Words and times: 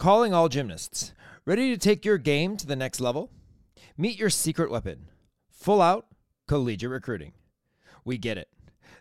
Calling 0.00 0.32
all 0.32 0.48
gymnasts. 0.48 1.12
Ready 1.44 1.68
to 1.68 1.76
take 1.76 2.06
your 2.06 2.16
game 2.16 2.56
to 2.56 2.66
the 2.66 2.74
next 2.74 3.02
level? 3.02 3.30
Meet 3.98 4.18
your 4.18 4.30
secret 4.30 4.70
weapon 4.70 5.08
full 5.50 5.82
out 5.82 6.06
collegiate 6.48 6.90
recruiting. 6.90 7.34
We 8.02 8.16
get 8.16 8.38
it. 8.38 8.48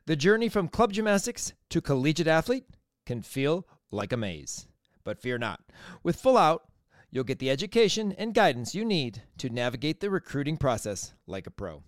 The 0.07 0.17
journey 0.17 0.49
from 0.49 0.67
club 0.67 0.91
gymnastics 0.91 1.53
to 1.69 1.79
collegiate 1.79 2.27
athlete 2.27 2.65
can 3.05 3.21
feel 3.21 3.65
like 3.91 4.11
a 4.11 4.17
maze. 4.17 4.67
But 5.05 5.21
fear 5.21 5.37
not. 5.37 5.61
With 6.03 6.17
Full 6.17 6.37
Out, 6.37 6.63
you'll 7.09 7.23
get 7.23 7.39
the 7.39 7.49
education 7.49 8.11
and 8.17 8.33
guidance 8.33 8.75
you 8.75 8.83
need 8.83 9.23
to 9.37 9.49
navigate 9.49 10.01
the 10.01 10.09
recruiting 10.09 10.57
process 10.57 11.13
like 11.25 11.47
a 11.47 11.51
pro. 11.51 11.81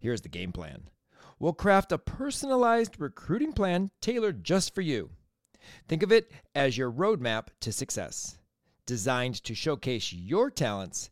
Here's 0.00 0.22
the 0.22 0.30
game 0.30 0.50
plan 0.50 0.88
we'll 1.38 1.52
craft 1.52 1.92
a 1.92 1.98
personalized 1.98 2.98
recruiting 2.98 3.52
plan 3.52 3.90
tailored 4.00 4.44
just 4.44 4.74
for 4.74 4.80
you. 4.80 5.10
Think 5.88 6.02
of 6.02 6.12
it 6.12 6.30
as 6.54 6.76
your 6.76 6.90
roadmap 6.90 7.48
to 7.60 7.72
success, 7.72 8.38
designed 8.86 9.42
to 9.44 9.54
showcase 9.54 10.12
your 10.12 10.50
talents 10.50 11.10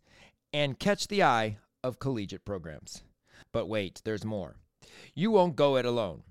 and 0.53 0.79
catch 0.79 1.09
the 1.09 1.23
eye 1.23 1.59
of 1.83 1.99
collegiate 1.99 2.45
programs. 2.45 3.03
But 3.53 3.67
wait, 3.67 4.03
there's 4.05 4.25
more. 4.25 4.57
You 5.15 5.31
won't 5.31 5.57
go 5.57 5.77
it 5.77 5.87
alone. 5.87 6.23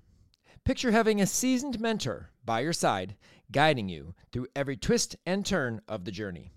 Picture 0.64 0.92
having 0.92 1.20
a 1.20 1.26
seasoned 1.26 1.80
mentor 1.80 2.30
by 2.44 2.60
your 2.60 2.72
side, 2.72 3.16
guiding 3.50 3.88
you 3.88 4.14
through 4.30 4.46
every 4.54 4.76
twist 4.76 5.16
and 5.26 5.44
turn 5.44 5.80
of 5.88 6.04
the 6.04 6.12
journey. 6.12 6.52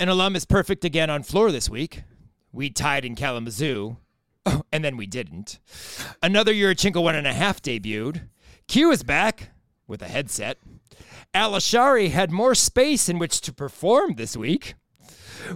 An 0.03 0.09
alum 0.09 0.35
is 0.35 0.45
perfect 0.45 0.85
again 0.85 1.11
on 1.11 1.23
floor 1.23 1.53
this 1.53 1.71
week. 1.71 2.03
We 2.51 2.71
tied 2.71 3.05
in 3.05 3.15
Kalamazoo, 3.15 3.99
and 4.73 4.85
then 4.85 4.97
we 4.97 5.07
didn't. 5.07 5.61
Another 6.21 6.53
Yurchenko 6.53 7.01
one 7.01 7.15
and 7.15 7.25
a 7.25 7.33
half 7.33 7.63
debuted. 7.63 8.23
Q 8.67 8.91
is 8.91 9.05
back 9.05 9.51
with 9.87 10.03
a 10.03 10.09
headset. 10.09 10.59
Alashari 11.33 12.11
had 12.11 12.33
more 12.33 12.57
space 12.57 13.09
in 13.09 13.21
which 13.21 13.41
to 13.43 13.53
perform 13.53 14.17
this 14.17 14.37
week. 14.37 14.75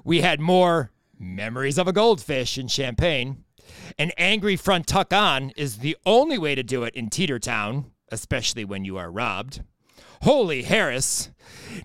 We 0.04 0.20
had 0.20 0.38
more 0.38 0.92
memories 1.18 1.76
of 1.76 1.88
a 1.88 1.92
goldfish 1.92 2.56
in 2.56 2.68
Champaign. 2.68 3.42
An 3.98 4.12
angry 4.16 4.54
front 4.54 4.86
tuck 4.86 5.12
on 5.12 5.50
is 5.56 5.78
the 5.78 5.96
only 6.06 6.38
way 6.38 6.54
to 6.54 6.62
do 6.62 6.84
it 6.84 6.94
in 6.94 7.10
Teetertown, 7.10 7.86
especially 8.12 8.64
when 8.64 8.84
you 8.84 8.96
are 8.96 9.10
robbed. 9.10 9.64
Holy 10.22 10.62
Harris. 10.62 11.30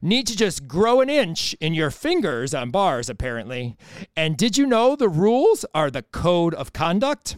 Need 0.01 0.27
to 0.27 0.37
just 0.37 0.67
grow 0.67 1.01
an 1.01 1.09
inch 1.09 1.53
in 1.59 1.73
your 1.73 1.91
fingers 1.91 2.53
on 2.53 2.71
bars, 2.71 3.09
apparently. 3.09 3.75
And 4.15 4.37
did 4.37 4.57
you 4.57 4.65
know 4.65 4.95
the 4.95 5.09
rules 5.09 5.65
are 5.73 5.91
the 5.91 6.03
code 6.03 6.53
of 6.53 6.73
conduct? 6.73 7.35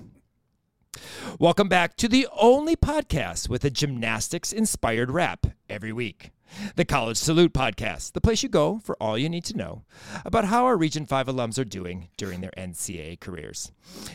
Welcome 1.39 1.67
back 1.67 1.97
to 1.97 2.07
the 2.07 2.27
only 2.39 2.75
podcast 2.75 3.49
with 3.49 3.65
a 3.65 3.69
gymnastics 3.69 4.53
inspired 4.53 5.09
rap 5.09 5.47
every 5.67 5.91
week. 5.91 6.31
The 6.75 6.85
College 6.85 7.17
Salute 7.17 7.51
Podcast, 7.51 8.11
the 8.11 8.21
place 8.21 8.43
you 8.43 8.49
go 8.49 8.77
for 8.77 8.95
all 9.01 9.17
you 9.17 9.27
need 9.27 9.43
to 9.45 9.57
know 9.57 9.85
about 10.23 10.45
how 10.45 10.65
our 10.65 10.77
Region 10.77 11.07
5 11.07 11.25
alums 11.25 11.57
are 11.57 11.65
doing 11.65 12.09
during 12.15 12.41
their 12.41 12.53
NCAA 12.55 13.19
careers. 13.19 13.71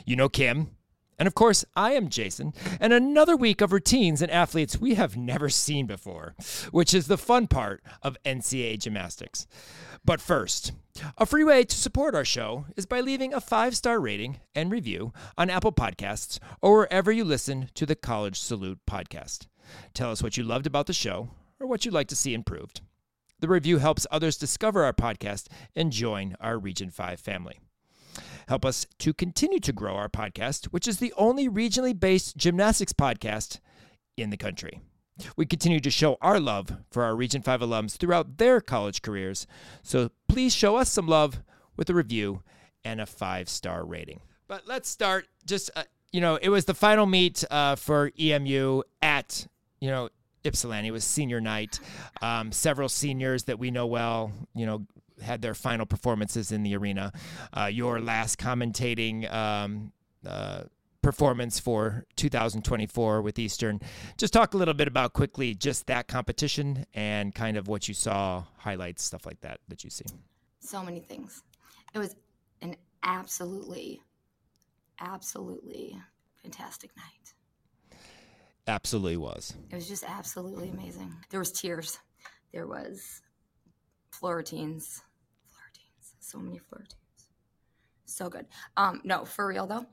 You 0.06 0.14
know 0.14 0.28
Kim, 0.28 0.70
and 1.18 1.26
of 1.26 1.34
course, 1.34 1.64
I 1.74 1.92
am 1.92 2.08
Jason, 2.08 2.52
and 2.80 2.92
another 2.92 3.36
week 3.36 3.60
of 3.60 3.72
routines 3.72 4.22
and 4.22 4.30
athletes 4.30 4.78
we 4.78 4.94
have 4.94 5.16
never 5.16 5.48
seen 5.48 5.86
before, 5.86 6.34
which 6.70 6.94
is 6.94 7.06
the 7.06 7.18
fun 7.18 7.48
part 7.48 7.82
of 8.02 8.16
NCAA 8.24 8.78
gymnastics. 8.78 9.46
But 10.04 10.20
first, 10.20 10.72
a 11.16 11.26
free 11.26 11.44
way 11.44 11.64
to 11.64 11.76
support 11.76 12.14
our 12.14 12.24
show 12.24 12.66
is 12.76 12.86
by 12.86 13.00
leaving 13.00 13.34
a 13.34 13.40
five 13.40 13.76
star 13.76 14.00
rating 14.00 14.40
and 14.54 14.70
review 14.70 15.12
on 15.36 15.50
Apple 15.50 15.72
Podcasts 15.72 16.38
or 16.62 16.78
wherever 16.78 17.10
you 17.10 17.24
listen 17.24 17.68
to 17.74 17.84
the 17.84 17.96
College 17.96 18.38
Salute 18.38 18.78
podcast. 18.88 19.48
Tell 19.94 20.10
us 20.10 20.22
what 20.22 20.36
you 20.36 20.44
loved 20.44 20.66
about 20.66 20.86
the 20.86 20.92
show 20.92 21.30
or 21.60 21.66
what 21.66 21.84
you'd 21.84 21.94
like 21.94 22.08
to 22.08 22.16
see 22.16 22.32
improved. 22.32 22.80
The 23.40 23.48
review 23.48 23.78
helps 23.78 24.06
others 24.10 24.36
discover 24.36 24.84
our 24.84 24.92
podcast 24.92 25.46
and 25.76 25.92
join 25.92 26.36
our 26.40 26.58
Region 26.58 26.90
5 26.90 27.20
family. 27.20 27.58
Help 28.48 28.64
us 28.64 28.86
to 28.98 29.12
continue 29.12 29.60
to 29.60 29.72
grow 29.72 29.94
our 29.94 30.08
podcast, 30.08 30.66
which 30.66 30.88
is 30.88 30.98
the 30.98 31.12
only 31.16 31.48
regionally 31.48 31.98
based 31.98 32.36
gymnastics 32.36 32.92
podcast 32.92 33.60
in 34.16 34.30
the 34.30 34.36
country. 34.36 34.80
We 35.36 35.46
continue 35.46 35.80
to 35.80 35.90
show 35.90 36.16
our 36.20 36.38
love 36.38 36.76
for 36.90 37.02
our 37.02 37.16
Region 37.16 37.42
5 37.42 37.60
alums 37.60 37.96
throughout 37.96 38.38
their 38.38 38.60
college 38.60 39.02
careers, 39.02 39.46
so 39.82 40.10
please 40.28 40.54
show 40.54 40.76
us 40.76 40.90
some 40.90 41.08
love 41.08 41.42
with 41.76 41.90
a 41.90 41.94
review 41.94 42.42
and 42.84 43.00
a 43.00 43.06
five 43.06 43.48
star 43.48 43.84
rating. 43.84 44.20
But 44.46 44.66
let's 44.66 44.88
start 44.88 45.26
just, 45.46 45.70
uh, 45.76 45.84
you 46.12 46.20
know, 46.20 46.36
it 46.36 46.48
was 46.48 46.64
the 46.64 46.74
final 46.74 47.06
meet 47.06 47.44
uh, 47.50 47.76
for 47.76 48.10
EMU 48.18 48.82
at, 49.02 49.46
you 49.80 49.90
know, 49.90 50.08
Ypsilanti. 50.44 50.88
It 50.88 50.92
was 50.92 51.04
senior 51.04 51.40
night. 51.40 51.80
Um, 52.22 52.52
several 52.52 52.88
seniors 52.88 53.44
that 53.44 53.58
we 53.58 53.70
know 53.70 53.86
well, 53.86 54.32
you 54.54 54.66
know, 54.66 54.86
had 55.22 55.42
their 55.42 55.54
final 55.54 55.86
performances 55.86 56.52
in 56.52 56.62
the 56.62 56.76
arena. 56.76 57.12
Uh, 57.52 57.66
your 57.66 58.00
last 58.00 58.38
commentating 58.38 59.30
um, 59.32 59.92
uh, 60.26 60.62
performance 61.02 61.58
for 61.58 62.04
2024 62.16 63.22
with 63.22 63.38
Eastern. 63.38 63.80
Just 64.16 64.32
talk 64.32 64.54
a 64.54 64.56
little 64.56 64.74
bit 64.74 64.88
about 64.88 65.12
quickly 65.12 65.54
just 65.54 65.86
that 65.86 66.08
competition 66.08 66.84
and 66.94 67.34
kind 67.34 67.56
of 67.56 67.68
what 67.68 67.88
you 67.88 67.94
saw, 67.94 68.44
highlights, 68.58 69.02
stuff 69.04 69.24
like 69.24 69.40
that 69.40 69.60
that 69.68 69.84
you 69.84 69.90
see. 69.90 70.06
So 70.60 70.82
many 70.82 71.00
things. 71.00 71.42
It 71.94 71.98
was 71.98 72.14
an 72.60 72.76
absolutely, 73.02 74.02
absolutely 75.00 75.96
fantastic 76.42 76.90
night. 76.96 77.98
Absolutely 78.66 79.16
was. 79.16 79.54
It 79.70 79.76
was 79.76 79.88
just 79.88 80.04
absolutely 80.06 80.68
amazing. 80.68 81.14
There 81.30 81.40
was 81.40 81.52
tears. 81.52 81.98
There 82.52 82.66
was 82.66 83.22
Florentines 84.10 85.02
so 86.28 86.38
many 86.38 86.58
floor 86.58 86.82
flirtings. 86.82 87.24
So 88.04 88.28
good. 88.28 88.46
Um, 88.76 89.00
no, 89.04 89.24
for 89.24 89.46
real 89.46 89.66
though, 89.66 89.86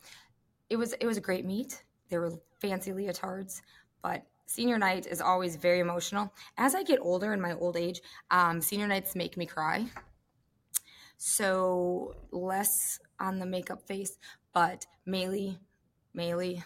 it 0.70 0.78
was 0.78 0.94
it 0.94 1.06
was 1.06 1.18
a 1.18 1.22
great 1.22 1.46
meet. 1.46 1.84
There 2.10 2.22
were 2.22 2.34
fancy 2.62 2.92
leotards, 2.92 3.62
but 4.02 4.24
senior 4.46 4.78
night 4.78 5.08
is 5.08 5.22
always 5.22 5.56
very 5.56 5.80
emotional. 5.80 6.34
As 6.58 6.76
I 6.76 6.84
get 6.84 7.00
older 7.02 7.34
in 7.34 7.42
my 7.42 7.54
old 7.54 7.78
age, 7.78 8.02
um, 8.32 8.62
senior 8.62 8.88
nights 8.88 9.16
make 9.16 9.38
me 9.38 9.46
cry 9.46 9.88
so 11.18 12.16
less 12.32 13.00
on 13.20 13.40
the 13.40 13.46
makeup 13.46 13.82
face. 13.88 14.18
But 14.54 14.86
Maylee, 15.08 15.58
Maylee, 16.16 16.64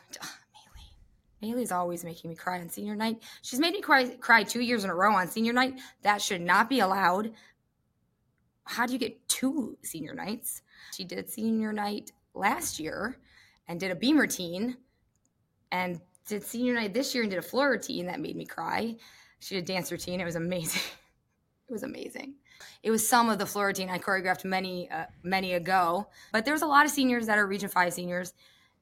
Maylee's 1.44 1.72
always 1.72 2.04
making 2.04 2.30
me 2.30 2.36
cry 2.36 2.60
on 2.60 2.70
senior 2.70 2.96
night. 2.96 3.18
She's 3.42 3.60
made 3.60 3.74
me 3.74 3.82
cry 3.82 4.08
cry 4.18 4.44
two 4.44 4.62
years 4.62 4.84
in 4.84 4.90
a 4.90 4.96
row 4.96 5.14
on 5.14 5.28
senior 5.28 5.54
night. 5.54 5.80
That 6.02 6.22
should 6.22 6.42
not 6.42 6.70
be 6.70 6.80
allowed. 6.80 7.32
How 8.70 8.86
do 8.86 8.94
you 8.94 9.00
get 9.00 9.28
two 9.28 9.80
senior 9.82 10.14
nights? 10.14 10.62
She 10.96 11.04
did 11.04 11.28
senior 11.28 11.74
night 11.74 12.12
last 12.36 12.80
year 12.80 13.18
and 13.68 13.80
did 13.80 13.90
a 13.90 13.96
beam 13.96 14.20
routine 14.20 14.78
and 15.72 16.00
did 16.28 16.44
senior 16.44 16.76
night 16.76 16.94
this 16.94 17.16
year 17.16 17.24
and 17.24 17.32
did 17.32 17.40
a 17.40 17.42
floor 17.42 17.72
routine 17.72 18.06
that 18.06 18.20
made 18.20 18.36
me 18.36 18.46
cry. 18.46 18.96
She 19.40 19.56
did 19.56 19.64
a 19.64 19.74
dance 19.74 19.92
routine. 19.92 20.22
It 20.22 20.26
was 20.26 20.36
amazing. 20.36 20.84
it 21.68 21.74
was 21.74 21.82
amazing. 21.82 22.36
It 22.84 22.92
was 22.92 23.10
some 23.10 23.32
of 23.32 23.40
the 23.40 23.46
floor 23.48 23.66
routine 23.66 23.90
I 23.90 23.98
choreographed 23.98 24.46
many, 24.46 24.88
uh, 24.92 25.06
many 25.24 25.54
ago. 25.54 26.08
But 26.32 26.46
there's 26.46 26.62
a 26.62 26.68
lot 26.68 26.86
of 26.86 26.92
seniors 26.92 27.26
that 27.26 27.40
are 27.40 27.48
Region 27.48 27.70
5 27.70 27.92
seniors 27.92 28.36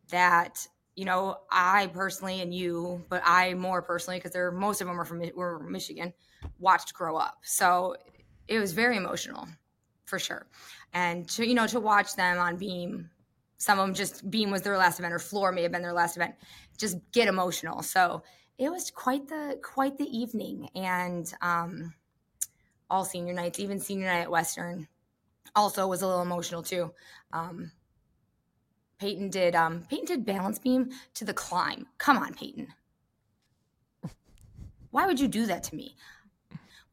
that, 0.10 0.68
you 0.98 1.06
know, 1.06 1.38
I 1.50 1.88
personally 1.88 2.42
and 2.42 2.54
you, 2.54 3.06
but 3.08 3.22
I 3.24 3.54
more 3.54 3.82
personally, 3.82 4.18
because 4.18 4.32
they're 4.32 4.52
most 4.52 4.82
of 4.82 4.88
them 4.88 5.00
are 5.00 5.06
from 5.06 5.24
were 5.34 5.60
Michigan, 5.60 6.14
watched 6.60 6.94
grow 6.94 7.16
up. 7.16 7.38
So 7.44 7.96
it 8.50 8.60
was 8.60 8.74
very 8.74 8.98
emotional 8.98 9.48
for 10.08 10.18
sure. 10.18 10.48
And 10.94 11.30
to, 11.30 11.48
you 11.48 11.54
know, 11.54 11.68
to 11.68 11.80
watch 11.80 12.16
them 12.16 12.40
on 12.40 12.58
beam 12.58 13.12
some 13.58 13.80
of 13.80 13.88
them 13.88 13.96
just 13.96 14.30
beam 14.30 14.52
was 14.52 14.62
their 14.62 14.78
last 14.78 15.00
event 15.00 15.14
or 15.14 15.20
floor 15.20 15.52
may 15.52 15.64
have 15.64 15.72
been 15.72 15.82
their 15.82 15.94
last 15.94 16.16
event 16.16 16.36
just 16.78 16.98
get 17.12 17.28
emotional. 17.28 17.82
So 17.82 18.24
it 18.58 18.70
was 18.70 18.92
quite 18.92 19.28
the 19.28 19.60
quite 19.64 19.98
the 19.98 20.06
evening. 20.06 20.70
And 20.76 21.32
um 21.42 21.94
all 22.90 23.04
senior 23.04 23.34
nights 23.34 23.60
even 23.60 23.80
senior 23.80 24.08
night 24.08 24.22
at 24.22 24.32
western 24.32 24.88
also 25.56 25.88
was 25.88 26.02
a 26.02 26.08
little 26.08 26.22
emotional 26.22 26.62
too. 26.62 26.94
Um 27.34 27.72
peyton 29.00 29.30
did 29.30 29.56
um 29.56 29.86
peyton 29.90 30.06
did 30.06 30.26
balance 30.26 30.60
beam 30.60 30.92
to 31.16 31.26
the 31.26 31.34
climb. 31.34 31.88
Come 31.98 32.18
on 32.18 32.34
peyton. 32.34 32.68
Why 34.92 35.06
would 35.06 35.20
you 35.20 35.28
do 35.28 35.48
that 35.48 35.64
to 35.64 35.76
me 35.76 35.96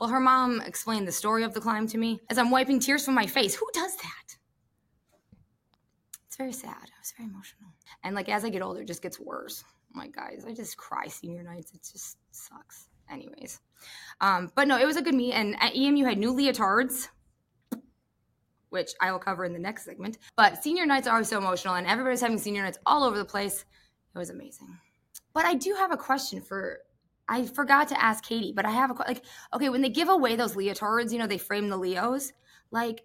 well 0.00 0.10
her 0.10 0.20
mom 0.20 0.60
explained 0.62 1.06
the 1.06 1.12
story 1.12 1.42
of 1.44 1.54
the 1.54 1.60
climb 1.60 1.86
to 1.86 1.98
me 1.98 2.20
as 2.30 2.38
i'm 2.38 2.50
wiping 2.50 2.80
tears 2.80 3.04
from 3.04 3.14
my 3.14 3.26
face 3.26 3.54
who 3.54 3.66
does 3.72 3.96
that 3.96 4.36
it's 6.34 6.38
very 6.38 6.52
sad. 6.52 6.74
I 6.74 6.98
was 7.00 7.14
very 7.16 7.28
emotional. 7.28 7.70
And 8.02 8.16
like 8.16 8.28
as 8.28 8.44
I 8.44 8.48
get 8.48 8.60
older, 8.60 8.80
it 8.80 8.88
just 8.88 9.02
gets 9.02 9.20
worse. 9.20 9.62
I'm 9.94 10.00
like, 10.00 10.16
guys, 10.16 10.44
I 10.44 10.52
just 10.52 10.76
cry 10.76 11.06
senior 11.06 11.44
nights. 11.44 11.70
It 11.72 11.88
just 11.92 12.18
sucks. 12.32 12.88
Anyways. 13.08 13.60
Um, 14.20 14.50
but 14.56 14.66
no, 14.66 14.76
it 14.76 14.84
was 14.84 14.96
a 14.96 15.02
good 15.02 15.14
meet. 15.14 15.32
And 15.32 15.54
at 15.60 15.76
EMU 15.76 16.04
had 16.04 16.18
new 16.18 16.34
leotards, 16.34 17.06
which 18.70 18.90
I 19.00 19.12
will 19.12 19.20
cover 19.20 19.44
in 19.44 19.52
the 19.52 19.60
next 19.60 19.84
segment. 19.84 20.18
But 20.34 20.60
senior 20.60 20.86
nights 20.86 21.06
are 21.06 21.22
so 21.22 21.38
emotional, 21.38 21.76
and 21.76 21.86
everybody's 21.86 22.20
having 22.20 22.38
senior 22.38 22.62
nights 22.62 22.78
all 22.84 23.04
over 23.04 23.16
the 23.16 23.24
place. 23.24 23.64
It 24.12 24.18
was 24.18 24.30
amazing. 24.30 24.76
But 25.34 25.44
I 25.44 25.54
do 25.54 25.72
have 25.74 25.92
a 25.92 25.96
question 25.96 26.40
for 26.40 26.80
I 27.28 27.46
forgot 27.46 27.88
to 27.88 28.02
ask 28.02 28.24
Katie, 28.24 28.52
but 28.54 28.66
I 28.66 28.70
have 28.70 28.90
a 28.90 28.94
like 28.94 29.24
okay, 29.52 29.68
when 29.68 29.82
they 29.82 29.88
give 29.88 30.08
away 30.08 30.36
those 30.36 30.54
leotards, 30.54 31.12
you 31.12 31.18
know, 31.18 31.26
they 31.26 31.38
frame 31.38 31.68
the 31.68 31.76
Leos, 31.76 32.32
like 32.70 33.04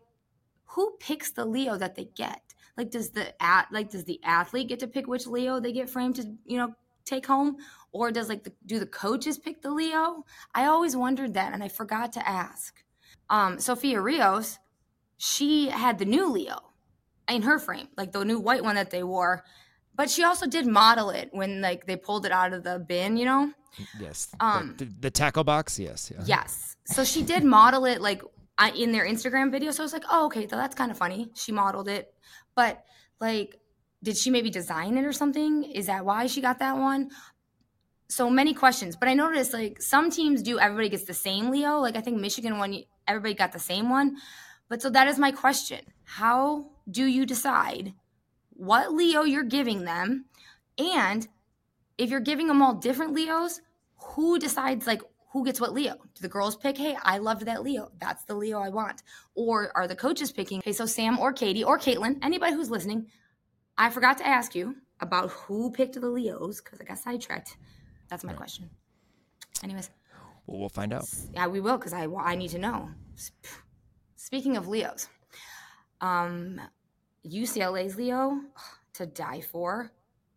who 0.69 0.95
picks 0.99 1.31
the 1.31 1.45
Leo 1.45 1.77
that 1.77 1.95
they 1.95 2.05
get? 2.15 2.41
Like, 2.77 2.91
does 2.91 3.09
the 3.09 3.33
at 3.43 3.67
like 3.71 3.89
does 3.89 4.05
the 4.05 4.21
athlete 4.23 4.69
get 4.69 4.79
to 4.79 4.87
pick 4.87 5.07
which 5.07 5.27
Leo 5.27 5.59
they 5.59 5.73
get 5.73 5.89
framed 5.89 6.15
to 6.15 6.35
you 6.45 6.57
know 6.57 6.73
take 7.05 7.25
home, 7.25 7.57
or 7.91 8.11
does 8.11 8.29
like 8.29 8.43
the, 8.43 8.53
do 8.65 8.79
the 8.79 8.85
coaches 8.85 9.37
pick 9.37 9.61
the 9.61 9.71
Leo? 9.71 10.23
I 10.53 10.65
always 10.65 10.95
wondered 10.95 11.33
that, 11.33 11.53
and 11.53 11.63
I 11.63 11.67
forgot 11.67 12.13
to 12.13 12.27
ask. 12.27 12.83
Um, 13.29 13.59
Sophia 13.59 13.99
Rios, 13.99 14.59
she 15.17 15.69
had 15.69 15.99
the 15.99 16.05
new 16.05 16.31
Leo 16.31 16.71
in 17.27 17.41
her 17.41 17.59
frame, 17.59 17.89
like 17.97 18.11
the 18.11 18.23
new 18.23 18.39
white 18.39 18.63
one 18.63 18.75
that 18.75 18.91
they 18.91 19.03
wore. 19.03 19.43
But 19.95 20.09
she 20.09 20.23
also 20.23 20.47
did 20.47 20.65
model 20.65 21.09
it 21.09 21.29
when 21.31 21.61
like 21.61 21.85
they 21.85 21.97
pulled 21.97 22.25
it 22.25 22.31
out 22.31 22.53
of 22.53 22.63
the 22.63 22.79
bin, 22.79 23.17
you 23.17 23.25
know. 23.25 23.51
Yes. 23.99 24.29
Um, 24.39 24.75
the, 24.77 24.85
the, 24.85 25.11
tackle 25.11 25.43
box. 25.43 25.79
Yes. 25.79 26.11
Yeah. 26.13 26.23
Yes. 26.25 26.75
So 26.85 27.03
she 27.03 27.23
did 27.23 27.43
model 27.43 27.85
it 27.85 28.01
like 28.01 28.21
in 28.75 28.91
their 28.91 29.05
Instagram 29.05 29.51
video. 29.51 29.71
So 29.71 29.83
I 29.83 29.85
was 29.85 29.93
like, 29.93 30.05
oh, 30.11 30.25
okay, 30.25 30.47
so 30.47 30.55
that's 30.55 30.75
kind 30.75 30.91
of 30.91 30.97
funny. 30.97 31.29
She 31.35 31.51
modeled 31.51 31.87
it. 31.87 32.13
But 32.55 32.83
like, 33.19 33.59
did 34.03 34.17
she 34.17 34.29
maybe 34.29 34.49
design 34.49 34.97
it 34.97 35.05
or 35.05 35.13
something? 35.13 35.63
Is 35.63 35.87
that 35.87 36.05
why 36.05 36.27
she 36.27 36.41
got 36.41 36.59
that 36.59 36.77
one? 36.77 37.09
So 38.09 38.29
many 38.29 38.53
questions. 38.53 38.95
But 38.95 39.09
I 39.09 39.13
noticed 39.13 39.53
like 39.53 39.81
some 39.81 40.09
teams 40.09 40.41
do 40.41 40.59
everybody 40.59 40.89
gets 40.89 41.05
the 41.05 41.13
same 41.13 41.51
Leo. 41.51 41.79
Like 41.79 41.95
I 41.95 42.01
think 42.01 42.19
Michigan 42.19 42.57
one, 42.57 42.83
everybody 43.07 43.33
got 43.33 43.51
the 43.51 43.59
same 43.59 43.89
one. 43.89 44.17
But 44.67 44.81
so 44.81 44.89
that 44.89 45.07
is 45.07 45.17
my 45.17 45.31
question. 45.31 45.81
How 46.03 46.71
do 46.89 47.05
you 47.05 47.25
decide 47.25 47.93
what 48.51 48.93
Leo 48.93 49.23
you're 49.23 49.43
giving 49.43 49.83
them? 49.83 50.25
And 50.77 51.27
if 51.99 52.09
you're 52.09 52.21
giving 52.21 52.47
them 52.47 52.61
all 52.61 52.73
different 52.73 53.13
Leos, 53.13 53.61
who 53.97 54.39
decides 54.39 54.87
like 54.87 55.01
who 55.31 55.45
gets 55.45 55.61
what 55.61 55.73
Leo? 55.73 55.93
Do 55.93 56.21
the 56.21 56.29
girls 56.29 56.55
pick, 56.55 56.77
hey, 56.77 56.97
I 57.03 57.19
loved 57.19 57.45
that 57.45 57.61
Leo. 57.61 57.91
That's 57.99 58.23
the 58.23 58.33
Leo 58.33 58.59
I 58.59 58.69
want. 58.69 59.03
Or 59.35 59.71
are 59.75 59.87
the 59.87 59.95
coaches 59.95 60.31
picking, 60.31 60.61
hey, 60.65 60.71
so 60.71 60.87
Sam 60.87 61.19
or 61.19 61.33
Katie 61.33 61.63
or 61.63 61.77
Caitlin, 61.77 62.17
anybody 62.23 62.53
who's 62.53 62.71
listening, 62.71 63.07
I 63.77 63.91
forgot 63.91 64.17
to 64.19 64.27
ask 64.27 64.55
you 64.55 64.75
about 64.99 65.29
who 65.29 65.71
picked 65.71 65.99
the 65.99 66.09
Leos 66.09 66.61
because 66.61 66.81
I 66.81 66.83
got 66.85 66.97
sidetracked. 66.97 67.57
That's 68.09 68.23
my 68.23 68.33
question. 68.33 68.71
Anyways. 69.63 69.91
Well, 70.47 70.61
we'll 70.61 70.69
find 70.69 70.93
out. 70.93 71.07
Yeah, 71.33 71.45
we 71.45 71.59
will 71.59 71.77
because 71.77 71.93
I, 71.93 72.07
I 72.07 72.35
need 72.35 72.49
to 72.51 72.57
know. 72.57 72.89
Speaking 74.15 74.57
of 74.57 74.67
Leos, 74.67 75.09
um, 76.01 76.59
UCLA's 77.23 77.97
Leo 77.97 78.39
to 78.93 79.05
die 79.05 79.41
for. 79.41 79.91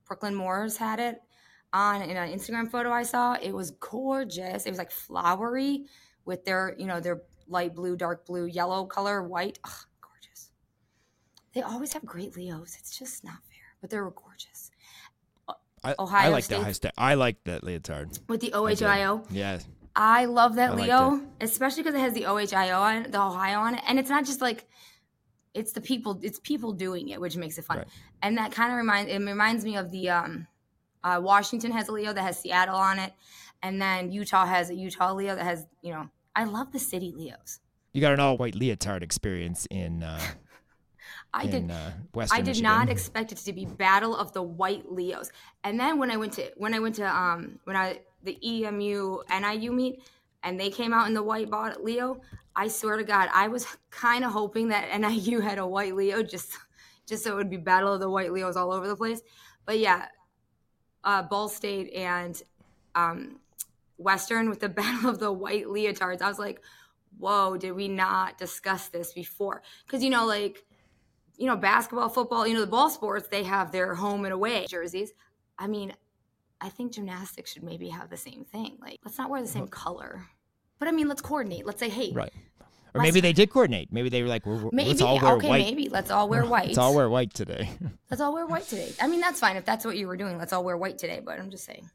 Brooklyn 0.06 0.34
Moors 0.34 0.76
had 0.76 1.00
it 1.00 1.22
on 1.72 2.02
in 2.02 2.16
an 2.16 2.32
Instagram 2.32 2.70
photo 2.70 2.90
I 2.90 3.02
saw. 3.02 3.36
It 3.40 3.52
was 3.52 3.70
gorgeous. 3.72 4.66
It 4.66 4.70
was 4.70 4.78
like 4.78 4.90
flowery 4.90 5.86
with 6.24 6.44
their, 6.44 6.74
you 6.78 6.86
know, 6.86 7.00
their 7.00 7.22
light 7.48 7.74
blue, 7.74 7.96
dark 7.96 8.26
blue, 8.26 8.46
yellow 8.46 8.84
color, 8.84 9.22
white. 9.22 9.58
Ugh, 9.64 9.72
gorgeous. 10.00 10.50
They 11.54 11.62
always 11.62 11.92
have 11.92 12.04
great 12.04 12.36
Leos. 12.36 12.76
It's 12.78 12.98
just 12.98 13.24
not 13.24 13.34
fair, 13.34 13.76
but 13.80 13.90
they 13.90 13.98
were 13.98 14.10
gorgeous. 14.10 14.70
I, 15.84 15.94
Ohio 15.98 16.28
I 16.28 16.28
like 16.28 16.44
State, 16.44 16.54
the 16.56 16.60
Ohio 16.60 16.72
State. 16.72 16.92
I 16.96 17.14
like 17.14 17.42
that 17.44 17.64
leotard 17.64 18.18
with 18.28 18.40
the 18.40 18.52
OHIO. 18.52 19.26
Yeah. 19.30 19.58
I 19.96 20.26
love 20.26 20.54
that 20.54 20.72
I 20.72 20.74
Leo, 20.74 21.20
especially 21.40 21.82
because 21.82 21.96
it 21.96 22.00
has 22.00 22.14
the 22.14 22.24
OHIO 22.26 22.78
on 22.78 23.10
the 23.10 23.20
Ohio 23.20 23.58
on 23.58 23.74
it, 23.74 23.82
and 23.86 23.98
it's 23.98 24.08
not 24.08 24.24
just 24.24 24.40
like 24.40 24.66
it's 25.54 25.72
the 25.72 25.80
people. 25.80 26.20
It's 26.22 26.38
people 26.38 26.72
doing 26.72 27.08
it, 27.08 27.20
which 27.20 27.36
makes 27.36 27.58
it 27.58 27.64
fun. 27.64 27.78
Right. 27.78 27.86
And 28.22 28.38
that 28.38 28.52
kind 28.52 28.70
of 28.70 28.78
reminds 28.78 29.10
it 29.10 29.18
reminds 29.18 29.64
me 29.64 29.76
of 29.76 29.90
the 29.90 30.10
um 30.10 30.46
uh, 31.04 31.20
Washington 31.22 31.72
has 31.72 31.88
a 31.88 31.92
Leo 31.92 32.12
that 32.12 32.22
has 32.22 32.38
Seattle 32.38 32.76
on 32.76 32.98
it, 32.98 33.12
and 33.62 33.80
then 33.80 34.10
Utah 34.12 34.46
has 34.46 34.70
a 34.70 34.74
Utah 34.74 35.12
Leo 35.12 35.34
that 35.34 35.44
has 35.44 35.66
you 35.82 35.92
know. 35.92 36.08
I 36.34 36.44
love 36.44 36.72
the 36.72 36.78
city 36.78 37.12
Leos. 37.14 37.60
You 37.92 38.00
got 38.00 38.14
an 38.14 38.20
all-white 38.20 38.54
leotard 38.54 39.02
experience 39.02 39.66
in. 39.70 40.02
Uh, 40.02 40.20
I 41.34 41.44
in, 41.44 41.50
did. 41.50 41.70
Uh, 41.70 41.90
I 42.30 42.38
did 42.38 42.48
Michigan. 42.48 42.62
not 42.62 42.88
expect 42.90 43.32
it 43.32 43.38
to 43.38 43.52
be 43.52 43.66
Battle 43.66 44.16
of 44.16 44.32
the 44.32 44.42
White 44.42 44.90
Leos, 44.90 45.30
and 45.64 45.78
then 45.78 45.98
when 45.98 46.10
I 46.10 46.16
went 46.16 46.32
to 46.34 46.50
when 46.56 46.74
I 46.74 46.78
went 46.78 46.94
to 46.96 47.16
um 47.16 47.58
when 47.64 47.76
I 47.76 48.00
the 48.22 48.38
EMU 48.42 49.18
NIU 49.28 49.72
meet 49.72 50.02
and 50.42 50.58
they 50.58 50.70
came 50.70 50.92
out 50.92 51.06
in 51.06 51.14
the 51.14 51.22
white 51.22 51.50
Leo, 51.82 52.20
I 52.54 52.68
swear 52.68 52.96
to 52.96 53.04
God, 53.04 53.28
I 53.32 53.48
was 53.48 53.66
kind 53.90 54.24
of 54.24 54.32
hoping 54.32 54.68
that 54.68 54.98
NIU 54.98 55.40
had 55.40 55.58
a 55.58 55.66
white 55.66 55.94
Leo 55.94 56.22
just 56.22 56.52
just 57.06 57.24
so 57.24 57.32
it 57.32 57.36
would 57.36 57.50
be 57.50 57.56
Battle 57.56 57.92
of 57.92 58.00
the 58.00 58.10
White 58.10 58.32
Leos 58.32 58.56
all 58.56 58.72
over 58.72 58.86
the 58.86 58.96
place. 58.96 59.22
But 59.66 59.78
yeah, 59.78 60.06
uh, 61.04 61.22
Ball 61.22 61.48
State 61.48 61.92
and 61.92 62.40
um, 62.94 63.40
Western 63.96 64.48
with 64.48 64.60
the 64.60 64.68
Battle 64.70 65.10
of 65.10 65.18
the 65.18 65.32
White 65.32 65.66
Leotards. 65.66 66.22
I 66.22 66.28
was 66.28 66.38
like, 66.38 66.60
whoa, 67.18 67.56
did 67.56 67.72
we 67.72 67.88
not 67.88 68.38
discuss 68.38 68.88
this 68.88 69.12
before? 69.12 69.62
Because, 69.86 70.02
you 70.02 70.10
know, 70.10 70.26
like, 70.26 70.64
you 71.36 71.46
know, 71.46 71.56
basketball, 71.56 72.08
football, 72.08 72.46
you 72.46 72.54
know, 72.54 72.60
the 72.60 72.66
ball 72.66 72.90
sports, 72.90 73.28
they 73.28 73.42
have 73.42 73.72
their 73.72 73.94
home 73.94 74.24
and 74.24 74.32
away 74.32 74.66
jerseys. 74.68 75.12
I 75.58 75.66
mean, 75.66 75.92
I 76.60 76.68
think 76.68 76.92
gymnastics 76.92 77.52
should 77.52 77.64
maybe 77.64 77.88
have 77.88 78.10
the 78.10 78.16
same 78.16 78.44
thing. 78.44 78.78
Like, 78.80 79.00
let's 79.04 79.18
not 79.18 79.30
wear 79.30 79.42
the 79.42 79.48
same 79.48 79.68
color. 79.68 80.26
But 80.78 80.88
I 80.88 80.92
mean, 80.92 81.08
let's 81.08 81.22
coordinate. 81.22 81.66
Let's 81.66 81.80
say, 81.80 81.88
hey, 81.88 82.12
right. 82.12 82.32
Or 82.94 83.00
maybe 83.00 83.20
they 83.20 83.32
did 83.32 83.50
coordinate. 83.50 83.90
Maybe 83.90 84.10
they 84.10 84.22
were 84.22 84.28
like, 84.28 84.44
maybe, 84.46 84.88
let's 84.88 85.00
all 85.00 85.18
wear 85.18 85.32
okay, 85.36 85.48
white. 85.48 85.58
maybe 85.58 85.64
okay, 85.64 85.74
maybe. 85.74 85.88
let's 85.88 86.10
all 86.10 86.28
wear 86.28 86.44
white. 86.46 86.66
let's 86.66 86.78
all 86.78 86.94
wear 86.94 87.08
white 87.08 87.32
today. 87.32 87.70
let's 88.10 88.20
all 88.20 88.34
wear 88.34 88.46
white 88.46 88.68
today. 88.68 88.92
I 89.00 89.06
mean, 89.06 89.20
that's 89.20 89.40
fine 89.40 89.56
if 89.56 89.64
that's 89.64 89.84
what 89.84 89.96
you 89.96 90.06
were 90.06 90.16
doing. 90.16 90.36
Let's 90.36 90.52
all 90.52 90.62
wear 90.62 90.76
white 90.76 90.98
today. 90.98 91.20
But 91.24 91.38
I'm 91.38 91.50
just 91.50 91.64
saying. 91.64 91.88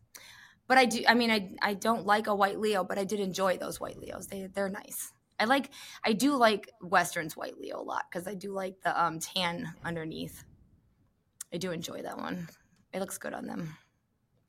But 0.68 0.78
I 0.78 0.86
do. 0.86 1.04
I 1.08 1.14
mean, 1.14 1.30
I 1.30 1.52
I 1.62 1.74
don't 1.76 2.06
like 2.06 2.28
a 2.28 2.36
white 2.36 2.60
Leo, 2.60 2.84
but 2.84 2.98
I 2.98 3.04
did 3.04 3.20
enjoy 3.20 3.58
those 3.58 3.80
white 3.80 4.00
Leos. 4.00 4.28
They 4.28 4.48
they're 4.54 4.70
nice. 4.70 5.14
I 5.40 5.46
like. 5.46 5.70
I 6.04 6.14
do 6.14 6.36
like 6.36 6.72
Western's 6.82 7.38
white 7.38 7.60
Leo 7.60 7.80
a 7.80 7.84
lot 7.84 8.06
because 8.10 8.28
I 8.28 8.34
do 8.34 8.52
like 8.52 8.82
the 8.82 9.00
um, 9.00 9.20
tan 9.20 9.74
underneath. 9.86 10.44
I 11.54 11.58
do 11.58 11.72
enjoy 11.72 12.02
that 12.02 12.18
one. 12.18 12.50
It 12.92 13.00
looks 13.00 13.18
good 13.20 13.34
on 13.34 13.46
them. 13.46 13.78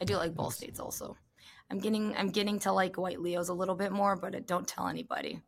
I 0.01 0.05
do 0.05 0.17
like 0.17 0.35
Ball 0.35 0.51
States 0.51 0.81
also. 0.81 1.17
I'm 1.71 1.79
getting 1.79 2.17
I'm 2.17 2.31
getting 2.31 2.59
to 2.61 2.73
like 2.73 2.97
white 2.97 3.21
Leos 3.21 3.49
a 3.49 3.55
little 3.55 3.75
bit 3.75 3.93
more, 3.93 4.17
but 4.17 4.47
don't 4.47 4.67
tell 4.67 4.89
anybody. 4.89 5.43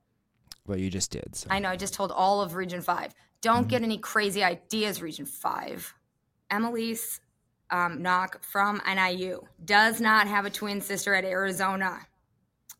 Well, 0.71 0.79
you 0.79 0.89
just 0.89 1.11
did. 1.11 1.35
So. 1.35 1.49
I 1.51 1.59
know. 1.59 1.69
I 1.69 1.75
just 1.77 1.95
told 1.95 2.13
all 2.13 2.43
of 2.43 2.55
Region 2.55 2.81
Five. 2.81 3.13
Don't 3.43 3.67
get 3.67 3.83
any 3.83 3.99
crazy 3.99 4.45
ideas, 4.45 5.03
Region 5.03 5.27
5. 5.27 5.95
Emelise 6.53 7.19
um, 7.71 8.03
knock 8.03 8.41
from 8.45 8.81
NIU 8.87 9.43
does 9.65 10.01
not 10.01 10.29
have 10.29 10.45
a 10.47 10.51
twin 10.51 10.81
sister 10.81 11.13
at 11.13 11.25
Arizona. 11.25 11.99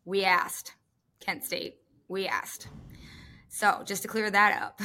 We 0.05 0.23
asked. 0.23 0.73
Kent 1.19 1.43
State, 1.43 1.79
we 2.07 2.27
asked. 2.27 2.69
So 3.49 3.81
just 3.85 4.03
to 4.03 4.07
clear 4.07 4.31
that 4.31 4.61
up, 4.61 4.79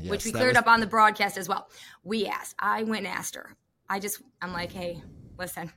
Yes, 0.00 0.10
which 0.10 0.24
we 0.24 0.32
cleared 0.32 0.56
was- 0.56 0.56
up 0.56 0.66
on 0.66 0.80
the 0.80 0.86
broadcast 0.88 1.38
as 1.38 1.48
well. 1.48 1.68
We 2.02 2.26
asked. 2.26 2.56
I 2.58 2.82
went 2.82 3.06
and 3.06 3.14
asked 3.14 3.36
her. 3.36 3.54
I 3.88 4.00
just, 4.00 4.20
I'm 4.42 4.52
like, 4.52 4.72
hey, 4.72 5.00
listen, 5.38 5.70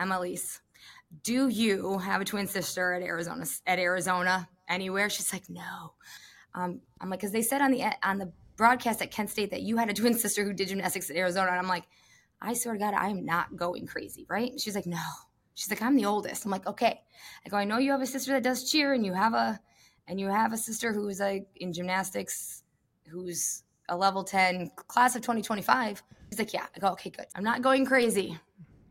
Emelise, 0.00 0.60
do 1.22 1.48
you 1.48 1.98
have 1.98 2.22
a 2.22 2.24
twin 2.24 2.46
sister 2.46 2.94
at 2.94 3.02
Arizona? 3.02 3.44
At 3.66 3.78
Arizona, 3.78 4.48
anywhere? 4.68 5.10
She's 5.10 5.32
like, 5.32 5.48
no. 5.48 5.94
Um, 6.54 6.80
I'm 7.00 7.10
like, 7.10 7.20
because 7.20 7.32
they 7.32 7.42
said 7.42 7.62
on 7.62 7.70
the 7.70 7.84
on 8.02 8.18
the 8.18 8.32
broadcast 8.56 9.02
at 9.02 9.10
Kent 9.10 9.30
State 9.30 9.50
that 9.50 9.62
you 9.62 9.76
had 9.76 9.90
a 9.90 9.94
twin 10.00 10.14
sister 10.14 10.44
who 10.44 10.52
did 10.52 10.68
gymnastics 10.68 11.10
at 11.10 11.16
Arizona, 11.16 11.50
and 11.50 11.58
I'm 11.58 11.68
like, 11.68 11.84
I 12.40 12.54
swear 12.54 12.74
to 12.74 12.80
God, 12.80 12.94
I 12.94 13.08
am 13.08 13.24
not 13.24 13.56
going 13.56 13.86
crazy, 13.86 14.26
right? 14.28 14.52
She's 14.58 14.74
like, 14.74 14.86
no. 14.86 14.98
She's 15.54 15.70
like, 15.70 15.82
I'm 15.82 15.96
the 15.96 16.06
oldest. 16.06 16.44
I'm 16.44 16.50
like, 16.50 16.66
okay. 16.66 17.02
I 17.44 17.48
go, 17.50 17.58
I 17.58 17.64
know 17.64 17.78
you 17.78 17.92
have 17.92 18.00
a 18.00 18.06
sister 18.06 18.32
that 18.32 18.42
does 18.42 18.70
cheer, 18.70 18.94
and 18.94 19.04
you 19.04 19.12
have 19.12 19.34
a 19.34 19.60
and 20.08 20.18
you 20.18 20.28
have 20.28 20.52
a 20.52 20.58
sister 20.58 20.92
who's 20.92 21.20
like 21.20 21.46
in 21.56 21.72
gymnastics, 21.72 22.62
who's 23.08 23.62
a 23.88 23.96
level 23.96 24.24
10 24.24 24.70
class 24.88 25.14
of 25.14 25.22
2025. 25.22 26.02
She's 26.30 26.38
like, 26.38 26.52
yeah. 26.52 26.66
I 26.74 26.80
go, 26.80 26.88
okay, 26.88 27.10
good. 27.10 27.26
I'm 27.34 27.44
not 27.44 27.62
going 27.62 27.84
crazy. 27.84 28.38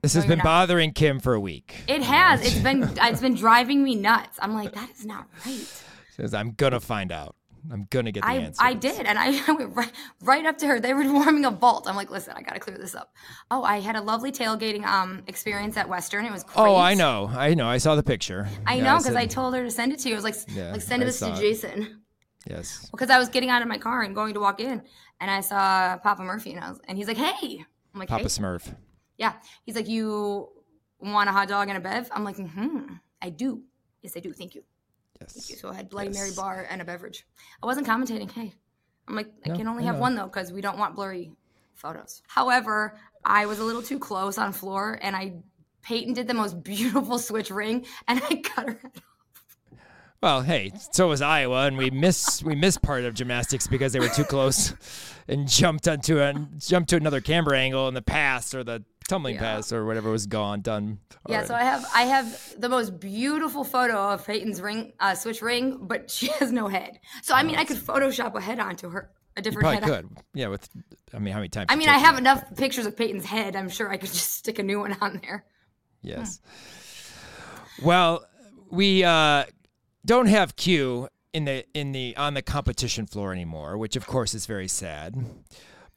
This 0.01 0.13
has 0.15 0.23
you're 0.23 0.29
been 0.29 0.37
not. 0.39 0.45
bothering 0.45 0.93
Kim 0.93 1.19
for 1.19 1.33
a 1.33 1.39
week. 1.39 1.75
It 1.87 2.01
has. 2.01 2.41
It's 2.45 2.57
been 2.59 2.89
it's 3.01 3.21
been 3.21 3.35
driving 3.35 3.83
me 3.83 3.95
nuts. 3.95 4.37
I'm 4.41 4.53
like, 4.53 4.73
that 4.73 4.89
is 4.91 5.05
not 5.05 5.27
right. 5.45 5.83
Says 6.15 6.33
I'm 6.33 6.51
gonna 6.53 6.79
find 6.79 7.11
out. 7.11 7.35
I'm 7.71 7.85
gonna 7.91 8.11
get 8.11 8.21
the 8.23 8.27
I, 8.27 8.33
answer. 8.37 8.59
I 8.63 8.73
did, 8.73 9.05
and 9.05 9.19
I 9.19 9.29
went 9.53 9.75
right, 9.75 9.91
right 10.23 10.43
up 10.47 10.57
to 10.59 10.67
her. 10.67 10.79
They 10.79 10.95
were 10.95 11.03
warming 11.13 11.45
a 11.45 11.51
vault. 11.51 11.85
I'm 11.87 11.95
like, 11.95 12.09
listen, 12.09 12.33
I 12.35 12.41
got 12.41 12.55
to 12.55 12.59
clear 12.59 12.75
this 12.79 12.95
up. 12.95 13.13
Oh, 13.51 13.61
I 13.63 13.79
had 13.79 13.95
a 13.95 14.01
lovely 14.01 14.31
tailgating 14.31 14.83
um 14.83 15.21
experience 15.27 15.77
at 15.77 15.87
Western. 15.87 16.25
It 16.25 16.31
was 16.31 16.43
great. 16.43 16.57
Oh, 16.57 16.75
I 16.75 16.95
know. 16.95 17.29
I 17.31 17.53
know. 17.53 17.67
I 17.67 17.77
saw 17.77 17.93
the 17.93 18.01
picture. 18.01 18.47
I 18.65 18.77
Yeah, 18.77 18.83
know 18.85 18.97
because 18.97 19.15
I 19.15 19.21
said- 19.21 19.29
told 19.31 19.53
her 19.53 19.63
to 19.63 19.69
send 19.69 19.93
it 19.93 19.99
to 19.99 20.09
you. 20.09 20.15
I 20.15 20.17
was 20.17 20.23
like, 20.23 20.35
Yeah, 20.47 20.71
like 20.71 20.81
send 20.81 21.03
I 21.03 21.05
this 21.05 21.19
to 21.19 21.31
it. 21.31 21.35
Jason 21.35 22.01
Yes. 22.49 22.89
because 22.89 23.11
I 23.11 23.19
was 23.19 23.29
getting 23.29 23.51
out 23.51 23.61
of 23.61 23.67
my 23.67 23.77
car 23.77 24.01
and 24.01 24.15
going 24.15 24.33
to 24.33 24.39
walk 24.39 24.59
in, 24.59 24.81
and 25.19 25.29
I 25.29 25.41
saw 25.41 25.97
Papa 25.97 26.23
Murphy, 26.23 26.53
and 26.53 26.63
I 26.63 26.69
was, 26.69 26.79
and 26.87 26.97
he's 26.97 27.07
like, 27.07 27.17
hey, 27.17 27.63
I'm 27.93 27.99
like, 27.99 28.09
Papa 28.09 28.23
hey, 28.23 28.27
Smurf. 28.29 28.73
Yeah. 29.21 29.33
He's 29.65 29.75
like, 29.75 29.87
you 29.87 30.49
want 30.99 31.29
a 31.29 31.31
hot 31.31 31.47
dog 31.47 31.69
and 31.69 31.77
a 31.77 31.79
bev? 31.79 32.09
I'm 32.11 32.23
like, 32.23 32.37
hmm, 32.37 32.93
I 33.21 33.29
do. 33.29 33.61
Yes, 34.01 34.13
I 34.17 34.19
do. 34.19 34.33
Thank 34.33 34.55
you. 34.55 34.63
Thank 35.19 35.47
you. 35.49 35.55
So 35.55 35.69
I 35.69 35.75
had 35.75 35.89
Bloody 35.89 36.09
Mary 36.09 36.29
Yes. 36.29 36.35
bar 36.35 36.65
and 36.67 36.81
a 36.81 36.85
beverage. 36.85 37.27
I 37.61 37.67
wasn't 37.67 37.85
commentating. 37.85 38.31
Hey, 38.31 38.51
I'm 39.07 39.15
like, 39.15 39.31
I 39.45 39.49
No, 39.49 39.55
can 39.57 39.67
only 39.67 39.83
have 39.85 39.99
one 39.99 40.15
though 40.15 40.25
because 40.25 40.51
we 40.51 40.61
don't 40.61 40.79
want 40.79 40.95
blurry 40.95 41.31
photos. 41.75 42.23
However, 42.27 42.97
I 43.23 43.45
was 43.45 43.59
a 43.59 43.63
little 43.63 43.83
too 43.83 43.99
close 43.99 44.39
on 44.39 44.51
floor, 44.53 44.97
and 45.03 45.15
I 45.15 45.33
Peyton 45.83 46.13
did 46.15 46.27
the 46.27 46.33
most 46.33 46.63
beautiful 46.71 47.19
switch 47.19 47.51
ring, 47.51 47.85
and 48.07 48.19
I 48.27 48.35
cut 48.37 48.65
her 48.69 48.79
head 48.81 48.91
off. 48.97 49.03
Well, 50.21 50.43
hey, 50.43 50.71
so 50.91 51.07
was 51.07 51.21
Iowa, 51.21 51.65
and 51.65 51.77
we 51.77 51.89
miss 51.89 52.43
we 52.43 52.53
missed 52.55 52.83
part 52.83 53.05
of 53.05 53.15
gymnastics 53.15 53.65
because 53.65 53.91
they 53.91 53.99
were 53.99 54.09
too 54.09 54.23
close 54.23 54.73
and 55.27 55.47
jumped 55.47 55.87
onto 55.87 56.19
a 56.19 56.33
jumped 56.59 56.91
to 56.91 56.95
another 56.97 57.21
camber 57.21 57.55
angle 57.55 57.87
in 57.87 57.95
the 57.95 58.03
pass 58.03 58.53
or 58.53 58.63
the 58.63 58.83
tumbling 59.09 59.33
Yeah. 59.35 59.41
pass 59.41 59.73
or 59.73 59.83
whatever 59.83 60.11
was 60.11 60.27
gone 60.27 60.61
done. 60.61 60.99
Yeah, 61.27 61.43
so 61.45 61.55
I 61.55 61.63
have 61.63 61.85
I 61.95 62.03
have 62.03 62.53
the 62.59 62.69
most 62.69 62.99
beautiful 62.99 63.63
photo 63.63 63.95
of 64.13 64.25
Peyton's 64.27 64.61
ring 64.61 64.93
uh, 64.99 65.15
switch 65.15 65.41
ring, 65.41 65.79
but 65.81 66.11
she 66.11 66.27
has 66.39 66.51
no 66.51 66.67
head. 66.67 66.99
So 67.23 67.33
I 67.33 67.41
mean, 67.41 67.55
I 67.55 67.63
could 67.65 67.77
Photoshop 67.77 68.35
a 68.35 68.41
head 68.41 68.59
onto 68.59 68.89
her, 68.91 69.09
a 69.35 69.41
different 69.41 69.63
probably 69.63 69.91
head. 69.91 70.03
could. 70.05 70.17
Yeah, 70.35 70.49
with 70.49 70.69
I 71.15 71.17
mean, 71.17 71.33
how 71.33 71.39
many 71.39 71.49
times? 71.49 71.65
I 71.69 71.75
mean, 71.75 71.89
I 71.89 71.97
have 71.97 72.13
that? 72.13 72.21
enough 72.21 72.55
pictures 72.57 72.85
of 72.85 72.95
Peyton's 72.95 73.25
head. 73.25 73.55
I'm 73.55 73.69
sure 73.69 73.89
I 73.89 73.97
could 73.97 74.09
just 74.13 74.35
stick 74.35 74.59
a 74.59 74.63
new 74.63 74.79
one 74.81 74.95
on 75.01 75.19
there. 75.23 75.45
Yes. 76.03 76.39
Well, 77.81 78.23
we 78.69 79.03
uh, 79.03 79.45
don't 80.05 80.27
have 80.27 80.55
Q 80.55 81.07
in 81.33 81.45
the 81.45 81.65
in 81.73 81.91
the 81.91 82.15
on 82.17 82.33
the 82.33 82.41
competition 82.41 83.05
floor 83.05 83.31
anymore, 83.31 83.77
which 83.77 83.95
of 83.95 84.05
course 84.07 84.33
is 84.33 84.45
very 84.45 84.67
sad. 84.67 85.15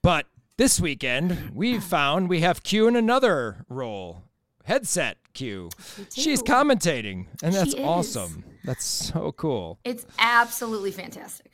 But 0.03 0.27
this 0.57 0.79
weekend, 0.81 1.51
we 1.55 1.81
found 1.81 2.29
we 2.29 2.41
have 2.41 2.63
Q 2.63 2.87
in 2.89 2.97
another 2.97 3.65
role. 3.69 4.23
Headset 4.65 5.19
Q. 5.35 5.69
She's 6.13 6.43
commentating, 6.43 7.27
and 7.43 7.55
that's 7.55 7.75
awesome. 7.75 8.45
That's 8.65 8.85
so 8.85 9.33
cool. 9.33 9.79
It's 9.85 10.07
absolutely 10.19 10.91
fantastic. 10.91 11.51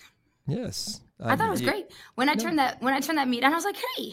Yes. 0.46 1.00
I 1.22 1.34
thought 1.36 1.48
it 1.48 1.50
was 1.50 1.60
um, 1.60 1.66
you- 1.66 1.72
great 1.72 1.86
when 2.14 2.28
I 2.28 2.34
turned 2.34 2.58
that 2.58 2.80
when 2.80 2.94
I 2.94 3.00
turned 3.00 3.18
that 3.18 3.28
meet 3.28 3.42
on. 3.44 3.52
I 3.52 3.56
was 3.56 3.64
like, 3.64 3.76
"Hey, 3.96 4.12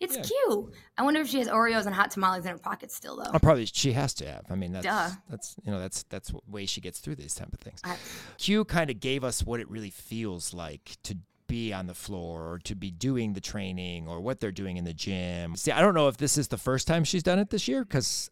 it's 0.00 0.16
Yeah. 0.16 0.22
cute." 0.22 0.74
I 0.98 1.02
wonder 1.02 1.20
if 1.20 1.28
she 1.28 1.38
has 1.38 1.48
Oreos 1.48 1.86
and 1.86 1.94
hot 1.94 2.10
tamales 2.10 2.44
in 2.44 2.50
her 2.52 2.58
pocket 2.58 2.90
still, 2.90 3.16
though. 3.16 3.30
Oh, 3.34 3.38
probably 3.38 3.66
she 3.66 3.92
has 3.92 4.14
to 4.14 4.26
have. 4.26 4.44
I 4.50 4.54
mean, 4.54 4.72
that's 4.72 4.84
Duh. 4.86 5.10
that's 5.28 5.56
you 5.64 5.70
know 5.72 5.78
that's 5.78 6.04
that's 6.08 6.32
what 6.32 6.48
way 6.48 6.66
she 6.66 6.80
gets 6.80 6.98
through 7.00 7.16
these 7.16 7.34
type 7.34 7.52
of 7.52 7.58
things. 7.60 7.80
I- 7.84 7.96
Q 8.38 8.64
kind 8.64 8.90
of 8.90 9.00
gave 9.00 9.24
us 9.24 9.42
what 9.44 9.60
it 9.60 9.68
really 9.70 9.90
feels 9.90 10.52
like 10.54 10.96
to 11.04 11.16
be 11.48 11.72
on 11.72 11.86
the 11.86 11.94
floor 11.94 12.50
or 12.52 12.58
to 12.58 12.74
be 12.74 12.90
doing 12.90 13.34
the 13.34 13.40
training 13.40 14.08
or 14.08 14.20
what 14.20 14.40
they're 14.40 14.50
doing 14.50 14.76
in 14.78 14.84
the 14.84 14.92
gym. 14.92 15.54
See, 15.54 15.70
I 15.70 15.80
don't 15.80 15.94
know 15.94 16.08
if 16.08 16.16
this 16.16 16.36
is 16.36 16.48
the 16.48 16.58
first 16.58 16.88
time 16.88 17.04
she's 17.04 17.22
done 17.22 17.38
it 17.38 17.50
this 17.50 17.68
year 17.68 17.84
because 17.84 18.28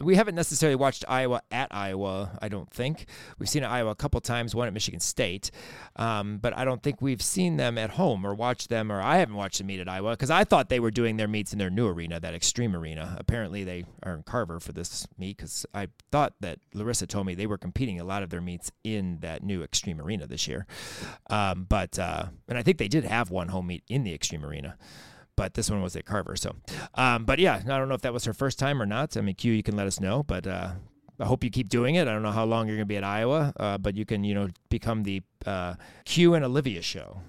we 0.00 0.14
haven't 0.16 0.34
necessarily 0.34 0.76
watched 0.76 1.04
Iowa 1.08 1.42
at 1.50 1.68
Iowa. 1.70 2.38
I 2.40 2.48
don't 2.48 2.70
think 2.70 3.06
we've 3.38 3.48
seen 3.48 3.64
Iowa 3.64 3.90
a 3.90 3.94
couple 3.94 4.20
times, 4.20 4.54
one 4.54 4.66
at 4.66 4.72
Michigan 4.72 5.00
State, 5.00 5.50
um, 5.96 6.38
but 6.38 6.56
I 6.56 6.64
don't 6.64 6.82
think 6.82 7.02
we've 7.02 7.20
seen 7.20 7.56
them 7.56 7.76
at 7.76 7.90
home 7.90 8.26
or 8.26 8.34
watched 8.34 8.70
them. 8.70 8.90
Or 8.90 9.00
I 9.00 9.18
haven't 9.18 9.34
watched 9.34 9.58
them 9.58 9.66
meet 9.66 9.80
at 9.80 9.88
Iowa 9.88 10.12
because 10.12 10.30
I 10.30 10.44
thought 10.44 10.68
they 10.68 10.80
were 10.80 10.90
doing 10.90 11.16
their 11.16 11.28
meets 11.28 11.52
in 11.52 11.58
their 11.58 11.70
new 11.70 11.86
arena, 11.86 12.18
that 12.18 12.34
Xtream 12.34 12.74
Arena. 12.74 13.16
Apparently, 13.18 13.64
they 13.64 13.84
are 14.02 14.14
in 14.14 14.22
Carver 14.22 14.58
for 14.58 14.72
this 14.72 15.06
meet 15.18 15.36
because 15.36 15.66
I 15.74 15.88
thought 16.10 16.34
that 16.40 16.60
Larissa 16.72 17.06
told 17.06 17.26
me 17.26 17.34
they 17.34 17.46
were 17.46 17.58
competing 17.58 18.00
a 18.00 18.04
lot 18.04 18.22
of 18.22 18.30
their 18.30 18.40
meets 18.40 18.72
in 18.82 19.18
that 19.20 19.42
new 19.42 19.66
Xtream 19.66 20.00
Arena 20.00 20.26
this 20.26 20.48
year. 20.48 20.66
Um, 21.28 21.66
but 21.68 21.98
uh, 21.98 22.26
and 22.48 22.56
I 22.56 22.62
think 22.62 22.78
they 22.78 22.88
did 22.88 23.04
have 23.04 23.30
one 23.30 23.48
home 23.48 23.66
meet 23.66 23.84
in 23.88 24.04
the 24.04 24.16
Xtream 24.16 24.44
Arena 24.44 24.76
but 25.36 25.54
this 25.54 25.70
one 25.70 25.82
was 25.82 25.96
at 25.96 26.04
Carver. 26.04 26.36
So, 26.36 26.54
um, 26.94 27.24
but 27.24 27.38
yeah, 27.38 27.56
I 27.64 27.78
don't 27.78 27.88
know 27.88 27.94
if 27.94 28.02
that 28.02 28.12
was 28.12 28.24
her 28.24 28.32
first 28.32 28.58
time 28.58 28.80
or 28.80 28.86
not. 28.86 29.16
I 29.16 29.20
mean, 29.20 29.34
Q, 29.34 29.52
you 29.52 29.62
can 29.62 29.76
let 29.76 29.86
us 29.86 30.00
know, 30.00 30.22
but 30.22 30.46
uh, 30.46 30.72
I 31.18 31.24
hope 31.24 31.44
you 31.44 31.50
keep 31.50 31.68
doing 31.68 31.94
it. 31.96 32.08
I 32.08 32.12
don't 32.12 32.22
know 32.22 32.30
how 32.32 32.44
long 32.44 32.66
you're 32.66 32.76
going 32.76 32.86
to 32.86 32.92
be 32.92 32.96
at 32.96 33.04
Iowa, 33.04 33.52
uh, 33.58 33.78
but 33.78 33.96
you 33.96 34.04
can, 34.04 34.24
you 34.24 34.34
know, 34.34 34.48
become 34.68 35.02
the 35.02 35.22
uh, 35.46 35.74
Q 36.04 36.34
and 36.34 36.44
Olivia 36.44 36.82
show 36.82 37.20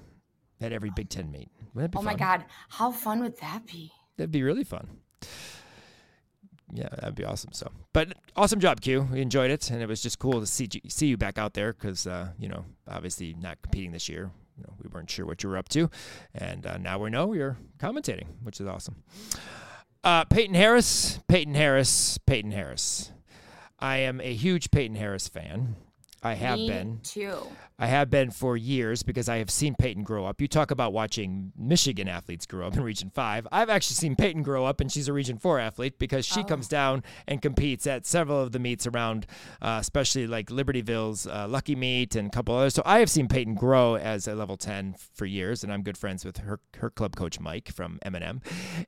at 0.60 0.72
every 0.72 0.91
Big 0.96 1.10
Ten 1.10 1.31
meet. 1.31 1.50
Oh 1.96 2.01
my? 2.01 2.15
God, 2.15 2.46
how 2.70 2.91
fun 2.91 3.22
would 3.22 3.38
that 3.39 3.65
be? 3.65 3.91
That'd 4.17 4.31
be 4.31 4.43
really 4.43 4.63
fun. 4.65 4.88
Yeah, 6.74 6.88
that'd 6.89 7.15
be 7.15 7.25
awesome. 7.25 7.51
So, 7.53 7.70
but 7.91 8.13
awesome 8.36 8.60
job, 8.62 8.79
Q. 8.79 9.08
We 9.12 9.22
enjoyed 9.22 9.51
it, 9.51 9.70
and 9.72 9.81
it 9.81 9.89
was 9.89 10.01
just 10.01 10.20
cool 10.20 10.39
to 10.39 10.46
see 10.46 10.70
you- 10.72 10.89
see 10.89 11.08
you 11.08 11.17
back 11.17 11.38
out 11.38 11.53
there 11.53 11.74
because 11.74 12.08
uh, 12.08 12.29
you 12.39 12.48
know, 12.48 12.63
obviously 12.88 13.36
not 13.39 13.62
competing 13.62 13.91
this 13.91 14.08
year. 14.08 14.31
You 14.58 14.63
know, 14.63 14.74
we 14.81 14.89
weren't 14.89 15.10
sure 15.10 15.25
what 15.25 15.43
you 15.43 15.50
were 15.50 15.58
up 15.58 15.70
to, 15.70 15.89
and 16.34 16.65
uh, 16.65 16.77
now 16.77 17.00
we 17.00 17.10
know 17.10 17.34
you're 17.34 17.58
commentating, 17.79 18.27
which 18.43 18.60
is 18.60 18.67
awesome. 18.67 19.03
Uh, 20.03 20.25
Peyton 20.25 20.55
Harris, 20.55 21.20
Peyton 21.27 21.55
Harris, 21.55 22.17
Peyton 22.25 22.51
Harris. 22.51 23.12
I 23.79 23.98
am 23.98 24.22
a 24.22 24.34
huge 24.34 24.72
Peyton 24.72 24.96
Harris 24.96 25.27
fan. 25.27 25.75
I 26.24 26.36
have 26.36 26.60
Me 26.60 26.68
been. 26.70 27.00
too. 27.04 27.38
I 27.80 27.88
have 27.88 28.12
been 28.12 28.30
for 28.30 28.56
years 28.56 29.01
because 29.01 29.28
I 29.28 29.38
have 29.38 29.50
seen 29.50 29.74
Peyton 29.74 30.04
grow 30.04 30.25
up. 30.28 30.40
You 30.40 30.48
talk 30.48 30.70
about 30.70 30.94
watching 30.94 31.51
Michigan 31.58 32.08
athletes 32.08 32.46
grow 32.46 32.68
up 32.68 32.75
in 32.78 32.84
Region 32.84 33.10
5. 33.10 33.48
I've 33.51 33.72
actually 33.72 33.96
seen 33.96 34.16
Peyton 34.16 34.44
grow 34.44 34.66
up, 34.66 34.82
and 34.82 34.92
she's 34.92 35.08
a 35.08 35.13
Region 35.13 35.40
4 35.40 35.58
athlete 35.60 35.98
because 35.98 36.24
she 36.24 36.42
Oh. 36.42 36.44
comes 36.44 36.68
down 36.68 37.04
and 37.28 37.42
competes 37.42 37.88
at 37.88 38.06
several 38.06 38.40
of 38.40 38.51
the 38.51 38.60
meets 38.60 38.86
around, 38.86 39.25
uh, 39.63 39.80
especially 39.82 40.28
like 40.28 40.51
Libertyville's 40.51 41.25
uh, 41.25 41.48
Lucky 41.50 41.75
Meet 41.75 42.16
and 42.16 42.28
a 42.28 42.30
couple 42.30 42.56
others. 42.56 42.75
So 42.75 42.84
I 42.86 43.00
have 43.00 43.10
seen 43.10 43.28
Peyton 43.28 43.56
grow 43.56 43.96
as 43.96 44.28
a 44.28 44.36
level 44.36 44.58
10 44.58 44.96
for 45.16 45.25
years, 45.25 45.63
and 45.63 45.74
I'm 45.74 45.82
good 45.82 45.98
friends 45.98 46.24
with 46.24 46.38
her, 46.38 46.60
her 46.78 46.92
club 46.92 47.16
coach, 47.16 47.40
Mike 47.40 47.70
from 47.70 47.98
M&M. 48.04 48.42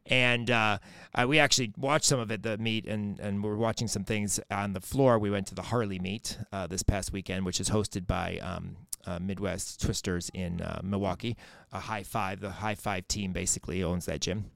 And 0.06 0.52
uh, 0.52 0.78
I, 1.16 1.26
we 1.26 1.40
actually 1.40 1.74
watched 1.78 2.06
some 2.06 2.20
of 2.20 2.30
it, 2.30 2.44
the 2.44 2.60
meet, 2.60 2.86
and, 2.86 3.20
and 3.20 3.44
we're 3.44 3.56
watching 3.56 3.88
some 3.88 4.04
things 4.04 4.40
on 4.52 4.74
the 4.74 4.82
floor. 4.82 5.18
We 5.18 5.32
went 5.32 5.48
to 5.48 5.56
the 5.56 5.64
Harley 5.64 5.98
meet 5.98 6.38
uh, 6.52 6.68
this 6.68 6.84
past 6.84 7.12
weekend, 7.24 7.46
which 7.46 7.62
is 7.62 7.70
hosted 7.70 8.06
by 8.06 8.38
um, 8.40 8.76
uh, 9.06 9.18
Midwest 9.22 9.82
Twisters 9.82 10.30
in 10.34 10.60
uh, 10.60 10.82
Milwaukee. 10.84 11.38
A 11.72 11.80
high 11.80 12.04
five, 12.04 12.42
the 12.42 12.50
high 12.52 12.76
five 12.76 13.08
team 13.08 13.32
basically 13.32 13.82
owns 13.82 14.06
that 14.08 14.20
gym. 14.20 14.52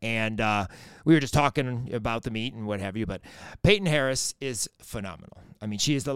And 0.00 0.40
uh, 0.40 0.66
we 1.04 1.14
were 1.14 1.20
just 1.20 1.34
talking 1.34 1.90
about 1.92 2.24
the 2.24 2.32
meet 2.32 2.54
and 2.54 2.66
what 2.66 2.80
have 2.80 2.96
you. 2.96 3.06
But 3.06 3.20
Peyton 3.62 3.86
Harris 3.86 4.34
is 4.40 4.68
phenomenal. 4.80 5.38
I 5.60 5.66
mean, 5.66 5.78
she 5.78 5.94
is 5.94 6.02
the 6.02 6.14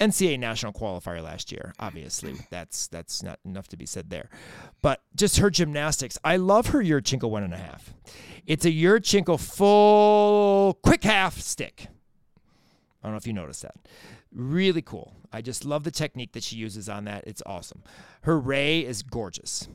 NCAA 0.00 0.38
national 0.38 0.72
qualifier 0.72 1.22
last 1.22 1.52
year. 1.52 1.74
Obviously, 1.78 2.34
that's 2.48 2.86
that's 2.86 3.22
not 3.22 3.38
enough 3.44 3.68
to 3.68 3.76
be 3.76 3.84
said 3.84 4.08
there. 4.08 4.30
But 4.80 5.02
just 5.14 5.36
her 5.36 5.50
gymnastics, 5.50 6.16
I 6.24 6.36
love 6.38 6.68
her 6.68 6.82
Yurchenko 6.82 7.28
one 7.28 7.42
and 7.42 7.52
a 7.52 7.58
half. 7.58 7.92
It's 8.46 8.64
a 8.64 8.70
Yurchenko 8.70 9.38
full 9.38 10.78
quick 10.82 11.04
half 11.04 11.38
stick. 11.38 11.88
I 13.06 13.08
don't 13.08 13.14
know 13.14 13.18
if 13.18 13.26
you 13.28 13.34
noticed 13.34 13.62
that. 13.62 13.76
Really 14.32 14.82
cool. 14.82 15.14
I 15.32 15.40
just 15.40 15.64
love 15.64 15.84
the 15.84 15.92
technique 15.92 16.32
that 16.32 16.42
she 16.42 16.56
uses 16.56 16.88
on 16.88 17.04
that. 17.04 17.22
It's 17.24 17.40
awesome. 17.46 17.84
Her 18.22 18.36
ray 18.36 18.84
is 18.84 19.04
gorgeous. 19.04 19.68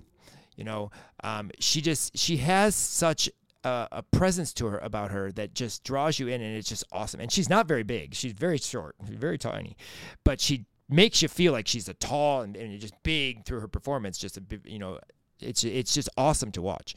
You 0.58 0.66
know, 0.66 0.92
um, 1.24 1.50
she 1.58 1.80
just 1.80 2.18
she 2.18 2.38
has 2.38 2.76
such 2.76 3.30
a, 3.64 3.88
a, 3.90 4.04
presence 4.04 4.54
to 4.56 4.66
her 4.66 4.80
about 4.80 5.12
her 5.12 5.32
that 5.32 5.54
just 5.54 5.86
draws 5.86 6.20
you 6.20 6.28
in, 6.28 6.42
and 6.42 6.58
it's 6.58 6.68
just 6.68 6.84
awesome. 6.92 7.22
And 7.22 7.32
she's 7.32 7.48
not 7.48 7.70
very 7.70 7.84
big; 7.84 8.16
she's 8.16 8.34
very 8.34 8.58
short, 8.58 8.98
very 9.02 9.38
tiny, 9.38 9.78
but 10.26 10.42
she 10.42 10.66
makes 10.90 11.22
you 11.22 11.30
feel 11.30 11.54
like 11.54 11.70
she's 11.70 11.88
a 11.88 11.94
tall 11.94 12.42
and, 12.42 12.58
and 12.58 12.78
just 12.82 12.96
big 13.02 13.46
through 13.46 13.62
her 13.62 13.70
performance. 13.70 14.18
Just 14.18 14.36
a 14.36 14.44
you 14.66 14.78
know, 14.78 15.00
it's 15.42 15.64
it's 15.64 15.94
just 15.94 16.10
awesome 16.18 16.52
to 16.54 16.62
watch. 16.62 16.96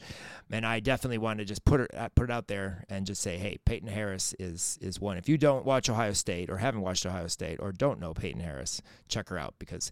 And 0.51 0.65
I 0.65 0.79
definitely 0.79 1.17
want 1.17 1.39
to 1.39 1.45
just 1.45 1.65
put 1.65 1.81
it 1.81 1.91
uh, 1.95 2.09
put 2.09 2.25
it 2.25 2.31
out 2.31 2.47
there 2.47 2.85
and 2.89 3.05
just 3.05 3.21
say, 3.21 3.37
hey, 3.37 3.57
Peyton 3.65 3.89
Harris 3.89 4.35
is 4.39 4.77
is 4.81 4.99
one. 4.99 5.17
If 5.17 5.27
you 5.27 5.37
don't 5.37 5.65
watch 5.65 5.89
Ohio 5.89 6.13
State 6.13 6.49
or 6.49 6.57
haven't 6.57 6.81
watched 6.81 7.05
Ohio 7.05 7.27
State 7.27 7.59
or 7.59 7.71
don't 7.71 7.99
know 7.99 8.13
Peyton 8.13 8.41
Harris, 8.41 8.81
check 9.07 9.29
her 9.29 9.37
out 9.37 9.55
because 9.59 9.91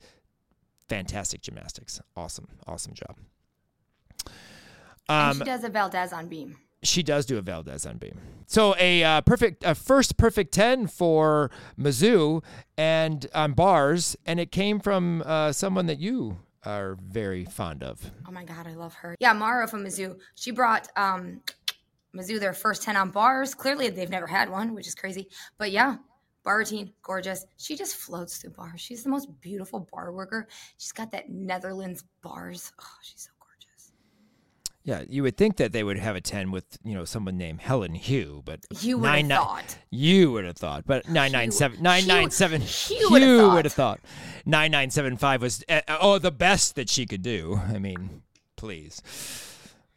fantastic 0.87 1.41
gymnastics, 1.41 2.01
awesome, 2.15 2.47
awesome 2.67 2.93
job. 2.93 3.17
Um, 5.09 5.37
she 5.37 5.43
does 5.43 5.63
a 5.63 5.69
Valdez 5.69 6.13
on 6.13 6.27
beam. 6.27 6.57
She 6.83 7.01
does 7.01 7.25
do 7.25 7.37
a 7.37 7.41
Valdez 7.41 7.85
on 7.85 7.97
beam. 7.97 8.19
So 8.45 8.75
a 8.77 9.03
uh, 9.03 9.21
perfect, 9.21 9.63
a 9.65 9.73
first 9.73 10.17
perfect 10.17 10.53
ten 10.53 10.87
for 10.87 11.49
Mizzou 11.79 12.43
and 12.77 13.25
on 13.33 13.53
bars, 13.53 14.17
and 14.25 14.39
it 14.39 14.51
came 14.51 14.79
from 14.79 15.23
uh, 15.25 15.51
someone 15.53 15.85
that 15.87 15.99
you 15.99 16.39
are 16.65 16.97
very 17.01 17.45
fond 17.45 17.83
of. 17.83 17.99
Oh 18.27 18.31
my 18.31 18.43
God, 18.43 18.67
I 18.67 18.73
love 18.73 18.93
her. 18.95 19.15
Yeah, 19.19 19.33
Mara 19.33 19.67
from 19.67 19.83
Mizzou. 19.83 20.17
She 20.35 20.51
brought 20.51 20.87
um, 20.95 21.41
Mizzou 22.15 22.39
their 22.39 22.53
first 22.53 22.83
10 22.83 22.95
on 22.95 23.09
bars. 23.09 23.53
Clearly, 23.53 23.89
they've 23.89 24.09
never 24.09 24.27
had 24.27 24.49
one, 24.49 24.73
which 24.73 24.87
is 24.87 24.95
crazy. 24.95 25.29
But 25.57 25.71
yeah, 25.71 25.97
bar 26.43 26.57
routine, 26.57 26.93
gorgeous. 27.01 27.45
She 27.57 27.75
just 27.75 27.95
floats 27.95 28.37
through 28.37 28.51
bars. 28.51 28.81
She's 28.81 29.03
the 29.03 29.09
most 29.09 29.27
beautiful 29.41 29.87
bar 29.91 30.11
worker. 30.11 30.47
She's 30.77 30.91
got 30.91 31.11
that 31.11 31.29
Netherlands 31.29 32.03
bars. 32.21 32.71
Oh, 32.79 32.97
she's 33.01 33.23
so 33.23 33.31
yeah, 34.85 35.03
you 35.07 35.23
would 35.23 35.37
think 35.37 35.57
that 35.57 35.71
they 35.71 35.83
would 35.83 35.97
have 35.97 36.15
a 36.15 36.21
ten 36.21 36.51
with 36.51 36.77
you 36.83 36.93
know 36.93 37.05
someone 37.05 37.37
named 37.37 37.61
Helen 37.61 37.95
Hu, 37.95 38.41
but 38.43 38.59
you 38.81 38.97
would 38.97 39.09
have 39.09 39.27
thought. 39.27 39.77
You 39.89 40.31
would 40.33 40.43
have 40.45 40.57
thought, 40.57 40.85
but 40.85 41.07
nine 41.07 41.31
nine 41.31 41.51
seven 41.51 41.81
nine 41.81 42.05
nine 42.05 42.31
seven. 42.31 42.61
You 42.89 43.09
would 43.11 43.65
have 43.65 43.73
thought. 43.73 44.01
Nine 44.45 44.71
nine 44.71 44.89
seven 44.89 45.15
five 45.15 45.41
was 45.41 45.63
uh, 45.69 45.81
oh 46.01 46.17
the 46.19 46.31
best 46.31 46.75
that 46.75 46.89
she 46.89 47.05
could 47.05 47.21
do. 47.21 47.61
I 47.69 47.79
mean, 47.79 48.23
please. 48.57 49.01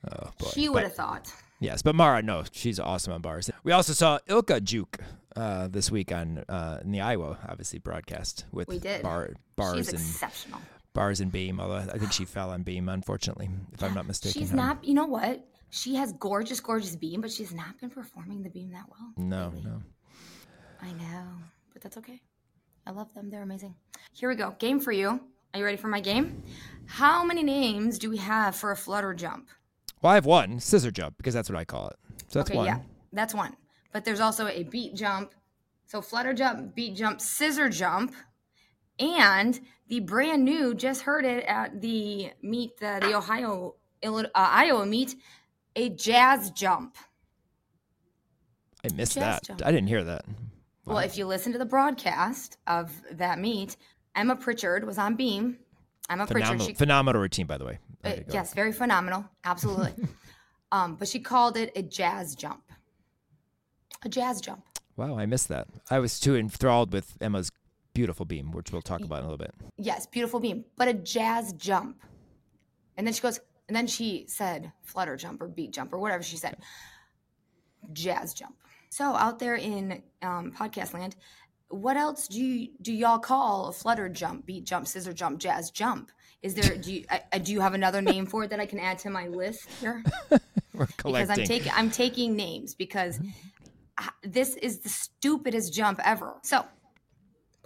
Oh 0.08 0.30
boy. 0.38 0.50
She 0.52 0.68
would 0.68 0.84
have 0.84 0.94
thought. 0.94 1.32
Yes, 1.58 1.82
but 1.82 1.94
Mara, 1.94 2.22
no, 2.22 2.44
she's 2.52 2.78
awesome 2.78 3.12
on 3.12 3.22
bars. 3.22 3.50
We 3.64 3.72
also 3.72 3.92
saw 3.92 4.18
Ilka 4.28 4.60
Juk 4.60 5.00
uh, 5.34 5.68
this 5.68 5.90
week 5.90 6.12
on 6.12 6.44
uh, 6.48 6.80
in 6.84 6.92
the 6.92 7.00
Iowa, 7.00 7.38
obviously 7.48 7.78
broadcast 7.78 8.44
with 8.52 8.68
we 8.68 8.78
did. 8.78 9.02
Bar, 9.02 9.34
bars 9.56 9.76
she's 9.78 9.88
and 9.88 9.98
exceptional 9.98 10.60
bars 10.96 11.20
and 11.20 11.30
beam. 11.30 11.60
Although 11.60 11.76
I 11.76 11.98
think 11.98 12.12
she 12.12 12.24
fell 12.24 12.50
on 12.50 12.62
beam, 12.62 12.88
unfortunately, 12.88 13.48
if 13.72 13.82
I'm 13.82 13.94
not 13.94 14.06
mistaken. 14.06 14.40
She's 14.40 14.52
not. 14.52 14.82
You 14.84 14.94
know 14.94 15.06
what? 15.06 15.46
She 15.70 15.94
has 15.96 16.12
gorgeous, 16.14 16.58
gorgeous 16.58 16.96
beam, 16.96 17.20
but 17.20 17.30
she's 17.30 17.52
not 17.52 17.78
been 17.78 17.90
performing 17.90 18.42
the 18.42 18.50
beam 18.50 18.72
that 18.72 18.86
well. 18.88 19.12
No, 19.16 19.52
lately. 19.54 19.70
no. 19.70 19.82
I 20.82 20.92
know, 20.92 21.24
but 21.72 21.82
that's 21.82 21.96
okay. 21.98 22.20
I 22.86 22.90
love 22.90 23.12
them. 23.14 23.30
They're 23.30 23.42
amazing. 23.42 23.74
Here 24.12 24.28
we 24.28 24.34
go. 24.34 24.56
Game 24.58 24.80
for 24.80 24.92
you. 24.92 25.20
Are 25.52 25.58
you 25.58 25.64
ready 25.64 25.76
for 25.76 25.88
my 25.88 26.00
game? 26.00 26.42
How 26.86 27.24
many 27.24 27.42
names 27.42 27.98
do 27.98 28.10
we 28.10 28.18
have 28.18 28.54
for 28.56 28.72
a 28.72 28.76
flutter 28.76 29.14
jump? 29.14 29.48
Well, 30.02 30.12
I 30.12 30.14
have 30.14 30.26
one 30.26 30.60
scissor 30.60 30.90
jump 30.90 31.16
because 31.16 31.34
that's 31.34 31.48
what 31.48 31.58
I 31.58 31.64
call 31.64 31.88
it. 31.88 31.96
So 32.28 32.38
that's 32.38 32.50
okay, 32.50 32.58
one. 32.58 32.66
Yeah, 32.66 32.78
that's 33.12 33.34
one. 33.34 33.56
But 33.92 34.04
there's 34.04 34.20
also 34.20 34.46
a 34.46 34.64
beat 34.64 34.94
jump. 34.94 35.34
So 35.86 36.02
flutter 36.02 36.34
jump, 36.34 36.74
beat 36.74 36.96
jump, 36.96 37.20
scissor 37.20 37.68
jump, 37.68 38.14
and 38.98 39.60
the 39.88 40.00
brand 40.00 40.44
new 40.44 40.74
just 40.74 41.02
heard 41.02 41.24
it 41.24 41.44
at 41.44 41.80
the 41.80 42.30
meet 42.42 42.76
the, 42.78 42.98
the 43.00 43.14
ohio 43.16 43.74
uh, 44.04 44.22
iowa 44.34 44.86
meet 44.86 45.16
a 45.74 45.90
jazz 45.90 46.50
jump. 46.50 46.96
I 48.84 48.94
missed 48.94 49.14
that. 49.16 49.44
jump. 49.44 49.62
i 49.64 49.70
didn't 49.70 49.88
hear 49.88 50.04
that. 50.04 50.24
Wow. 50.84 50.94
well 50.94 50.98
if 50.98 51.18
you 51.18 51.26
listen 51.26 51.52
to 51.52 51.58
the 51.58 51.66
broadcast 51.66 52.58
of 52.66 52.90
that 53.12 53.38
meet 53.38 53.76
emma 54.14 54.36
pritchard 54.36 54.84
was 54.84 54.98
on 54.98 55.16
beam. 55.16 55.58
Emma 56.08 56.26
phenomenal, 56.26 56.56
pritchard 56.56 56.68
she, 56.68 56.74
phenomenal 56.74 57.20
routine 57.20 57.46
by 57.46 57.58
the 57.58 57.64
way. 57.64 57.78
Uh, 58.04 58.14
yes 58.32 58.54
very 58.54 58.72
phenomenal 58.72 59.24
absolutely. 59.44 59.92
Um, 60.72 60.96
but 60.96 61.06
she 61.06 61.20
called 61.20 61.56
it 61.56 61.70
a 61.76 61.82
jazz 61.82 62.34
jump. 62.34 62.72
A 64.02 64.08
jazz 64.08 64.40
jump. 64.40 64.64
Wow 64.96 65.16
i 65.16 65.24
missed 65.24 65.48
that. 65.48 65.68
I 65.90 66.00
was 66.00 66.18
too 66.18 66.36
enthralled 66.36 66.92
with 66.92 67.16
emma's 67.20 67.52
beautiful 67.96 68.26
beam, 68.26 68.52
which 68.52 68.72
we'll 68.72 68.82
talk 68.82 69.00
about 69.00 69.20
in 69.20 69.24
a 69.24 69.30
little 69.30 69.38
bit. 69.38 69.54
Yes, 69.78 70.06
beautiful 70.06 70.38
beam, 70.38 70.64
but 70.76 70.86
a 70.86 70.94
jazz 70.94 71.52
jump. 71.54 72.02
And 72.96 73.06
then 73.06 73.14
she 73.14 73.22
goes, 73.22 73.40
and 73.68 73.76
then 73.76 73.86
she 73.86 74.26
said 74.28 74.72
flutter 74.82 75.16
jump 75.16 75.40
or 75.40 75.48
beat 75.48 75.72
jump 75.72 75.92
or 75.92 75.98
whatever 75.98 76.22
she 76.22 76.36
said. 76.36 76.58
Jazz 77.92 78.34
jump. 78.34 78.54
So 78.90 79.04
out 79.04 79.38
there 79.38 79.56
in 79.56 80.02
um, 80.22 80.52
podcast 80.52 80.94
land, 80.94 81.16
what 81.68 81.96
else 81.96 82.28
do 82.28 82.40
you 82.40 82.68
do 82.80 82.92
y'all 82.92 83.18
call 83.18 83.68
a 83.68 83.72
flutter 83.72 84.08
jump, 84.08 84.46
beat 84.46 84.64
jump, 84.64 84.86
scissor 84.86 85.12
jump, 85.12 85.38
jazz 85.38 85.70
jump? 85.70 86.12
Is 86.42 86.54
there 86.54 86.76
do 86.76 86.92
you 86.92 87.04
uh, 87.10 87.38
do 87.38 87.50
you 87.52 87.60
have 87.60 87.74
another 87.74 88.00
name 88.00 88.26
for 88.26 88.44
it 88.44 88.50
that 88.50 88.60
I 88.60 88.66
can 88.66 88.78
add 88.78 88.98
to 89.00 89.10
my 89.10 89.26
list 89.26 89.68
here? 89.80 90.04
We're 90.74 90.86
collecting. 90.96 91.12
Because 91.12 91.30
I'm 91.30 91.44
taking 91.44 91.72
I'm 91.74 91.90
taking 91.90 92.36
names 92.36 92.74
because 92.74 93.18
this 94.22 94.54
is 94.56 94.80
the 94.80 94.88
stupidest 94.88 95.72
jump 95.72 96.00
ever. 96.04 96.34
So 96.42 96.64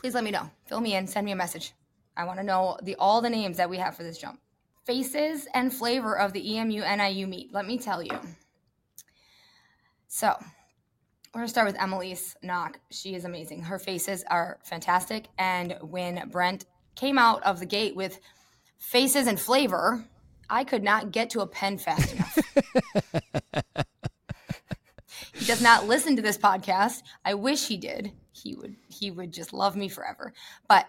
please 0.01 0.15
let 0.15 0.25
me 0.25 0.31
know. 0.31 0.51
Fill 0.65 0.81
me 0.81 0.95
in, 0.95 1.07
send 1.07 1.27
me 1.27 1.33
a 1.33 1.37
message. 1.37 1.75
I 2.17 2.25
want 2.25 2.39
to 2.39 2.45
know 2.45 2.79
the 2.83 2.97
all 2.97 3.21
the 3.21 3.29
names 3.29 3.59
that 3.59 3.69
we 3.69 3.77
have 3.77 3.95
for 3.95 4.03
this 4.03 4.17
jump. 4.19 4.41
Faces 4.87 5.47
and 5.53 5.73
flavor 5.73 6.19
of 6.19 6.33
the 6.33 6.57
EMU 6.57 6.81
NIU 6.81 7.27
meet. 7.27 7.53
Let 7.53 7.67
me 7.67 7.79
tell 7.79 8.03
you. 8.03 8.19
So, 10.09 10.35
we're 11.35 11.43
gonna 11.43 11.49
start 11.49 11.67
with 11.67 11.77
Emelise 11.77 12.35
knock. 12.43 12.81
She 12.91 13.15
is 13.15 13.25
amazing. 13.27 13.63
Her 13.63 13.79
faces 13.79 14.25
are 14.31 14.59
fantastic. 14.65 15.27
And 15.39 15.77
when 15.83 16.29
Brent 16.31 16.65
came 16.97 17.19
out 17.19 17.43
of 17.43 17.61
the 17.61 17.67
gate 17.67 17.95
with 17.95 18.19
faces 18.79 19.27
and 19.27 19.39
flavor, 19.39 20.05
I 20.49 20.65
could 20.65 20.83
not 20.83 21.13
get 21.13 21.31
to 21.31 21.41
a 21.41 21.47
pen 21.47 21.77
fast 21.79 22.15
enough. 22.15 22.39
he 25.41 25.47
does 25.47 25.61
not 25.61 25.89
listen 25.89 26.15
to 26.15 26.23
this 26.23 26.39
podcast. 26.39 27.03
I 27.25 27.35
wish 27.35 27.67
he 27.67 27.77
did 27.77 28.13
he 28.33 28.55
would 28.55 28.77
he 28.89 29.11
would 29.11 29.33
just 29.33 29.53
love 29.53 29.77
me 29.77 29.89
forever. 29.89 30.33
But 30.69 30.87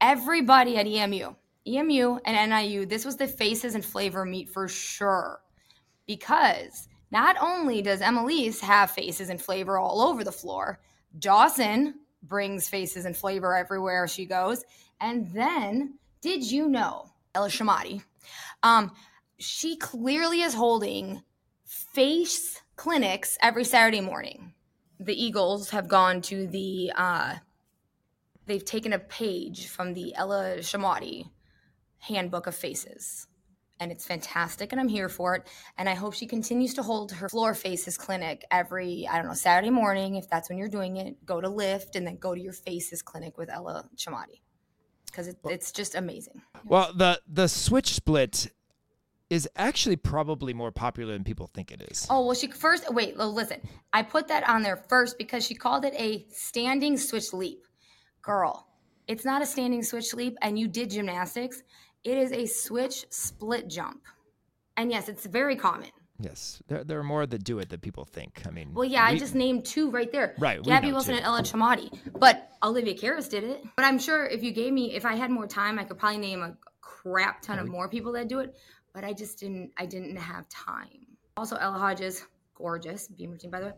everybody 0.00 0.76
at 0.76 0.86
EMU, 0.86 1.34
EMU 1.66 2.18
and 2.24 2.50
NIU, 2.50 2.86
this 2.86 3.04
was 3.04 3.16
the 3.16 3.26
faces 3.26 3.74
and 3.74 3.84
flavor 3.84 4.24
meet 4.24 4.48
for 4.48 4.68
sure. 4.68 5.40
Because 6.06 6.88
not 7.10 7.36
only 7.40 7.82
does 7.82 8.00
Emelise 8.00 8.60
have 8.60 8.90
faces 8.90 9.30
and 9.30 9.40
flavor 9.40 9.78
all 9.78 10.00
over 10.00 10.24
the 10.24 10.32
floor, 10.32 10.80
Dawson 11.18 11.94
brings 12.22 12.68
faces 12.68 13.04
and 13.04 13.16
flavor 13.16 13.56
everywhere 13.56 14.06
she 14.06 14.26
goes. 14.26 14.64
And 15.00 15.30
then, 15.32 15.98
did 16.20 16.48
you 16.48 16.68
know, 16.68 17.06
Ella 17.34 17.48
Shamati, 17.48 18.02
um, 18.62 18.92
she 19.38 19.76
clearly 19.76 20.42
is 20.42 20.54
holding 20.54 21.22
face 21.64 22.59
clinics 22.80 23.36
every 23.42 23.62
Saturday 23.62 24.00
morning 24.00 24.54
the 24.98 25.12
Eagles 25.12 25.68
have 25.68 25.86
gone 25.86 26.22
to 26.22 26.46
the 26.46 26.90
uh, 26.96 27.34
they've 28.46 28.64
taken 28.64 28.94
a 28.94 28.98
page 28.98 29.66
from 29.66 29.92
the 29.92 30.14
Ella 30.14 30.56
Shamati 30.60 31.28
handbook 31.98 32.46
of 32.46 32.54
faces. 32.54 33.26
And 33.80 33.92
it's 33.92 34.06
fantastic, 34.06 34.72
and 34.72 34.80
I'm 34.80 34.88
here 34.88 35.10
for 35.10 35.34
it. 35.36 35.46
And 35.76 35.90
I 35.90 35.94
hope 35.94 36.14
she 36.14 36.26
continues 36.26 36.72
to 36.74 36.82
hold 36.82 37.12
her 37.12 37.28
floor 37.28 37.54
faces 37.54 37.98
clinic 37.98 38.46
every, 38.50 39.06
I 39.10 39.16
don't 39.16 39.26
know, 39.26 39.34
Saturday 39.34 39.70
morning, 39.70 40.16
if 40.16 40.28
that's 40.30 40.48
when 40.48 40.56
you're 40.56 40.68
doing 40.68 40.96
it. 40.96 41.24
Go 41.26 41.40
to 41.40 41.48
Lift 41.50 41.96
and 41.96 42.06
then 42.06 42.16
go 42.16 42.34
to 42.34 42.40
your 42.40 42.54
faces 42.54 43.02
clinic 43.02 43.36
with 43.36 43.50
Ella 43.50 43.88
Shamati 43.94 44.40
because 45.04 45.28
it, 45.28 45.36
it's 45.44 45.70
just 45.70 45.94
amazing. 45.94 46.40
Well, 46.64 46.92
the 46.94 47.20
the 47.26 47.48
switch 47.48 47.94
split 47.94 48.48
is 49.30 49.48
actually 49.54 49.96
probably 49.96 50.52
more 50.52 50.72
popular 50.72 51.12
than 51.12 51.22
people 51.22 51.46
think 51.46 51.70
it 51.70 51.80
is. 51.90 52.06
Oh, 52.10 52.26
well, 52.26 52.34
she 52.34 52.48
first, 52.48 52.92
wait, 52.92 53.16
listen. 53.16 53.60
I 53.92 54.02
put 54.02 54.28
that 54.28 54.46
on 54.48 54.62
there 54.62 54.76
first 54.76 55.16
because 55.16 55.46
she 55.46 55.54
called 55.54 55.84
it 55.84 55.94
a 55.96 56.26
standing 56.30 56.98
switch 56.98 57.32
leap. 57.32 57.62
Girl, 58.22 58.66
it's 59.06 59.24
not 59.24 59.40
a 59.40 59.46
standing 59.46 59.84
switch 59.84 60.12
leap, 60.12 60.36
and 60.42 60.58
you 60.58 60.66
did 60.66 60.90
gymnastics. 60.90 61.62
It 62.02 62.18
is 62.18 62.32
a 62.32 62.44
switch 62.46 63.06
split 63.10 63.68
jump. 63.68 64.02
And 64.76 64.90
yes, 64.90 65.08
it's 65.08 65.26
very 65.26 65.56
common. 65.56 65.90
Yes, 66.18 66.60
there, 66.68 66.84
there 66.84 66.98
are 66.98 67.04
more 67.04 67.24
that 67.24 67.44
do 67.44 67.60
it 67.60 67.70
than 67.70 67.80
people 67.80 68.04
think. 68.04 68.42
I 68.46 68.50
mean, 68.50 68.74
well, 68.74 68.84
yeah, 68.84 69.08
we, 69.08 69.16
I 69.16 69.18
just 69.18 69.34
named 69.34 69.64
two 69.64 69.90
right 69.90 70.10
there. 70.12 70.34
Right, 70.38 70.62
Gabby 70.62 70.92
Wilson 70.92 71.14
too. 71.14 71.18
and 71.18 71.26
Ella 71.26 71.42
Chamati, 71.42 71.98
but 72.18 72.50
Olivia 72.62 72.94
Karras 72.94 73.30
did 73.30 73.44
it. 73.44 73.64
But 73.76 73.86
I'm 73.86 73.98
sure 73.98 74.26
if 74.26 74.42
you 74.42 74.52
gave 74.52 74.72
me, 74.72 74.94
if 74.94 75.06
I 75.06 75.14
had 75.14 75.30
more 75.30 75.46
time, 75.46 75.78
I 75.78 75.84
could 75.84 75.98
probably 75.98 76.18
name 76.18 76.42
a 76.42 76.56
crap 76.82 77.40
ton 77.40 77.58
of 77.58 77.68
more 77.68 77.88
people 77.88 78.12
that 78.12 78.28
do 78.28 78.40
it 78.40 78.54
but 78.92 79.04
I 79.04 79.12
just 79.12 79.38
didn't 79.38 79.72
I 79.76 79.86
didn't 79.86 80.16
have 80.16 80.48
time. 80.48 81.06
Also, 81.36 81.56
Ella 81.56 81.78
Hodges, 81.78 82.26
gorgeous 82.54 83.08
beam 83.08 83.30
routine 83.30 83.50
by 83.50 83.60
the 83.60 83.66
way, 83.66 83.72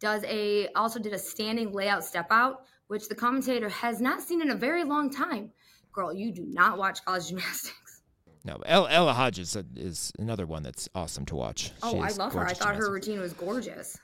does 0.00 0.24
a 0.24 0.68
also 0.74 0.98
did 0.98 1.12
a 1.12 1.18
standing 1.18 1.72
layout 1.72 2.04
step 2.04 2.26
out, 2.30 2.64
which 2.88 3.08
the 3.08 3.14
commentator 3.14 3.68
has 3.68 4.00
not 4.00 4.22
seen 4.22 4.42
in 4.42 4.50
a 4.50 4.54
very 4.54 4.84
long 4.84 5.10
time. 5.10 5.50
Girl, 5.92 6.12
you 6.12 6.32
do 6.32 6.44
not 6.46 6.78
watch 6.78 7.04
college 7.04 7.28
gymnastics. 7.28 8.02
No, 8.44 8.56
Ella 8.64 9.12
Hodges 9.12 9.56
is 9.76 10.12
another 10.18 10.46
one 10.46 10.62
that's 10.62 10.88
awesome 10.94 11.26
to 11.26 11.34
watch. 11.34 11.72
Oh, 11.82 11.92
She 11.92 11.98
I 11.98 12.08
love 12.12 12.32
her. 12.32 12.46
I 12.46 12.54
thought 12.54 12.76
her 12.76 12.90
routine 12.90 13.20
was 13.20 13.32
gorgeous. 13.32 13.98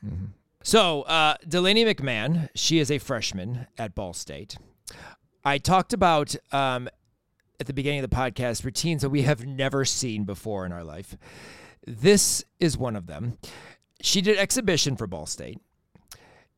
So, 0.62 1.02
uh, 1.02 1.36
Delaney 1.46 1.84
McMahon, 1.84 2.48
she 2.54 2.78
is 2.78 2.90
a 2.90 2.98
freshman 2.98 3.66
at 3.78 3.94
Ball 3.94 4.12
State. 4.12 4.56
I 5.44 5.58
talked 5.58 5.92
about 5.92 6.34
um, 6.52 6.88
at 7.60 7.66
the 7.66 7.72
beginning 7.72 8.02
of 8.02 8.10
the 8.10 8.16
podcast 8.16 8.64
routines 8.64 9.02
that 9.02 9.10
we 9.10 9.22
have 9.22 9.46
never 9.46 9.84
seen 9.84 10.24
before 10.24 10.66
in 10.66 10.72
our 10.72 10.84
life. 10.84 11.16
This 11.86 12.44
is 12.58 12.76
one 12.78 12.96
of 12.96 13.06
them. 13.06 13.38
She 14.00 14.20
did 14.20 14.38
exhibition 14.38 14.96
for 14.96 15.06
Ball 15.06 15.26
State. 15.26 15.58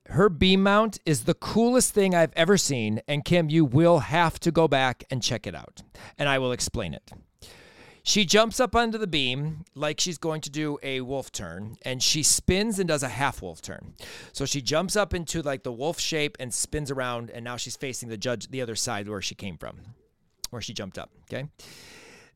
Her 0.08 0.28
beam 0.28 0.62
mount 0.62 1.00
is 1.04 1.24
the 1.24 1.34
coolest 1.34 1.92
thing 1.92 2.14
I've 2.14 2.32
ever 2.36 2.56
seen, 2.56 3.00
and 3.08 3.24
Kim, 3.24 3.50
you 3.50 3.64
will 3.64 3.98
have 3.98 4.38
to 4.40 4.52
go 4.52 4.68
back 4.68 5.02
and 5.10 5.22
check 5.22 5.46
it 5.46 5.54
out, 5.54 5.82
and 6.16 6.28
I 6.28 6.38
will 6.38 6.52
explain 6.52 6.94
it. 6.94 7.10
She 8.04 8.24
jumps 8.24 8.60
up 8.60 8.76
onto 8.76 8.98
the 8.98 9.08
beam 9.08 9.64
like 9.74 9.98
she's 9.98 10.16
going 10.16 10.40
to 10.42 10.50
do 10.50 10.78
a 10.80 11.00
wolf 11.00 11.32
turn, 11.32 11.74
and 11.82 12.00
she 12.00 12.22
spins 12.22 12.78
and 12.78 12.86
does 12.86 13.02
a 13.02 13.08
half 13.08 13.42
wolf 13.42 13.60
turn. 13.60 13.94
So 14.32 14.46
she 14.46 14.62
jumps 14.62 14.94
up 14.94 15.12
into 15.12 15.42
like 15.42 15.64
the 15.64 15.72
wolf 15.72 15.98
shape 15.98 16.36
and 16.38 16.54
spins 16.54 16.92
around, 16.92 17.30
and 17.30 17.44
now 17.44 17.56
she's 17.56 17.74
facing 17.74 18.08
the 18.08 18.16
judge 18.16 18.48
the 18.48 18.62
other 18.62 18.76
side 18.76 19.08
where 19.08 19.20
she 19.20 19.34
came 19.34 19.58
from, 19.58 19.80
where 20.50 20.62
she 20.62 20.72
jumped 20.72 20.98
up. 20.98 21.10
Okay. 21.24 21.48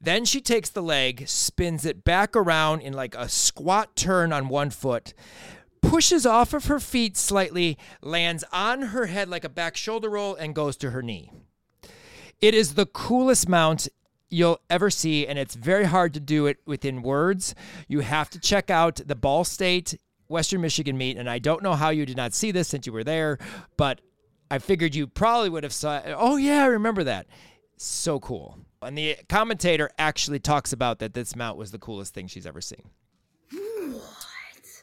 Then 0.01 0.25
she 0.25 0.41
takes 0.41 0.71
the 0.71 0.83
leg, 0.83 1.29
spins 1.29 1.85
it 1.85 2.05
back 2.05 2.35
around 2.35 2.81
in 2.81 2.95
like 2.95 3.15
a 3.15 3.29
squat 3.29 3.97
turn 3.97 4.33
on 4.33 4.49
one 4.49 4.71
foot, 4.71 5.13
pushes 5.83 6.25
off 6.25 6.55
of 6.55 6.67
her 6.67 6.81
feet 6.81 7.17
slightly, 7.17 7.77
lands 8.01 8.43
on 8.53 8.83
her 8.83 9.07
head 9.07 9.29
like 9.29 9.45
a 9.45 9.51
back 9.51 9.77
shoulder 9.77 10.09
roll, 10.09 10.35
and 10.35 10.55
goes 10.55 10.77
to 10.79 10.91
her 10.91 11.03
knee. 11.03 11.31
It 12.41 12.55
is 12.55 12.75
the 12.75 12.87
coolest 12.87 13.47
mount 13.47 13.89
you'll 14.31 14.61
ever 14.71 14.89
see, 14.89 15.27
and 15.27 15.39
it's 15.39 15.55
very 15.55 15.85
hard 15.85 16.15
to 16.15 16.21
do 16.21 16.47
it 16.47 16.59
within 16.65 17.03
words. 17.03 17.55
You 17.87 18.01
have 18.01 18.31
to 18.31 18.41
check 18.41 18.71
out 18.71 19.01
the 19.05 19.17
Ball 19.17 19.45
State 19.45 19.99
Western 20.29 20.63
Michigan 20.63 20.97
meet, 20.97 21.19
and 21.19 21.29
I 21.29 21.41
don't 21.41 21.63
know 21.63 21.75
how 21.75 21.91
you 21.91 22.07
did 22.07 22.17
not 22.17 22.33
see 22.33 22.53
this 22.53 22.69
since 22.69 22.87
you 22.87 22.93
were 22.93 23.05
there, 23.05 23.39
but 23.77 24.01
I 24.51 24.59
figured 24.59 24.95
you 24.95 25.07
probably 25.07 25.51
would 25.51 25.65
have 25.65 25.73
saw. 25.73 26.01
Oh 26.07 26.37
yeah, 26.37 26.63
I 26.63 26.67
remember 26.67 27.05
that. 27.05 27.27
So 27.83 28.21
cool. 28.21 28.59
And 28.83 28.97
the 28.97 29.17
commentator 29.31 29.89
actually 29.99 30.39
talks 30.39 30.75
about 30.75 30.99
that 30.99 31.15
this 31.15 31.35
mount 31.35 31.57
was 31.57 31.71
the 31.71 31.79
coolest 31.79 32.13
thing 32.13 32.27
she's 32.27 32.45
ever 32.45 32.61
seen. 32.61 32.83
What? 33.51 34.83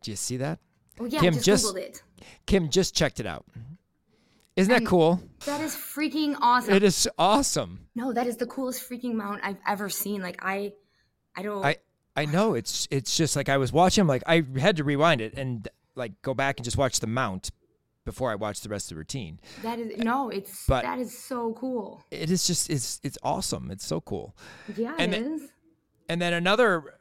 Do 0.00 0.10
you 0.10 0.16
see 0.16 0.38
that? 0.38 0.60
Oh 0.98 1.04
yeah, 1.04 1.20
Kim, 1.20 1.34
just, 1.34 1.44
just- 1.44 1.66
googled 1.66 1.76
it. 1.78 2.02
Kim 2.46 2.70
just 2.70 2.94
checked 2.94 3.20
it 3.20 3.26
out. 3.26 3.44
Isn't 4.56 4.70
that 4.70 4.78
And- 4.78 4.86
cool? 4.86 5.20
That 5.44 5.60
is 5.60 5.74
freaking 5.74 6.36
awesome. 6.40 6.72
It 6.72 6.82
is 6.82 7.06
awesome. 7.18 7.86
No, 7.94 8.14
that 8.14 8.26
is 8.26 8.38
the 8.38 8.46
coolest 8.46 8.88
freaking 8.88 9.12
mount 9.12 9.40
I've 9.44 9.58
ever 9.66 9.90
seen. 9.90 10.22
Like 10.22 10.38
I, 10.42 10.72
I 11.36 11.42
don't. 11.42 11.62
I 11.62 11.76
I 12.16 12.24
know 12.24 12.54
it's 12.54 12.88
it's 12.90 13.14
just 13.14 13.36
like 13.36 13.50
I 13.50 13.58
was 13.58 13.74
watching. 13.74 14.06
Like 14.06 14.22
I 14.26 14.42
had 14.58 14.78
to 14.78 14.84
rewind 14.84 15.20
it 15.20 15.34
and 15.34 15.68
like 15.96 16.20
go 16.22 16.32
back 16.32 16.56
and 16.56 16.64
just 16.64 16.78
watch 16.78 17.00
the 17.00 17.06
mount 17.06 17.50
before 18.10 18.30
I 18.30 18.34
watched 18.34 18.62
the 18.62 18.68
rest 18.68 18.86
of 18.90 18.96
the 18.96 18.98
routine. 18.98 19.38
that 19.62 19.78
is 19.78 19.96
no. 19.98 20.28
It's 20.30 20.66
But- 20.66 20.82
that 20.82 20.98
is 20.98 21.16
so 21.16 21.52
cool. 21.54 22.02
It 22.10 22.30
is 22.30 22.46
just 22.46 22.68
it's 22.70 23.00
it's 23.02 23.18
awesome. 23.22 23.70
It's 23.70 23.86
so 23.86 24.00
cool. 24.00 24.36
Yeah, 24.76 24.94
And 24.98 25.14
it 25.14 25.24
the- 25.24 25.32
is. 25.34 25.42
And 26.08 26.20
then 26.20 26.32
another 26.32 26.98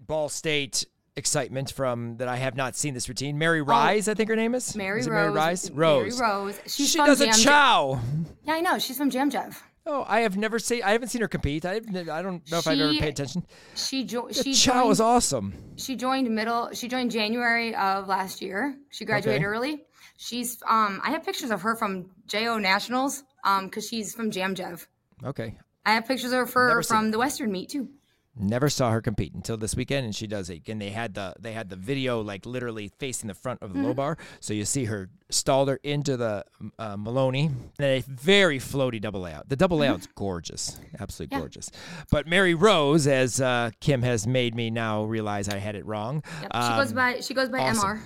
Ball 0.00 0.28
State 0.28 0.84
excitement 1.16 1.70
from 1.70 2.16
that 2.16 2.26
I 2.26 2.36
have 2.36 2.56
not 2.56 2.74
seen 2.74 2.92
this 2.94 3.08
routine. 3.08 3.38
Mary 3.38 3.60
oh, 3.60 3.64
Rise, 3.64 4.08
I 4.08 4.14
think 4.14 4.28
her 4.28 4.34
name 4.36 4.54
is. 4.56 4.72
Oh. 4.74 4.78
Mary 4.78 5.00
Is 5.00 5.08
Rose. 5.08 5.14
Mary 5.14 5.30
Rise. 5.32 5.70
Mary 5.70 6.02
Rose. 6.02 6.20
Rose. 6.20 6.60
She's 6.66 6.90
she 6.90 6.98
from 6.98 7.06
does 7.06 7.20
a 7.20 7.26
Jam 7.26 7.34
chow. 7.38 8.00
Yeah, 8.42 8.54
I 8.54 8.60
know. 8.60 8.78
She's 8.80 8.98
from 8.98 9.10
Jam 9.10 9.30
Jeff. 9.30 9.62
Oh, 9.86 10.04
I 10.08 10.20
have 10.20 10.36
never 10.38 10.58
seen. 10.58 10.82
I 10.82 10.92
haven't 10.92 11.08
seen 11.08 11.20
her 11.20 11.28
compete. 11.28 11.64
I 11.66 11.74
I 11.76 12.22
don't 12.22 12.50
know 12.50 12.58
if 12.58 12.66
I've 12.66 12.80
ever 12.80 12.94
paid 12.94 13.10
attention. 13.10 13.44
She 13.76 14.02
jo- 14.04 14.28
she 14.32 14.54
chow 14.54 14.80
joined, 14.84 14.92
is 14.92 15.00
awesome. 15.00 15.54
she 15.76 15.94
joined 15.94 16.28
middle. 16.34 16.70
She 16.72 16.88
joined 16.88 17.10
January 17.10 17.74
of 17.76 18.08
last 18.08 18.40
year. 18.42 18.76
She 18.90 19.04
graduated 19.04 19.42
Okay. 19.42 19.46
early. 19.46 19.84
She's 20.16 20.58
um. 20.68 21.00
I 21.04 21.10
have 21.10 21.24
pictures 21.24 21.50
of 21.50 21.62
her 21.62 21.74
from 21.76 22.10
Jo 22.26 22.58
Nationals. 22.58 23.24
Um, 23.44 23.66
because 23.66 23.86
she's 23.88 24.14
from 24.14 24.30
Jam 24.30 24.54
Jeff. 24.54 24.86
Okay, 25.24 25.58
I 25.84 25.92
have 25.94 26.06
pictures 26.08 26.32
of 26.32 26.52
her 26.54 26.82
seen 26.82 26.96
from 26.96 27.10
the 27.10 27.18
Western 27.18 27.52
meet 27.52 27.68
too. 27.70 27.88
Never 28.36 28.68
saw 28.68 28.90
her 28.90 29.00
compete 29.00 29.32
until 29.34 29.56
this 29.56 29.76
weekend, 29.76 30.06
and 30.06 30.14
she 30.14 30.26
does 30.26 30.50
it. 30.50 30.62
And 30.68 30.80
they 30.80 30.90
had 30.90 31.14
the 31.14 31.34
they 31.38 31.52
had 31.52 31.68
the 31.68 31.76
video 31.76 32.20
like 32.20 32.46
literally 32.46 32.90
facing 32.98 33.28
the 33.28 33.34
front 33.34 33.62
of 33.62 33.72
the 33.72 33.78
Mm-hmm. 33.78 33.86
low 33.88 33.94
bar, 33.94 34.18
so 34.40 34.54
you 34.54 34.64
see 34.64 34.86
her 34.86 35.08
stalder 35.30 35.76
into 35.84 36.16
the 36.16 36.44
uh, 36.78 36.96
Maloney, 36.96 37.50
and 37.78 37.86
a 37.86 38.00
very 38.08 38.58
floaty 38.58 39.00
double 39.00 39.20
layout. 39.20 39.48
The 39.48 39.56
double 39.56 39.76
layout's 39.78 40.08
gorgeous, 40.16 40.80
absolutely 40.98 41.34
Mm-hmm. 41.34 41.36
Yeah. 41.36 41.40
gorgeous. 41.42 41.70
But 42.10 42.26
Mary 42.26 42.54
Rose, 42.54 43.06
as 43.06 43.40
uh, 43.40 43.70
Kim 43.80 44.02
has 44.02 44.26
made 44.26 44.54
me 44.56 44.68
now 44.70 45.04
realize 45.04 45.48
I 45.48 45.58
had 45.58 45.76
it 45.76 45.86
wrong. 45.86 46.24
Yep. 46.42 46.50
She 46.54 46.68
goes 46.70 46.88
um, 46.90 46.94
by 46.96 47.20
she 47.20 47.34
goes 47.34 47.48
by 47.50 47.58
awesome. 47.58 47.98
MR. 47.98 48.00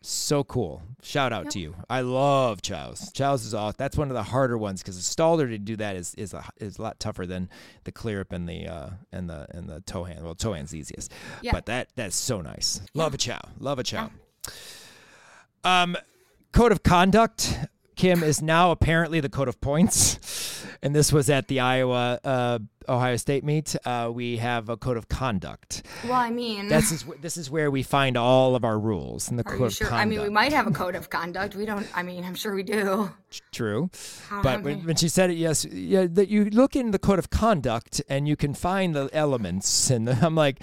So 0.00 0.44
cool! 0.44 0.82
Shout 1.02 1.32
out 1.32 1.50
to 1.50 1.58
you. 1.58 1.74
I 1.88 2.00
love 2.00 2.62
chows. 2.62 3.12
Chows 3.12 3.44
is 3.44 3.54
off. 3.54 3.76
That's 3.76 3.96
one 3.96 4.08
of 4.10 4.14
the 4.14 4.22
harder 4.22 4.58
ones 4.58 4.82
because 4.82 4.96
the 4.96 5.02
stalder 5.02 5.48
to 5.48 5.58
do 5.58 5.76
that 5.76 5.96
is 5.96 6.14
is 6.16 6.34
a, 6.34 6.44
is 6.58 6.78
a 6.78 6.82
lot 6.82 7.00
tougher 7.00 7.26
than 7.26 7.48
the 7.84 7.92
clear 7.92 8.20
up 8.20 8.32
and 8.32 8.48
the 8.48 8.66
uh, 8.66 8.90
and 9.12 9.28
the 9.28 9.46
and 9.50 9.68
the 9.68 9.80
toe 9.82 10.04
hand. 10.04 10.24
Well, 10.24 10.34
toe 10.34 10.52
hand's 10.52 10.72
the 10.72 10.78
easiest. 10.78 11.12
Yeah. 11.40 11.52
But 11.52 11.66
that 11.66 11.88
that's 11.96 12.16
so 12.16 12.40
nice. 12.40 12.80
Love 12.94 13.14
a 13.14 13.18
chow. 13.18 13.40
Love 13.58 13.78
a 13.78 13.84
chow. 13.84 14.10
Um, 15.64 15.96
code 16.52 16.72
of 16.72 16.82
conduct. 16.82 17.56
Kim 17.96 18.22
is 18.22 18.40
now 18.42 18.70
apparently 18.70 19.20
the 19.20 19.28
code 19.28 19.48
of 19.48 19.60
points, 19.60 20.64
and 20.82 20.94
this 20.94 21.12
was 21.12 21.28
at 21.28 21.48
the 21.48 21.60
Iowa 21.60 22.18
uh, 22.24 22.58
Ohio 22.88 23.16
State 23.16 23.44
meet. 23.44 23.76
Uh, 23.84 24.10
we 24.12 24.38
have 24.38 24.68
a 24.68 24.76
code 24.76 24.96
of 24.96 25.08
conduct. 25.08 25.82
Well, 26.04 26.14
I 26.14 26.30
mean, 26.30 26.68
This 26.68 26.90
is 26.90 27.04
this 27.20 27.36
is 27.36 27.50
where 27.50 27.70
we 27.70 27.82
find 27.82 28.16
all 28.16 28.56
of 28.56 28.64
our 28.64 28.78
rules 28.78 29.30
in 29.30 29.36
the 29.36 29.44
code 29.44 29.60
of 29.60 29.72
sure? 29.74 29.88
conduct. 29.88 30.02
I 30.02 30.08
mean, 30.08 30.22
we 30.22 30.30
might 30.30 30.52
have 30.52 30.66
a 30.66 30.70
code 30.70 30.94
of 30.96 31.10
conduct. 31.10 31.54
We 31.54 31.66
don't. 31.66 31.86
I 31.94 32.02
mean, 32.02 32.24
I'm 32.24 32.34
sure 32.34 32.54
we 32.54 32.62
do. 32.62 33.10
True. 33.52 33.90
How 34.28 34.42
But 34.42 34.62
when, 34.62 34.84
when 34.84 34.96
she 34.96 35.08
said 35.08 35.30
it, 35.30 35.34
yes, 35.34 35.64
yeah, 35.66 36.06
that 36.10 36.28
you 36.28 36.46
look 36.46 36.74
in 36.74 36.90
the 36.92 36.98
code 36.98 37.18
of 37.18 37.30
conduct 37.30 38.02
and 38.08 38.26
you 38.26 38.36
can 38.36 38.54
find 38.54 38.94
the 38.94 39.10
elements, 39.12 39.90
and 39.90 40.08
I'm 40.08 40.34
like, 40.34 40.62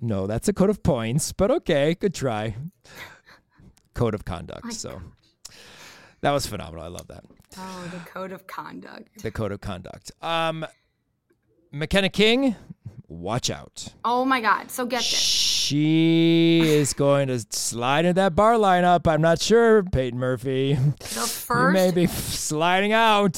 no, 0.00 0.26
that's 0.26 0.46
a 0.48 0.52
code 0.52 0.70
of 0.70 0.82
points, 0.82 1.32
but 1.32 1.50
okay, 1.50 1.94
good 1.94 2.14
try. 2.14 2.56
Code 3.94 4.14
of 4.14 4.26
conduct. 4.26 4.74
so 4.74 5.00
that 6.26 6.32
was 6.32 6.44
phenomenal. 6.44 6.84
I 6.84 6.88
love 6.88 7.06
that. 7.06 7.22
Oh, 7.56 7.88
the 7.92 8.00
code 8.00 8.32
of 8.32 8.48
conduct. 8.48 9.22
The 9.22 9.30
code 9.30 9.52
of 9.52 9.60
conduct. 9.60 10.10
Um, 10.20 10.66
McKenna 11.70 12.08
King, 12.08 12.56
watch 13.06 13.48
out. 13.48 13.86
Oh 14.04 14.24
my 14.24 14.40
God. 14.40 14.68
So 14.72 14.86
get 14.86 14.98
this. 14.98 15.04
She 15.04 16.62
is 16.64 16.94
going 16.94 17.28
to 17.28 17.38
slide 17.50 18.06
into 18.06 18.14
that 18.14 18.34
bar 18.34 18.54
lineup. 18.54 19.06
I'm 19.06 19.22
not 19.22 19.40
sure, 19.40 19.84
Peyton 19.84 20.18
Murphy. 20.18 20.74
The 20.74 21.46
You 21.54 21.70
may 21.70 21.92
first, 21.92 21.94
be 21.94 22.06
sliding 22.08 22.92
out. 22.92 23.34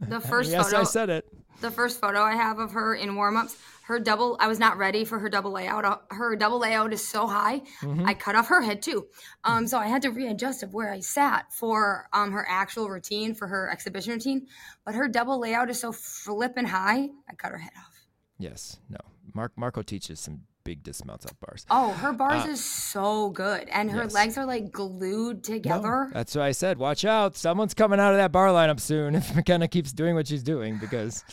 the 0.00 0.20
first 0.26 0.50
yes, 0.50 0.64
photo. 0.70 0.80
I 0.80 0.84
said 0.84 1.10
it. 1.10 1.26
the 1.60 1.70
first 1.70 2.00
photo 2.00 2.22
I 2.22 2.36
have 2.36 2.58
of 2.58 2.72
her 2.72 2.94
in 2.94 3.16
warm-ups, 3.16 3.54
her 3.90 3.98
double 4.00 4.36
I 4.40 4.46
was 4.48 4.58
not 4.58 4.78
ready 4.78 5.04
for 5.04 5.18
her 5.18 5.28
double 5.28 5.50
layout. 5.52 5.84
Uh, 5.84 5.98
Her 6.10 6.36
double 6.36 6.58
layout 6.60 6.92
is 6.92 7.06
so 7.06 7.26
high. 7.26 7.60
Mm-hmm. 7.82 8.06
I 8.06 8.14
cut 8.14 8.34
off 8.36 8.48
her 8.48 8.62
head 8.62 8.80
too. 8.82 9.06
Um 9.44 9.66
so 9.66 9.78
I 9.78 9.86
had 9.88 10.02
to 10.02 10.10
readjust 10.10 10.62
of 10.62 10.72
where 10.72 10.92
I 10.92 11.00
sat 11.00 11.52
for 11.52 12.08
um 12.12 12.32
her 12.32 12.46
actual 12.48 12.88
routine 12.88 13.34
for 13.34 13.46
her 13.48 13.68
exhibition 13.70 14.12
routine, 14.14 14.46
but 14.84 14.94
her 14.94 15.08
double 15.08 15.38
layout 15.40 15.68
is 15.70 15.80
so 15.80 15.92
flippin' 15.92 16.66
high. 16.66 17.08
I 17.28 17.34
cut 17.36 17.50
her 17.52 17.58
head 17.58 17.72
off. 17.76 17.94
Yes, 18.38 18.78
no. 18.88 18.98
Mark 19.34 19.52
Marco 19.56 19.82
teaches 19.82 20.18
some 20.20 20.40
big 20.62 20.82
dismounts 20.82 21.24
off 21.26 21.38
bars. 21.40 21.64
Oh, 21.70 21.90
her 21.92 22.12
bars 22.12 22.44
is 22.46 22.62
so 22.64 23.30
good 23.30 23.68
and 23.70 23.90
her 23.90 24.00
Uh, 24.00 24.04
yes. 24.04 24.14
legs 24.14 24.38
are 24.38 24.46
like 24.46 24.70
glued 24.70 25.36
No, 25.38 25.54
together. 25.54 26.10
that's 26.12 26.34
what 26.34 26.44
I 26.44 26.52
said, 26.52 26.78
watch 26.78 27.04
out. 27.04 27.34
Someone's 27.36 27.74
coming 27.74 27.98
out 27.98 28.12
of 28.12 28.18
that 28.18 28.30
bar 28.30 28.48
lineup 28.48 28.78
soon 28.78 29.14
if 29.14 29.34
McKenna 29.36 29.68
keeps 29.68 29.92
doing 29.92 30.14
what 30.14 30.26
she's 30.28 30.42
doing 30.42 30.78
because 30.78 31.24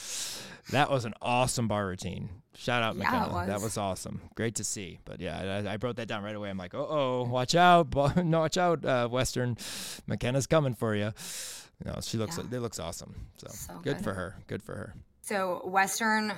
that 0.71 0.89
was 0.89 1.05
an 1.05 1.13
awesome 1.21 1.67
bar 1.67 1.87
routine. 1.87 2.29
Shout 2.57 2.81
out 2.81 2.95
Yeah, 2.95 3.03
McKenna. 3.11 3.45
That 3.47 3.53
was. 3.55 3.63
was 3.63 3.77
awesome. 3.77 4.19
Great 4.35 4.55
to 4.55 4.63
see. 4.63 4.99
But 5.05 5.21
yeah, 5.21 5.61
I, 5.67 5.73
I 5.73 5.77
wrote 5.81 5.97
that 5.97 6.07
down 6.07 6.23
right 6.23 6.35
away. 6.35 6.49
I'm 6.49 6.57
like, 6.57 6.73
oh, 6.73 6.87
oh, 6.89 7.23
watch 7.29 7.53
out. 7.55 7.93
No, 8.23 8.39
watch 8.39 8.57
out, 8.57 8.83
uh, 8.83 9.07
Western. 9.07 9.57
McKenna's 10.07 10.47
coming 10.47 10.73
for 10.73 10.95
you. 10.95 11.13
No, 11.85 11.95
she 12.01 12.17
looks, 12.17 12.37
Yeah. 12.37 12.57
it 12.57 12.59
looks 12.61 12.79
awesome. 12.79 13.13
So, 13.37 13.47
So 13.49 13.73
good 13.83 13.97
good. 13.97 14.03
for 14.03 14.13
her. 14.15 14.35
Good 14.47 14.63
for 14.63 14.73
her. 14.75 14.95
So 15.21 15.61
Western 15.65 16.33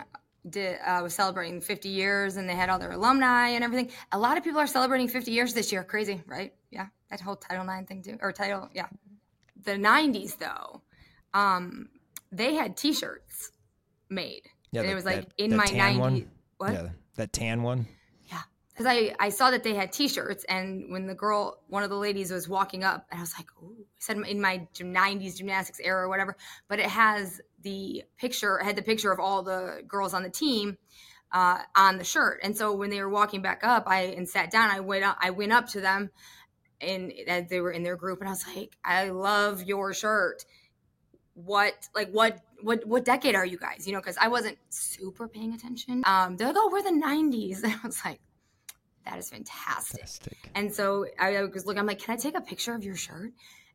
did 0.49 0.77
uh, 0.85 0.99
was 1.03 1.13
celebrating 1.13 1.61
50 1.61 1.89
years, 1.89 2.35
and 2.37 2.49
they 2.49 2.55
had 2.55 2.69
all 2.69 2.79
their 2.79 2.91
alumni 2.91 3.49
and 3.49 3.63
everything. 3.63 3.89
A 4.11 4.19
lot 4.19 4.37
of 4.37 4.43
people 4.43 4.59
are 4.59 4.67
celebrating 4.67 5.07
50 5.07 5.31
years 5.31 5.53
this 5.53 5.71
year. 5.71 5.83
Crazy, 5.83 6.21
right? 6.27 6.53
Yeah, 6.71 6.87
that 7.09 7.21
whole 7.21 7.35
Title 7.37 7.65
IX 7.69 7.87
thing 7.87 8.01
too, 8.03 8.17
or 8.21 8.31
Title, 8.33 8.69
yeah. 8.73 8.87
The 9.63 9.71
90s 9.73 10.37
though, 10.37 10.81
um, 11.33 11.89
they 12.31 12.55
had 12.55 12.75
T-shirts 12.77 13.51
made. 14.09 14.43
Yeah, 14.71 14.81
and 14.81 14.87
the- 14.89 14.91
it 14.91 14.95
was 14.95 15.05
like 15.05 15.15
that- 15.21 15.33
in 15.37 15.49
that 15.51 15.57
my 15.57 15.65
90s. 15.65 16.27
What? 16.57 16.73
Yeah, 16.73 16.89
that 17.15 17.31
tan 17.33 17.63
one. 17.63 17.87
Yeah, 18.27 18.41
because 18.69 18.85
I, 18.85 19.15
I 19.19 19.29
saw 19.29 19.51
that 19.51 19.63
they 19.63 19.73
had 19.73 19.91
t-shirts 19.91 20.43
and 20.45 20.91
when 20.91 21.07
the 21.07 21.15
girl 21.15 21.61
one 21.67 21.83
of 21.83 21.89
the 21.89 21.95
ladies 21.95 22.31
was 22.31 22.47
walking 22.49 22.83
up 22.83 23.05
and 23.11 23.17
i 23.19 23.21
was 23.21 23.33
like 23.37 23.47
oh 23.61 23.71
i 23.77 23.83
said 23.99 24.17
in 24.17 24.41
my 24.41 24.67
90s 24.75 25.37
gymnastics 25.37 25.79
era 25.81 26.03
or 26.03 26.09
whatever 26.09 26.35
but 26.67 26.79
it 26.79 26.85
has 26.87 27.39
the 27.61 28.03
picture 28.17 28.57
had 28.59 28.75
the 28.75 28.81
picture 28.81 29.11
of 29.11 29.19
all 29.19 29.41
the 29.43 29.81
girls 29.87 30.13
on 30.13 30.23
the 30.23 30.29
team 30.29 30.77
uh, 31.31 31.59
on 31.75 31.97
the 31.97 32.03
shirt 32.03 32.39
and 32.43 32.57
so 32.57 32.73
when 32.73 32.89
they 32.89 33.01
were 33.01 33.09
walking 33.09 33.41
back 33.41 33.61
up 33.63 33.83
i 33.87 34.01
and 34.01 34.27
sat 34.27 34.49
down 34.51 34.69
i 34.69 34.79
went 34.79 35.03
up 35.03 35.17
i 35.21 35.29
went 35.29 35.51
up 35.53 35.67
to 35.67 35.79
them 35.79 36.09
and 36.81 37.11
as 37.27 37.47
they 37.49 37.59
were 37.61 37.71
in 37.71 37.83
their 37.83 37.95
group 37.95 38.19
and 38.19 38.27
i 38.27 38.31
was 38.31 38.45
like 38.55 38.75
i 38.83 39.09
love 39.09 39.63
your 39.63 39.93
shirt 39.93 40.43
what 41.45 41.87
like 41.95 42.09
what 42.11 42.39
what 42.61 42.85
what 42.85 43.05
decade 43.05 43.35
are 43.35 43.45
you 43.45 43.57
guys 43.57 43.87
you 43.87 43.93
know 43.93 43.99
because 43.99 44.17
i 44.17 44.27
wasn't 44.27 44.57
super 44.69 45.27
paying 45.27 45.53
attention 45.53 46.01
um 46.05 46.35
they're 46.37 46.47
like 46.47 46.55
oh 46.57 46.69
we're 46.71 46.81
the 46.81 46.89
90s 46.89 47.63
and 47.63 47.73
i 47.73 47.87
was 47.87 48.03
like 48.03 48.19
that 49.09 49.17
is 49.17 49.29
fantastic. 49.29 49.99
fantastic. 49.99 50.37
And 50.55 50.73
so 50.73 51.05
I 51.19 51.43
was 51.43 51.65
looking, 51.65 51.79
I'm 51.79 51.87
like, 51.87 51.99
can 51.99 52.13
I 52.13 52.17
take 52.17 52.35
a 52.35 52.41
picture 52.41 52.75
of 52.75 52.83
your 52.83 52.95
shirt? 52.95 53.31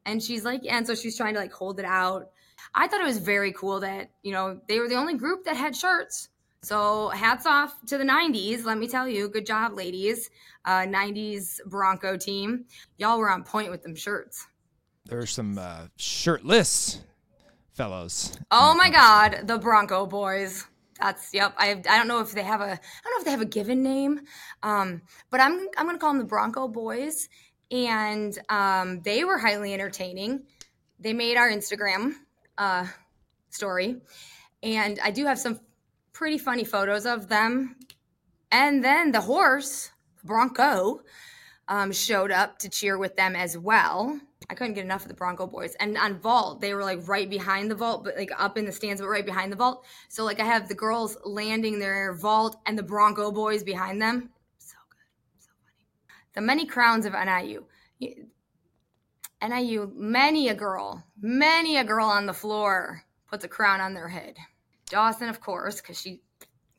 And 0.06 0.22
she's 0.22 0.44
like, 0.44 0.62
and 0.68 0.86
so 0.86 0.94
she's 0.94 1.16
trying 1.16 1.34
to 1.34 1.40
like 1.40 1.52
hold 1.52 1.78
it 1.78 1.84
out. 1.84 2.30
I 2.74 2.86
thought 2.86 3.00
it 3.00 3.06
was 3.06 3.18
very 3.18 3.52
cool 3.52 3.80
that, 3.80 4.10
you 4.22 4.32
know, 4.32 4.60
they 4.68 4.78
were 4.78 4.88
the 4.88 4.94
only 4.96 5.14
group 5.14 5.44
that 5.44 5.56
had 5.56 5.74
shirts. 5.74 6.28
So 6.62 7.08
hats 7.08 7.46
off 7.46 7.74
to 7.86 7.98
the 7.98 8.04
90s. 8.04 8.64
Let 8.64 8.78
me 8.78 8.88
tell 8.88 9.08
you, 9.08 9.28
good 9.28 9.44
job, 9.44 9.74
ladies. 9.74 10.30
Uh, 10.64 10.82
90s 10.82 11.60
Bronco 11.66 12.16
team. 12.16 12.66
Y'all 12.96 13.18
were 13.18 13.30
on 13.30 13.44
point 13.44 13.70
with 13.70 13.82
them 13.82 13.94
shirts. 13.94 14.46
there's 15.04 15.30
some 15.30 15.58
uh, 15.58 15.88
shirtless 15.96 17.00
fellows. 17.74 18.32
Oh 18.50 18.74
my 18.74 18.88
God, 18.88 19.46
the 19.46 19.58
Bronco 19.58 20.06
boys. 20.06 20.66
That's 21.00 21.34
yep. 21.34 21.54
I 21.58 21.70
I 21.70 21.98
don't 21.98 22.08
know 22.08 22.20
if 22.20 22.32
they 22.32 22.42
have 22.42 22.60
a 22.60 22.64
I 22.64 22.68
don't 22.68 23.12
know 23.12 23.18
if 23.18 23.24
they 23.24 23.30
have 23.32 23.40
a 23.40 23.46
given 23.46 23.82
name, 23.82 24.20
um, 24.62 25.02
but 25.30 25.40
I'm 25.40 25.68
I'm 25.76 25.86
gonna 25.86 25.98
call 25.98 26.10
them 26.10 26.18
the 26.18 26.24
Bronco 26.24 26.68
Boys, 26.68 27.28
and 27.70 28.38
um, 28.48 29.02
they 29.02 29.24
were 29.24 29.38
highly 29.38 29.74
entertaining. 29.74 30.44
They 31.00 31.12
made 31.12 31.36
our 31.36 31.50
Instagram 31.50 32.12
uh, 32.56 32.86
story, 33.50 33.96
and 34.62 35.00
I 35.02 35.10
do 35.10 35.26
have 35.26 35.38
some 35.38 35.60
pretty 36.12 36.38
funny 36.38 36.64
photos 36.64 37.06
of 37.06 37.28
them. 37.28 37.76
And 38.52 38.84
then 38.84 39.10
the 39.10 39.20
horse 39.20 39.90
Bronco 40.22 41.00
um, 41.66 41.90
showed 41.90 42.30
up 42.30 42.60
to 42.60 42.68
cheer 42.68 42.96
with 42.96 43.16
them 43.16 43.34
as 43.34 43.58
well. 43.58 44.20
I 44.50 44.54
couldn't 44.54 44.74
get 44.74 44.84
enough 44.84 45.02
of 45.02 45.08
the 45.08 45.14
Bronco 45.14 45.46
boys. 45.46 45.74
And 45.76 45.96
on 45.96 46.18
vault, 46.18 46.60
they 46.60 46.74
were 46.74 46.82
like 46.82 47.08
right 47.08 47.28
behind 47.28 47.70
the 47.70 47.74
vault, 47.74 48.04
but 48.04 48.16
like 48.16 48.30
up 48.38 48.58
in 48.58 48.64
the 48.64 48.72
stands, 48.72 49.00
but 49.00 49.08
right 49.08 49.24
behind 49.24 49.50
the 49.50 49.56
vault. 49.56 49.84
So 50.08 50.24
like 50.24 50.40
I 50.40 50.44
have 50.44 50.68
the 50.68 50.74
girls 50.74 51.16
landing 51.24 51.78
their 51.78 52.14
vault 52.14 52.56
and 52.66 52.78
the 52.78 52.82
Bronco 52.82 53.30
boys 53.30 53.62
behind 53.62 54.00
them. 54.00 54.30
So 54.58 54.76
good, 54.90 55.42
so 55.42 55.50
funny. 55.64 55.76
The 56.34 56.40
many 56.40 56.66
crowns 56.66 57.06
of 57.06 57.12
NIU. 57.12 57.64
NIU, 59.42 59.92
many 59.94 60.48
a 60.48 60.54
girl, 60.54 61.04
many 61.20 61.76
a 61.76 61.84
girl 61.84 62.06
on 62.06 62.26
the 62.26 62.32
floor 62.32 63.02
puts 63.28 63.44
a 63.44 63.48
crown 63.48 63.80
on 63.80 63.94
their 63.94 64.08
head. 64.08 64.36
Dawson, 64.88 65.28
of 65.28 65.40
course, 65.40 65.80
because 65.80 66.00
she 66.00 66.20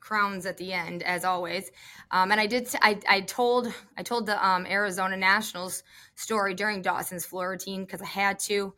crowns 0.05 0.45
at 0.45 0.57
the 0.57 0.71
end 0.71 1.01
as 1.01 1.25
always. 1.25 1.71
Um, 2.11 2.31
and 2.31 2.39
i 2.39 2.45
did 2.45 2.69
I, 2.81 2.99
I 3.09 3.21
told 3.21 3.73
i 3.97 4.03
told 4.03 4.27
the 4.27 4.37
um, 4.45 4.65
arizona 4.67 5.17
nationals 5.17 5.83
story 6.13 6.53
during 6.53 6.83
dawson's 6.83 7.25
floor 7.25 7.49
routine 7.49 7.83
because 7.85 8.01
i 8.01 8.05
had 8.05 8.37
to 8.41 8.73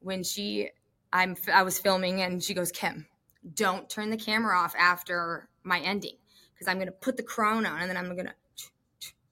when 0.00 0.24
she 0.24 0.70
i'm 1.12 1.36
i 1.52 1.62
was 1.62 1.78
filming 1.78 2.22
and 2.22 2.42
she 2.42 2.54
goes 2.54 2.72
kim 2.72 3.06
don't 3.54 3.88
turn 3.88 4.10
the 4.10 4.16
camera 4.16 4.58
off 4.58 4.74
after 4.76 5.48
my 5.62 5.78
ending 5.78 6.16
because 6.52 6.66
i'm 6.66 6.78
going 6.78 6.86
to 6.86 6.92
put 7.06 7.16
the 7.16 7.22
crown 7.22 7.64
on 7.64 7.80
and 7.80 7.88
then 7.88 7.96
i'm 7.96 8.14
going 8.16 8.26
to 8.26 8.34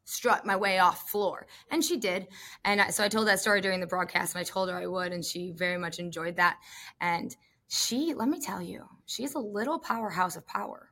strut 0.04 0.44
my 0.44 0.56
way 0.56 0.80
off 0.80 1.08
floor. 1.08 1.46
And 1.70 1.84
she 1.84 1.96
did. 1.96 2.26
And 2.64 2.80
I, 2.80 2.90
so 2.90 3.04
i 3.04 3.08
told 3.08 3.28
that 3.28 3.38
story 3.38 3.60
during 3.60 3.78
the 3.78 3.86
broadcast 3.86 4.34
and 4.34 4.40
i 4.40 4.44
told 4.44 4.68
her 4.68 4.76
i 4.76 4.86
would 4.86 5.12
and 5.12 5.24
she 5.24 5.52
very 5.52 5.78
much 5.78 5.98
enjoyed 6.00 6.36
that. 6.36 6.56
And 7.00 7.34
she 7.68 8.14
let 8.14 8.28
me 8.28 8.40
tell 8.40 8.60
you 8.60 8.84
she's 9.06 9.34
a 9.34 9.38
little 9.38 9.78
powerhouse 9.78 10.34
of 10.36 10.44
power 10.46 10.89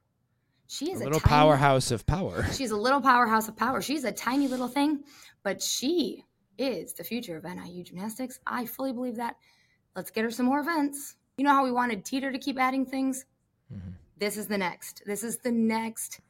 she 0.68 0.92
is 0.92 1.00
a, 1.00 1.04
a 1.04 1.06
little 1.06 1.20
tiny, 1.20 1.30
powerhouse 1.30 1.90
of 1.90 2.06
power. 2.06 2.46
She's 2.52 2.70
a 2.70 2.76
little 2.76 3.00
powerhouse 3.00 3.48
of 3.48 3.56
power. 3.56 3.80
She's 3.80 4.04
a 4.04 4.12
tiny 4.12 4.48
little 4.48 4.68
thing, 4.68 5.02
but 5.42 5.62
she 5.62 6.24
is 6.58 6.92
the 6.92 7.04
future 7.04 7.36
of 7.36 7.44
NIU 7.44 7.84
gymnastics. 7.84 8.38
I 8.46 8.66
fully 8.66 8.92
believe 8.92 9.16
that. 9.16 9.36
Let's 9.96 10.10
get 10.10 10.24
her 10.24 10.30
some 10.30 10.46
more 10.46 10.60
events. 10.60 11.16
You 11.38 11.44
know 11.44 11.52
how 11.52 11.64
we 11.64 11.72
wanted 11.72 12.04
Teeter 12.04 12.30
to 12.30 12.38
keep 12.38 12.58
adding 12.58 12.84
things? 12.84 13.24
Mm-hmm. 13.72 13.90
This 14.18 14.36
is 14.36 14.46
the 14.46 14.58
next. 14.58 15.02
This 15.06 15.24
is 15.24 15.38
the 15.38 15.52
next. 15.52 16.20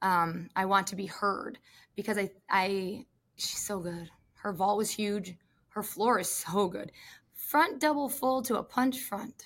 Um, 0.00 0.48
I 0.54 0.66
want 0.66 0.86
to 0.88 0.96
be 0.96 1.06
heard 1.06 1.58
because 1.96 2.18
I, 2.18 2.30
I, 2.48 3.04
she's 3.36 3.58
so 3.58 3.80
good. 3.80 4.10
Her 4.34 4.52
vault 4.52 4.76
was 4.76 4.90
huge. 4.90 5.34
Her 5.70 5.82
floor 5.82 6.20
is 6.20 6.30
so 6.30 6.68
good. 6.68 6.92
Front 7.32 7.80
double 7.80 8.08
full 8.08 8.42
to 8.42 8.58
a 8.58 8.62
punch 8.62 9.00
front. 9.00 9.44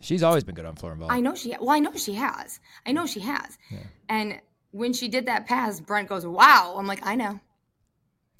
She's 0.00 0.22
always 0.22 0.44
been 0.44 0.54
good 0.54 0.64
on 0.64 0.76
floor 0.76 0.92
and 0.92 1.00
ball. 1.00 1.12
I 1.12 1.20
know 1.20 1.34
she. 1.34 1.54
Well, 1.60 1.70
I 1.70 1.78
know 1.78 1.92
she 1.94 2.14
has. 2.14 2.58
I 2.86 2.92
know 2.92 3.06
she 3.06 3.20
has. 3.20 3.58
Yeah. 3.70 3.78
And 4.08 4.40
when 4.70 4.92
she 4.92 5.08
did 5.08 5.26
that 5.26 5.46
pass, 5.46 5.80
Brent 5.80 6.08
goes, 6.08 6.26
"Wow!" 6.26 6.74
I'm 6.78 6.86
like, 6.86 7.06
"I 7.06 7.14
know." 7.14 7.40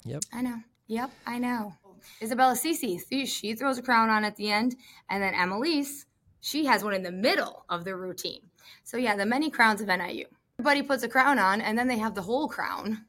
Yep. 0.03 0.23
I 0.33 0.41
know. 0.41 0.57
Yep, 0.87 1.11
I 1.25 1.37
know. 1.37 1.75
Isabella 2.21 2.53
Cece, 2.53 3.27
she 3.27 3.53
throws 3.53 3.77
a 3.77 3.83
crown 3.83 4.09
on 4.09 4.23
at 4.23 4.35
the 4.35 4.51
end, 4.51 4.75
and 5.09 5.21
then 5.21 5.35
Emelise, 5.35 6.05
she 6.41 6.65
has 6.65 6.83
one 6.83 6.95
in 6.95 7.03
the 7.03 7.11
middle 7.11 7.63
of 7.69 7.85
the 7.85 7.95
routine. 7.95 8.41
So 8.83 8.97
yeah, 8.97 9.15
the 9.15 9.25
many 9.25 9.51
crowns 9.51 9.81
of 9.81 9.87
NIU. 9.87 10.25
Everybody 10.59 10.81
puts 10.81 11.03
a 11.03 11.09
crown 11.09 11.37
on, 11.37 11.61
and 11.61 11.77
then 11.77 11.87
they 11.87 11.99
have 11.99 12.15
the 12.15 12.23
whole 12.23 12.47
crown 12.47 13.05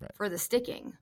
right. 0.00 0.10
for 0.16 0.28
the 0.28 0.38
sticking. 0.38 0.94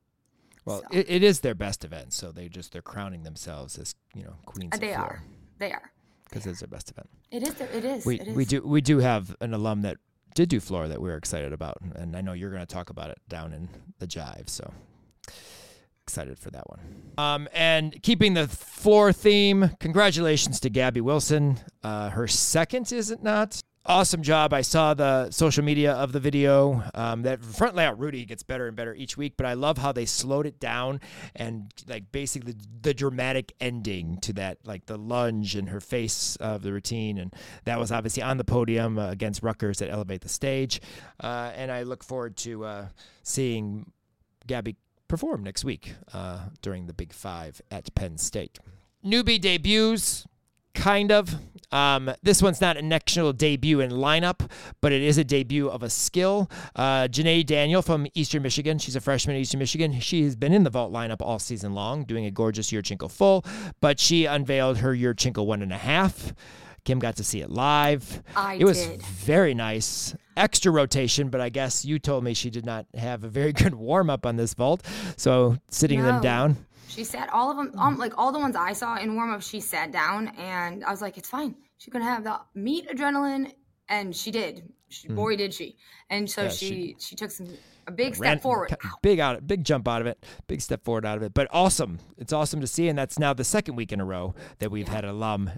Well, 0.66 0.80
so. 0.80 0.86
it, 0.90 1.08
it 1.08 1.22
is 1.22 1.40
their 1.40 1.54
best 1.54 1.84
event, 1.84 2.12
so 2.12 2.32
they 2.32 2.48
just 2.48 2.72
they're 2.72 2.82
crowning 2.82 3.22
themselves 3.22 3.78
as 3.78 3.94
you 4.14 4.24
know 4.24 4.34
queens. 4.44 4.78
They 4.78 4.92
are. 4.92 5.22
They 5.58 5.72
are 5.72 5.90
because 6.28 6.46
it's 6.46 6.60
their 6.60 6.68
best 6.68 6.90
event. 6.90 7.08
It 7.30 7.42
is. 7.42 7.60
It 7.60 7.84
is. 7.84 8.06
We 8.06 8.20
it 8.20 8.28
is. 8.28 8.36
we 8.36 8.44
do 8.44 8.62
we 8.62 8.80
do 8.80 8.98
have 8.98 9.34
an 9.40 9.54
alum 9.54 9.82
that 9.82 9.98
did 10.34 10.48
do 10.48 10.60
floor 10.60 10.86
that 10.88 11.00
we're 11.00 11.16
excited 11.16 11.52
about, 11.52 11.78
and 11.94 12.14
I 12.16 12.20
know 12.20 12.32
you're 12.32 12.50
going 12.50 12.60
to 12.60 12.66
talk 12.66 12.90
about 12.90 13.10
it 13.10 13.18
down 13.28 13.52
in 13.52 13.68
the 13.98 14.06
Jive. 14.06 14.48
So 14.48 14.72
excited 16.06 16.38
for 16.38 16.50
that 16.52 16.68
one. 16.68 16.80
Um, 17.18 17.48
and 17.52 18.00
keeping 18.02 18.34
the 18.34 18.46
floor 18.46 19.12
theme, 19.12 19.70
congratulations 19.80 20.60
to 20.60 20.70
Gabby 20.70 21.00
Wilson. 21.00 21.58
Uh, 21.82 22.10
her 22.10 22.28
second, 22.28 22.92
is 22.92 23.10
it 23.10 23.22
not? 23.24 23.60
Awesome 23.88 24.22
job. 24.22 24.52
I 24.52 24.62
saw 24.62 24.94
the 24.94 25.30
social 25.30 25.62
media 25.62 25.92
of 25.92 26.10
the 26.10 26.18
video. 26.18 26.82
Um, 26.92 27.22
that 27.22 27.44
front 27.44 27.76
layout 27.76 28.00
Rudi 28.00 28.24
gets 28.24 28.42
better 28.42 28.66
and 28.66 28.76
better 28.76 28.92
each 28.92 29.16
week, 29.16 29.34
but 29.36 29.46
I 29.46 29.54
love 29.54 29.78
how 29.78 29.92
they 29.92 30.06
slowed 30.06 30.44
it 30.44 30.58
down 30.58 31.00
and 31.36 31.72
like 31.86 32.10
basically 32.10 32.56
the 32.82 32.92
dramatic 32.92 33.52
ending 33.60 34.18
to 34.22 34.32
that, 34.32 34.58
like 34.64 34.86
the 34.86 34.98
lunge 34.98 35.54
and 35.54 35.68
her 35.68 35.78
face 35.78 36.34
of 36.36 36.62
the 36.62 36.72
routine, 36.72 37.16
and 37.16 37.32
that 37.62 37.78
was 37.78 37.92
obviously 37.92 38.24
on 38.24 38.38
the 38.38 38.44
podium 38.44 38.98
uh, 38.98 39.08
against 39.10 39.44
Rutgers 39.44 39.80
at 39.80 39.88
Elevate 39.88 40.22
the 40.22 40.28
Stage, 40.28 40.80
uh, 41.22 41.52
and 41.54 41.70
I 41.70 41.84
look 41.84 42.02
forward 42.02 42.36
to 42.38 42.64
uh, 42.64 42.86
seeing 43.22 43.92
Gabby 44.48 44.74
perform 45.06 45.44
next 45.44 45.64
week 45.64 45.94
uh, 46.12 46.40
during 46.60 46.88
the 46.88 46.92
Big 46.92 47.12
Five 47.12 47.62
at 47.70 47.94
Penn 47.94 48.18
State. 48.18 48.58
Newbie 49.04 49.40
debuts 49.40 50.26
kind 50.74 51.12
of. 51.12 51.36
Um, 51.72 52.12
this 52.22 52.42
one's 52.42 52.60
not 52.60 52.76
an 52.76 52.92
actual 52.92 53.32
debut 53.32 53.80
in 53.80 53.90
lineup, 53.90 54.50
but 54.80 54.92
it 54.92 55.02
is 55.02 55.18
a 55.18 55.24
debut 55.24 55.68
of 55.68 55.82
a 55.82 55.90
skill. 55.90 56.50
Uh, 56.74 57.08
Janae 57.08 57.44
Daniel 57.44 57.82
from 57.82 58.06
Eastern 58.14 58.42
Michigan. 58.42 58.78
She's 58.78 58.96
a 58.96 59.00
freshman 59.00 59.36
at 59.36 59.40
Eastern 59.40 59.58
Michigan. 59.58 59.98
She 60.00 60.22
has 60.24 60.36
been 60.36 60.52
in 60.52 60.64
the 60.64 60.70
vault 60.70 60.92
lineup 60.92 61.20
all 61.20 61.38
season 61.38 61.74
long, 61.74 62.04
doing 62.04 62.26
a 62.26 62.30
gorgeous 62.30 62.70
Yurchenko 62.70 63.10
full, 63.10 63.44
but 63.80 63.98
she 63.98 64.26
unveiled 64.26 64.78
her 64.78 64.94
Yurchenko 64.94 65.44
one 65.44 65.62
and 65.62 65.72
a 65.72 65.78
half. 65.78 66.32
Kim 66.86 67.00
got 67.00 67.16
to 67.16 67.24
see 67.24 67.40
it 67.40 67.50
live. 67.50 68.22
I 68.36 68.54
it 68.54 68.64
was 68.64 68.86
did. 68.86 69.02
very 69.02 69.54
nice. 69.54 70.14
Extra 70.36 70.70
rotation, 70.70 71.30
but 71.30 71.40
I 71.40 71.48
guess 71.48 71.84
you 71.84 71.98
told 71.98 72.22
me 72.22 72.32
she 72.32 72.48
did 72.48 72.64
not 72.64 72.86
have 72.94 73.24
a 73.24 73.28
very 73.28 73.52
good 73.64 73.74
warm 73.74 74.08
up 74.08 74.24
on 74.24 74.36
this 74.36 74.54
vault. 74.54 74.86
So 75.16 75.58
sitting 75.68 75.98
no. 75.98 76.06
them 76.06 76.20
down. 76.22 76.65
She 76.88 77.04
sat 77.04 77.32
all 77.32 77.50
of 77.50 77.56
them, 77.56 77.72
um, 77.78 77.98
like 77.98 78.16
all 78.16 78.32
the 78.32 78.38
ones 78.38 78.56
I 78.56 78.72
saw 78.72 78.96
in 78.96 79.14
warm 79.14 79.32
up, 79.32 79.42
she 79.42 79.60
sat 79.60 79.92
down, 79.92 80.28
and 80.38 80.84
I 80.84 80.90
was 80.90 81.02
like, 81.02 81.18
it's 81.18 81.28
fine. 81.28 81.54
She's 81.78 81.92
gonna 81.92 82.04
have 82.04 82.24
the 82.24 82.40
meat 82.54 82.88
adrenaline, 82.88 83.52
and 83.88 84.14
she 84.14 84.30
did. 84.30 84.72
She, 84.88 85.08
mm. 85.08 85.16
Boy, 85.16 85.36
did 85.36 85.52
she! 85.52 85.76
And 86.10 86.30
so 86.30 86.44
yeah, 86.44 86.48
she, 86.48 86.66
she, 86.66 86.96
she 86.98 87.16
took 87.16 87.30
some 87.30 87.48
a 87.86 87.90
big 87.90 88.14
step 88.14 88.22
ran, 88.22 88.38
forward, 88.38 88.76
big 89.02 89.20
out, 89.20 89.46
big 89.46 89.64
jump 89.64 89.88
out 89.88 90.00
of 90.00 90.06
it, 90.06 90.24
big 90.46 90.60
step 90.60 90.84
forward 90.84 91.04
out 91.04 91.16
of 91.16 91.22
it. 91.22 91.34
But 91.34 91.48
awesome! 91.50 91.98
It's 92.16 92.32
awesome 92.32 92.60
to 92.60 92.66
see, 92.66 92.88
and 92.88 92.98
that's 92.98 93.18
now 93.18 93.32
the 93.32 93.44
second 93.44 93.76
week 93.76 93.92
in 93.92 94.00
a 94.00 94.04
row 94.04 94.34
that 94.58 94.70
we've 94.70 94.86
yeah. 94.86 94.94
had 94.94 95.04
alum 95.04 95.50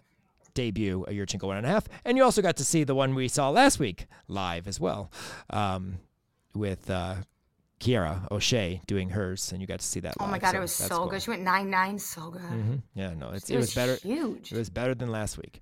debut 0.54 1.04
a 1.06 1.12
year, 1.12 1.26
Yurchenko 1.26 1.44
one 1.44 1.58
and 1.58 1.66
a 1.66 1.68
half, 1.68 1.86
and 2.04 2.16
you 2.16 2.24
also 2.24 2.42
got 2.42 2.56
to 2.56 2.64
see 2.64 2.84
the 2.84 2.94
one 2.94 3.14
we 3.14 3.28
saw 3.28 3.50
last 3.50 3.78
week 3.78 4.06
live 4.28 4.66
as 4.66 4.80
well, 4.80 5.10
um, 5.50 5.98
with. 6.54 6.90
Uh, 6.90 7.16
Kiera 7.80 8.30
O'Shea 8.30 8.80
doing 8.86 9.10
hers, 9.10 9.52
and 9.52 9.60
you 9.60 9.66
got 9.66 9.80
to 9.80 9.86
see 9.86 10.00
that. 10.00 10.14
Oh 10.18 10.24
live, 10.24 10.32
my 10.32 10.38
god, 10.38 10.52
so 10.52 10.58
it 10.58 10.60
was 10.60 10.72
so 10.72 10.88
cool. 10.88 11.06
good. 11.06 11.22
She 11.22 11.30
went 11.30 11.42
nine 11.42 11.70
nine, 11.70 11.98
so 11.98 12.30
good. 12.30 12.42
Mm-hmm. 12.42 12.76
Yeah, 12.94 13.14
no, 13.14 13.30
it's, 13.30 13.48
it, 13.50 13.54
it 13.54 13.58
was, 13.58 13.74
better. 13.74 13.96
Huge. 13.96 14.52
It 14.52 14.58
was 14.58 14.70
better 14.70 14.94
than 14.94 15.10
last 15.10 15.38
week. 15.38 15.60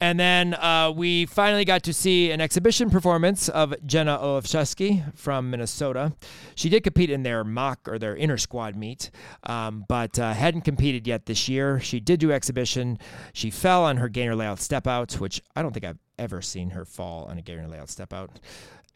And 0.00 0.18
then 0.18 0.54
uh, 0.54 0.92
we 0.94 1.24
finally 1.24 1.64
got 1.64 1.84
to 1.84 1.94
see 1.94 2.30
an 2.30 2.40
exhibition 2.40 2.90
performance 2.90 3.48
of 3.48 3.74
Jenna 3.86 4.18
Olszewski 4.18 5.16
from 5.16 5.50
Minnesota. 5.50 6.12
She 6.56 6.68
did 6.68 6.82
compete 6.82 7.10
in 7.10 7.22
their 7.22 7.44
mock 7.44 7.88
or 7.88 7.98
their 7.98 8.16
inner 8.16 8.36
squad 8.36 8.76
meet, 8.76 9.10
um, 9.44 9.84
but 9.88 10.18
uh, 10.18 10.34
hadn't 10.34 10.62
competed 10.62 11.06
yet 11.06 11.26
this 11.26 11.48
year. 11.48 11.80
She 11.80 12.00
did 12.00 12.20
do 12.20 12.32
exhibition. 12.32 12.98
She 13.32 13.50
fell 13.50 13.84
on 13.84 13.98
her 13.98 14.08
gainer 14.08 14.34
layout 14.34 14.60
step 14.60 14.86
out, 14.86 15.14
which 15.14 15.40
I 15.54 15.62
don't 15.62 15.72
think 15.72 15.84
I've 15.86 15.98
ever 16.18 16.42
seen 16.42 16.70
her 16.70 16.84
fall 16.84 17.24
on 17.26 17.38
a 17.38 17.42
gainer 17.42 17.66
layout 17.68 17.88
step 17.88 18.12
out, 18.12 18.40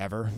ever. 0.00 0.30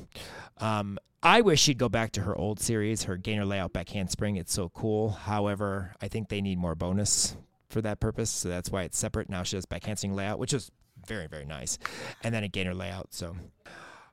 Um, 0.58 0.98
I 1.22 1.42
wish 1.42 1.60
she'd 1.60 1.78
go 1.78 1.88
back 1.88 2.12
to 2.12 2.22
her 2.22 2.36
old 2.36 2.60
series, 2.60 3.04
her 3.04 3.16
gainer 3.16 3.44
layout 3.44 3.72
back 3.72 3.90
handspring. 3.90 4.36
It's 4.36 4.52
so 4.52 4.70
cool. 4.70 5.10
However, 5.10 5.94
I 6.00 6.08
think 6.08 6.28
they 6.28 6.40
need 6.40 6.58
more 6.58 6.74
bonus 6.74 7.36
for 7.68 7.82
that 7.82 8.00
purpose, 8.00 8.30
so 8.30 8.48
that's 8.48 8.70
why 8.70 8.84
it's 8.84 8.98
separate. 8.98 9.28
Now 9.28 9.42
she 9.42 9.56
does 9.56 9.66
back 9.66 9.84
handspring 9.84 10.14
layout, 10.14 10.38
which 10.38 10.54
is 10.54 10.70
very, 11.06 11.26
very 11.26 11.44
nice, 11.44 11.78
and 12.24 12.34
then 12.34 12.44
a 12.44 12.48
gainer 12.48 12.74
layout. 12.74 13.08
So. 13.12 13.36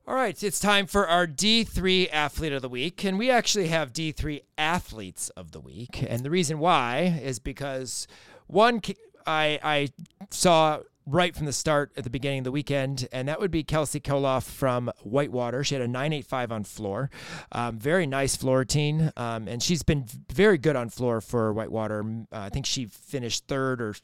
All 0.07 0.15
right, 0.15 0.41
it's 0.41 0.61
time 0.61 0.87
for 0.87 1.05
our 1.05 1.27
D3 1.27 2.09
athlete 2.13 2.53
of 2.53 2.61
the 2.61 2.69
week. 2.69 3.03
And 3.03 3.19
we 3.19 3.29
actually 3.29 3.67
have 3.67 3.91
D3 3.91 4.41
athletes 4.57 5.29
of 5.31 5.51
the 5.51 5.59
week. 5.59 6.01
And 6.07 6.23
the 6.23 6.29
reason 6.29 6.59
why 6.59 7.19
is 7.21 7.39
because 7.39 8.07
one, 8.47 8.81
I, 9.25 9.59
I 9.61 9.89
saw 10.29 10.79
right 11.07 11.33
from 11.33 11.45
the 11.45 11.53
start 11.53 11.91
at 11.95 12.03
the 12.03 12.09
beginning 12.09 12.39
of 12.39 12.43
the 12.43 12.51
weekend, 12.51 13.07
and 13.11 13.27
that 13.29 13.39
would 13.39 13.49
be 13.49 13.63
Kelsey 13.63 13.99
Koloff 13.99 14.43
from 14.43 14.91
Whitewater. 15.03 15.63
She 15.63 15.73
had 15.73 15.81
a 15.81 15.87
985 15.87 16.51
on 16.51 16.63
floor. 16.65 17.09
Um, 17.53 17.79
very 17.79 18.05
nice 18.05 18.35
floor 18.35 18.59
routine, 18.59 19.13
um, 19.15 19.47
and 19.47 19.63
she's 19.63 19.83
been 19.83 20.05
very 20.31 20.57
good 20.57 20.75
on 20.75 20.89
floor 20.89 21.21
for 21.21 21.53
Whitewater. 21.53 22.01
Uh, 22.31 22.37
I 22.37 22.49
think 22.49 22.65
she 22.65 22.85
finished 22.85 23.47
third 23.47 23.81
or 23.81 23.95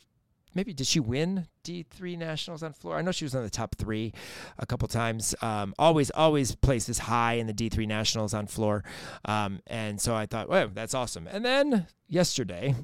maybe 0.56 0.74
did 0.74 0.88
she 0.88 1.00
win 1.00 1.48
D3 1.64 2.18
nationals 2.18 2.64
on 2.64 2.74
floor? 2.74 2.98
I 2.98 3.02
know 3.02 3.12
she 3.12 3.26
was 3.26 3.36
on 3.36 3.44
the 3.44 3.50
top 3.50 3.76
three 3.76 4.14
a 4.58 4.66
couple 4.66 4.88
times. 4.88 5.36
Um, 5.42 5.74
always, 5.80 6.10
always 6.12 6.56
places 6.56 7.00
high 7.00 7.34
in 7.34 7.48
the 7.48 7.54
D3 7.54 7.88
nationals 7.88 8.34
on 8.34 8.48
floor. 8.48 8.84
Um, 9.26 9.60
and 9.68 10.00
so 10.00 10.16
I 10.16 10.26
thought, 10.26 10.50
well, 10.50 10.70
that's 10.74 10.94
awesome. 10.94 11.28
And 11.28 11.44
then 11.44 11.88
yesterday, 12.08 12.76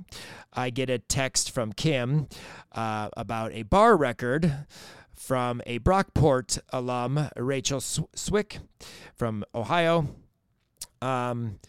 I 0.54 0.70
get 0.70 0.90
a 0.90 1.00
text 1.00 1.52
from 1.52 1.74
Kim 1.74 2.28
uh, 2.72 3.10
about 3.16 3.54
a 3.54 3.64
bar 3.64 3.96
record 3.96 4.66
from 5.14 5.62
a 5.66 5.80
Brockport 5.80 6.60
alum, 6.70 7.30
Rachel 7.36 7.82
Swick 7.82 8.60
from 9.16 9.44
Ohio. 9.54 10.08
Um, 11.02 11.60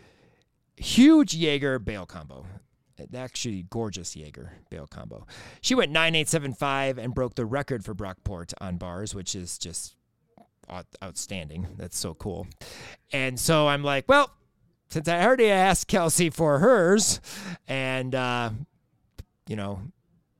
huge 0.76 1.34
Jaeger 1.34 1.78
bail 1.78 2.06
combo 2.06 2.46
actually 3.14 3.64
gorgeous 3.70 4.16
Jaeger 4.16 4.52
bail 4.70 4.86
combo. 4.86 5.26
She 5.60 5.74
went 5.74 5.92
9875 5.92 6.98
and 6.98 7.14
broke 7.14 7.34
the 7.34 7.46
record 7.46 7.84
for 7.84 7.94
Brockport 7.94 8.52
on 8.60 8.76
bars, 8.76 9.14
which 9.14 9.34
is 9.34 9.58
just 9.58 9.96
outstanding. 11.02 11.66
That's 11.76 11.98
so 11.98 12.14
cool. 12.14 12.46
And 13.12 13.38
so 13.38 13.68
I'm 13.68 13.82
like, 13.82 14.08
well, 14.08 14.30
since 14.90 15.08
I 15.08 15.24
already 15.24 15.50
asked 15.50 15.88
Kelsey 15.88 16.30
for 16.30 16.58
hers, 16.58 17.20
and 17.68 18.14
uh, 18.14 18.50
you 19.46 19.56
know, 19.56 19.80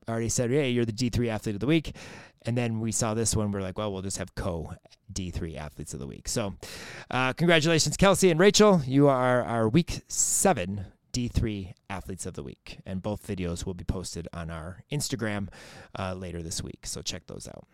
already 0.09 0.29
said, 0.29 0.51
hey, 0.51 0.71
you're 0.71 0.85
the 0.85 0.93
D3 0.93 1.29
athlete 1.29 1.57
of 1.57 1.61
the 1.61 1.67
week. 1.67 1.95
And 2.43 2.57
then 2.57 2.81
we 2.81 2.91
saw 2.91 3.15
this 3.15 3.37
one. 3.37 3.53
We're 3.53 3.61
like, 3.61 3.77
well, 3.77 3.93
we'll 3.93 4.03
just 4.03 4.19
have 4.19 4.35
co 4.35 4.73
D3 5.13 5.57
athletes 5.59 5.93
of 5.93 6.01
the 6.01 6.07
week. 6.07 6.27
So, 6.27 6.55
uh, 7.11 7.33
congratulations, 7.35 7.97
Kelsey 7.97 8.31
and 8.31 8.41
Rachel. 8.41 8.81
You 8.87 9.09
are 9.09 9.43
our 9.43 9.69
week 9.69 10.01
seven 10.09 10.87
D3 11.13 11.73
Athletes 11.89 12.27
of 12.27 12.35
the 12.35 12.43
Week. 12.43 12.79
And 12.87 13.03
both 13.03 13.27
videos 13.27 13.67
will 13.67 13.75
be 13.75 13.85
posted 13.85 14.29
on 14.33 14.51
our 14.51 14.83
Instagram 14.91 15.49
uh, 15.99 16.15
later 16.15 16.43
this 16.43 16.63
week. 16.63 16.87
So 16.87 17.03
check 17.03 17.27
those 17.27 17.49
out. 17.49 17.67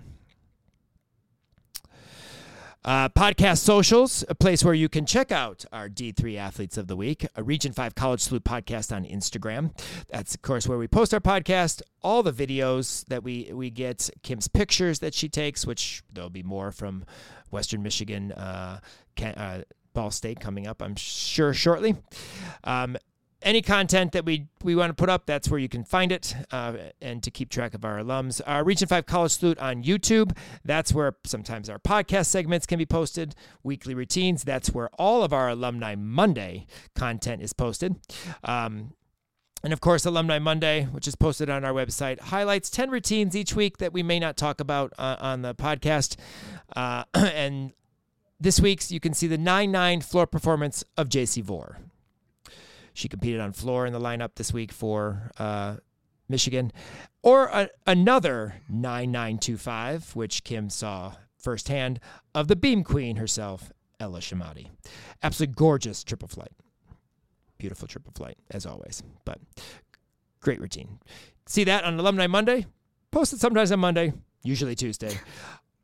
Uh, 2.87 3.09
podcast 3.09 3.59
socials, 3.59 4.25
a 4.29 4.35
place 4.37 4.65
where 4.65 4.73
you 4.73 4.89
can 4.89 5.05
check 5.05 5.33
out 5.33 5.65
our 5.73 5.89
D3 5.89 6.37
Athletes 6.37 6.79
of 6.79 6.87
the 6.87 6.95
Week, 6.95 7.27
a 7.35 7.43
Region 7.43 7.73
5 7.73 7.97
College 7.97 8.21
Salute 8.21 8.45
podcast 8.45 8.95
on 8.95 9.05
Instagram. 9.05 9.77
That's, 10.09 10.37
of 10.37 10.43
course, 10.43 10.69
where 10.69 10.79
we 10.79 10.87
post 10.87 11.13
our 11.13 11.19
podcast, 11.19 11.83
all 12.01 12.23
the 12.23 12.33
videos 12.33 13.05
that 13.07 13.25
we, 13.25 13.51
we 13.53 13.71
get, 13.71 14.09
Kim's 14.23 14.47
pictures 14.47 15.01
that 15.01 15.15
she 15.15 15.29
takes, 15.29 15.67
which 15.67 16.05
there'll 16.13 16.31
be 16.31 16.45
more 16.45 16.71
from 16.71 17.05
Western 17.51 17.83
Michigan. 17.83 18.31
Uh, 18.31 18.79
uh, 19.21 19.63
Ball 19.93 20.13
State 20.13 20.39
coming 20.39 20.69
up, 20.69 20.81
I'm 20.81 20.95
sure, 20.95 21.53
shortly. 21.53 21.97
Um, 22.63 22.97
any 23.47 23.63
content 23.63 24.11
that 24.13 24.27
we 24.27 24.49
we 24.65 24.75
want 24.75 24.91
to 24.91 24.95
put 24.95 25.09
up, 25.09 25.25
that's 25.25 25.49
where 25.49 25.61
you 25.61 25.69
can 25.69 25.85
find 25.85 26.11
it, 26.11 26.35
uh, 26.51 26.75
and 27.01 27.23
to 27.23 27.31
keep 27.31 27.49
track 27.49 27.73
of 27.75 27.85
our 27.85 27.99
alums. 27.99 28.41
Our 28.45 28.65
Region 28.65 28.89
Five 28.89 29.07
College 29.07 29.33
Salute 29.33 29.59
on 29.59 29.85
YouTube. 29.85 30.37
That's 30.65 30.93
where 30.93 31.17
sometimes 31.25 31.71
our 31.71 31.79
podcast 31.79 32.27
segments 32.27 32.67
can 32.67 32.77
be 32.77 32.85
posted. 32.85 33.37
Weekly 33.63 33.95
routines. 33.95 34.43
That's 34.43 34.73
where 34.73 34.89
all 34.99 35.23
of 35.23 35.33
our 35.33 35.49
Alumni 35.49 35.95
Monday 35.95 36.67
content 36.97 37.41
is 37.41 37.53
posted. 37.53 37.95
Um, 38.43 38.95
and 39.63 39.73
of 39.73 39.81
course, 39.81 40.05
Alumni 40.05 40.41
Monday, 40.41 40.85
which 40.85 41.07
is 41.09 41.15
posted 41.15 41.49
on 41.49 41.65
our 41.65 41.73
website, 41.73 42.21
highlights 42.21 42.69
10 42.69 42.91
routines 42.91 43.35
each 43.35 43.55
week 43.55 43.79
that 43.79 43.93
we 43.93 44.03
may 44.03 44.19
not 44.19 44.37
talk 44.37 44.61
about 44.61 44.93
uh, 44.99 45.17
on 45.21 45.43
the 45.43 45.55
podcast. 45.55 46.17
Uh, 46.75 47.05
and 47.15 47.73
this 48.39 48.61
week's, 48.61 48.91
you 48.91 49.01
can 49.01 49.15
see 49.15 49.27
the 49.29 49.39
9 49.39 49.71
9 49.71 50.01
floor 50.03 50.27
performance 50.27 50.85
of 50.97 51.09
JC 51.09 51.43
Vore. 51.43 51.79
She 52.97 53.09
competed 53.09 53.41
on 53.41 53.53
floor 53.53 53.85
in 53.85 53.93
the 53.93 54.01
lineup 54.01 54.37
this 54.37 54.55
week 54.55 54.73
for 54.73 55.31
uh, 55.39 55.77
Michigan. 56.31 56.73
Or 57.23 57.45
a, 57.49 57.69
another 57.87 58.55
9925, 58.71 60.17
which 60.17 60.45
Kim 60.45 60.71
saw 60.71 61.13
firsthand, 61.37 62.01
of 62.35 62.49
the 62.49 62.57
beam 62.57 62.83
queen 62.83 63.17
herself, 63.17 63.71
Ella 64.01 64.21
Shamati. 64.21 64.71
Absolutely 65.23 65.55
gorgeous 65.57 66.03
triple 66.05 66.27
flight. 66.27 66.53
Beautiful 67.59 67.87
triple 67.87 68.15
flight, 68.15 68.39
as 68.51 68.65
always. 68.65 69.03
But 69.27 69.41
great 70.41 70.59
routine. 70.59 70.99
See 71.45 71.65
that 71.65 71.85
on 71.85 72.01
Alumni 72.01 72.27
Monday? 72.27 72.65
Posted 73.11 73.41
sometimes 73.41 73.71
on 73.73 73.79
Monday, 73.79 74.15
usually 74.43 74.75
Tuesday, 74.75 75.21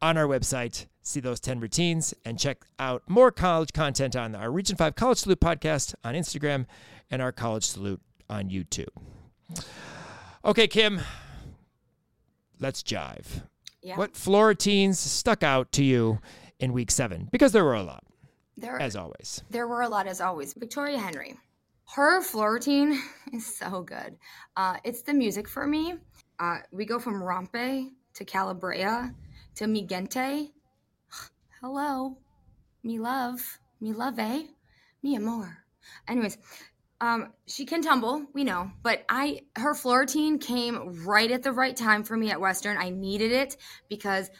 on 0.01 0.17
our 0.17 0.27
website. 0.27 0.87
See 1.03 1.21
those 1.21 1.41
10 1.41 1.61
routines 1.61 2.15
and 2.25 2.39
check 2.39 2.65
out 2.79 3.03
more 3.07 3.31
college 3.31 3.75
content 3.75 4.17
on 4.17 4.35
our 4.35 4.51
Region 4.51 4.77
5 4.77 4.95
College 4.95 5.19
Salute 5.19 5.41
podcast 5.41 5.95
on 6.03 6.15
Instagram 6.15 6.65
and 7.13 7.21
our 7.23 7.31
college 7.31 7.65
salute 7.65 8.01
on 8.29 8.49
YouTube. 8.49 8.89
Okay, 10.45 10.67
Kim, 10.67 11.01
let's 12.59 12.83
jive. 12.83 13.45
Yeah. 13.83 13.97
What 13.97 14.17
floor 14.17 14.49
routines 14.49 14.99
stuck 14.99 15.43
out 15.43 15.71
to 15.73 15.85
you 15.85 16.21
in 16.59 16.73
week 16.73 16.91
seven? 16.91 17.29
Because 17.31 17.53
there 17.53 17.65
were 17.65 17.75
a 17.75 17.83
lot, 17.83 18.05
there, 18.57 18.81
as 18.81 18.97
always. 18.97 19.43
There 19.51 19.69
were 19.69 19.83
a 19.83 19.89
lot, 19.89 20.07
as 20.07 20.21
always. 20.21 20.55
Victoria 20.55 20.99
Henry, 20.99 21.37
her 21.95 22.23
floor 22.23 22.55
routine 22.55 23.01
is 23.33 23.45
so 23.45 23.83
good. 23.83 24.17
Uh, 24.57 24.77
it's 24.83 25.03
the 25.03 25.13
music 25.13 25.49
for 25.49 25.67
me. 25.67 25.95
Uh, 26.41 26.59
we 26.73 26.87
go 26.87 26.99
from 26.99 27.21
Rompe 27.21 27.91
to 28.15 28.25
Calabria 28.25 29.15
to 29.57 29.67
Mi 29.67 29.83
Gente. 29.87 30.53
Hello, 31.61 32.17
me 32.83 32.99
love, 32.99 33.59
me 33.81 33.93
love, 33.93 34.19
eh? 34.19 34.45
Me 35.03 35.17
amor. 35.17 35.59
Anyways, 36.09 36.39
um, 37.03 37.33
she 37.49 37.67
can 37.67 37.83
tumble, 37.83 38.27
we 38.33 38.45
know, 38.45 38.71
but 38.85 39.05
I 39.09 39.41
her 39.57 39.75
floor 39.75 40.01
routine 40.01 40.39
came 40.39 41.05
right 41.05 41.33
at 41.33 41.43
the 41.43 41.51
right 41.51 41.77
time 41.77 42.05
for 42.05 42.17
me 42.17 42.31
at 42.31 42.41
Western. 42.41 42.79
I 42.79 42.91
needed 42.91 43.33
it 43.33 43.57
because 43.89 44.31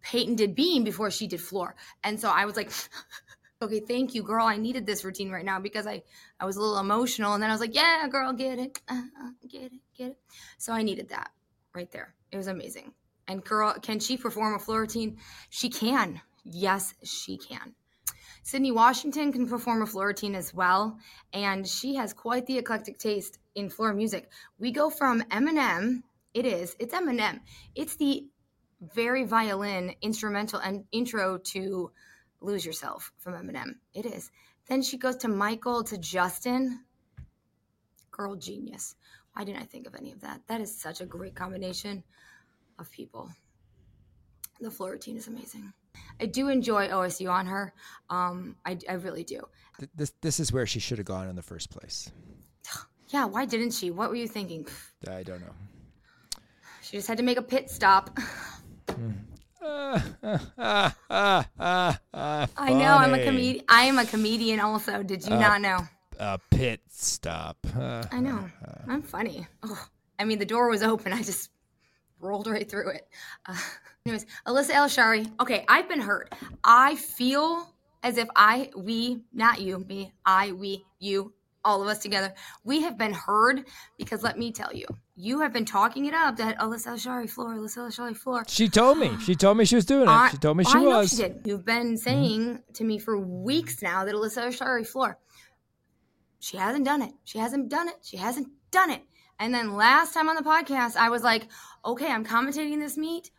Peyton 0.00 0.36
did 0.36 0.54
beam 0.54 0.84
before 0.84 1.10
she 1.10 1.26
did 1.26 1.40
floor, 1.40 1.74
and 2.04 2.20
so 2.20 2.30
I 2.30 2.44
was 2.44 2.54
like, 2.54 2.70
"Okay, 3.62 3.80
thank 3.80 4.14
you, 4.14 4.22
girl. 4.22 4.46
I 4.46 4.58
needed 4.58 4.86
this 4.86 5.04
routine 5.04 5.32
right 5.32 5.44
now 5.44 5.58
because 5.58 5.88
I 5.88 6.04
I 6.38 6.44
was 6.44 6.54
a 6.54 6.60
little 6.60 6.78
emotional, 6.78 7.34
and 7.34 7.42
then 7.42 7.50
I 7.50 7.52
was 7.52 7.60
like, 7.60 7.74
"Yeah, 7.74 8.06
girl, 8.08 8.32
get 8.32 8.60
it, 8.60 8.80
uh, 8.88 9.02
uh, 9.20 9.30
get 9.48 9.72
it, 9.72 9.80
get 9.98 10.10
it." 10.12 10.18
So 10.58 10.72
I 10.72 10.82
needed 10.84 11.08
that 11.08 11.32
right 11.74 11.90
there. 11.90 12.14
It 12.30 12.36
was 12.36 12.46
amazing. 12.46 12.92
And 13.26 13.42
girl, 13.42 13.74
can 13.74 13.98
she 13.98 14.16
perform 14.16 14.54
a 14.54 14.60
floor 14.60 14.82
routine? 14.82 15.18
She 15.50 15.68
can. 15.68 16.20
Yes, 16.44 16.94
she 17.02 17.38
can. 17.38 17.74
Sydney 18.42 18.72
Washington 18.72 19.32
can 19.32 19.48
perform 19.48 19.82
a 19.82 19.86
floor 19.86 20.08
routine 20.08 20.34
as 20.34 20.52
well, 20.52 20.98
and 21.32 21.66
she 21.66 21.94
has 21.94 22.12
quite 22.12 22.46
the 22.46 22.58
eclectic 22.58 22.98
taste 22.98 23.38
in 23.54 23.70
floor 23.70 23.94
music. 23.94 24.30
We 24.58 24.72
go 24.72 24.90
from 24.90 25.22
Eminem, 25.22 26.02
it 26.34 26.44
is, 26.44 26.74
it's 26.78 26.94
Eminem. 26.94 27.40
It's 27.74 27.96
the 27.96 28.26
very 28.80 29.24
violin 29.24 29.94
instrumental 30.02 30.58
and 30.58 30.84
intro 30.90 31.38
to 31.38 31.92
Lose 32.40 32.66
Yourself 32.66 33.12
from 33.18 33.34
Eminem. 33.34 33.76
It 33.94 34.06
is. 34.06 34.30
Then 34.66 34.82
she 34.82 34.98
goes 34.98 35.16
to 35.18 35.28
Michael 35.28 35.84
to 35.84 35.96
Justin. 35.98 36.84
Girl 38.10 38.34
genius. 38.34 38.96
Why 39.34 39.44
didn't 39.44 39.62
I 39.62 39.66
think 39.66 39.86
of 39.86 39.94
any 39.94 40.10
of 40.12 40.20
that? 40.22 40.40
That 40.48 40.60
is 40.60 40.76
such 40.76 41.00
a 41.00 41.06
great 41.06 41.36
combination 41.36 42.02
of 42.78 42.90
people. 42.90 43.30
The 44.60 44.70
floor 44.70 44.92
routine 44.92 45.16
is 45.16 45.28
amazing. 45.28 45.72
I 46.20 46.26
do 46.26 46.48
enjoy 46.48 46.88
OSU 46.88 47.30
on 47.30 47.46
her. 47.46 47.72
Um, 48.10 48.56
I, 48.64 48.78
I 48.88 48.94
really 48.94 49.24
do. 49.24 49.40
This 49.94 50.12
this 50.20 50.38
is 50.38 50.52
where 50.52 50.66
she 50.66 50.78
should 50.78 50.98
have 50.98 51.06
gone 51.06 51.28
in 51.28 51.36
the 51.36 51.42
first 51.42 51.70
place. 51.70 52.10
Yeah, 53.08 53.26
why 53.26 53.44
didn't 53.44 53.72
she? 53.72 53.90
What 53.90 54.08
were 54.08 54.16
you 54.16 54.26
thinking? 54.26 54.66
I 55.06 55.22
don't 55.22 55.42
know. 55.42 55.52
She 56.80 56.96
just 56.96 57.08
had 57.08 57.18
to 57.18 57.22
make 57.22 57.36
a 57.36 57.42
pit 57.42 57.68
stop. 57.68 58.18
Uh, 59.62 60.00
uh, 60.22 60.38
uh, 60.58 60.90
uh, 61.10 62.46
I 62.56 62.72
know 62.72 62.94
I'm 62.94 63.14
a 63.14 63.22
comedian. 63.22 63.64
I 63.68 63.84
am 63.84 63.98
a 63.98 64.04
comedian. 64.04 64.60
Also, 64.60 65.02
did 65.02 65.24
you 65.24 65.30
not 65.30 65.60
know? 65.60 65.78
A 66.18 66.38
pit 66.50 66.80
stop. 66.88 67.58
I 67.76 68.20
know. 68.20 68.50
I'm 68.88 69.02
funny. 69.02 69.46
Oh, 69.62 69.86
I 70.18 70.24
mean, 70.24 70.38
the 70.38 70.46
door 70.46 70.68
was 70.68 70.82
open. 70.82 71.12
I 71.12 71.22
just 71.22 71.50
rolled 72.18 72.46
right 72.46 72.68
through 72.68 72.90
it. 72.90 73.08
Anyways, 74.04 74.26
Alyssa 74.46 74.70
El 74.70 74.88
Shari. 74.88 75.26
Okay, 75.40 75.64
I've 75.68 75.88
been 75.88 76.00
hurt. 76.00 76.34
I 76.64 76.96
feel 76.96 77.72
as 78.02 78.18
if 78.18 78.28
I, 78.34 78.70
we, 78.76 79.22
not 79.32 79.60
you, 79.60 79.84
me, 79.88 80.12
I, 80.26 80.50
we, 80.50 80.84
you, 80.98 81.32
all 81.64 81.80
of 81.80 81.86
us 81.86 82.00
together, 82.00 82.34
we 82.64 82.82
have 82.82 82.98
been 82.98 83.12
heard 83.12 83.64
because 83.96 84.24
let 84.24 84.36
me 84.36 84.50
tell 84.50 84.74
you, 84.74 84.86
you 85.14 85.38
have 85.38 85.52
been 85.52 85.64
talking 85.64 86.06
it 86.06 86.14
up 86.14 86.36
that 86.38 86.58
Alyssa 86.58 86.88
El 86.88 86.96
Shari 86.96 87.28
floor, 87.28 87.54
Alyssa 87.54 87.78
El 87.78 87.90
Shari 87.90 88.14
floor. 88.14 88.42
She 88.48 88.68
told 88.68 88.98
me. 88.98 89.16
She 89.20 89.36
told 89.36 89.56
me 89.56 89.64
she 89.64 89.76
was 89.76 89.84
doing 89.84 90.08
it. 90.08 90.10
I- 90.10 90.30
she 90.30 90.36
told 90.38 90.56
me 90.56 90.64
she 90.64 90.70
I 90.70 90.72
she 90.72 90.78
know 90.80 90.98
was. 90.98 91.10
She 91.10 91.16
did. 91.18 91.40
You've 91.44 91.64
been 91.64 91.94
mm-hmm. 91.94 91.96
saying 91.96 92.62
to 92.74 92.82
me 92.82 92.98
for 92.98 93.16
weeks 93.20 93.82
now 93.82 94.04
that 94.04 94.16
Alyssa 94.16 94.48
Oshari 94.48 94.84
floor. 94.84 95.16
She 96.40 96.56
hasn't 96.56 96.84
done 96.84 97.02
it. 97.02 97.12
She 97.22 97.38
hasn't 97.38 97.68
done 97.68 97.86
it. 97.86 97.94
She 98.02 98.16
hasn't 98.16 98.48
done 98.72 98.90
it. 98.90 99.02
And 99.38 99.54
then 99.54 99.76
last 99.76 100.12
time 100.12 100.28
on 100.28 100.34
the 100.34 100.42
podcast, 100.42 100.96
I 100.96 101.08
was 101.08 101.22
like, 101.22 101.46
okay, 101.84 102.10
I'm 102.10 102.24
commentating 102.24 102.80
this 102.80 102.96
meet. 102.96 103.30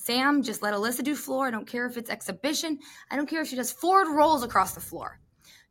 Sam, 0.00 0.42
just 0.42 0.62
let 0.62 0.74
Alyssa 0.74 1.04
do 1.04 1.14
floor. 1.14 1.46
I 1.46 1.50
don't 1.50 1.66
care 1.66 1.86
if 1.86 1.96
it's 1.96 2.10
exhibition. 2.10 2.78
I 3.10 3.16
don't 3.16 3.28
care 3.28 3.42
if 3.42 3.48
she 3.48 3.56
does 3.56 3.70
forward 3.70 4.10
rolls 4.10 4.42
across 4.42 4.74
the 4.74 4.80
floor. 4.80 5.20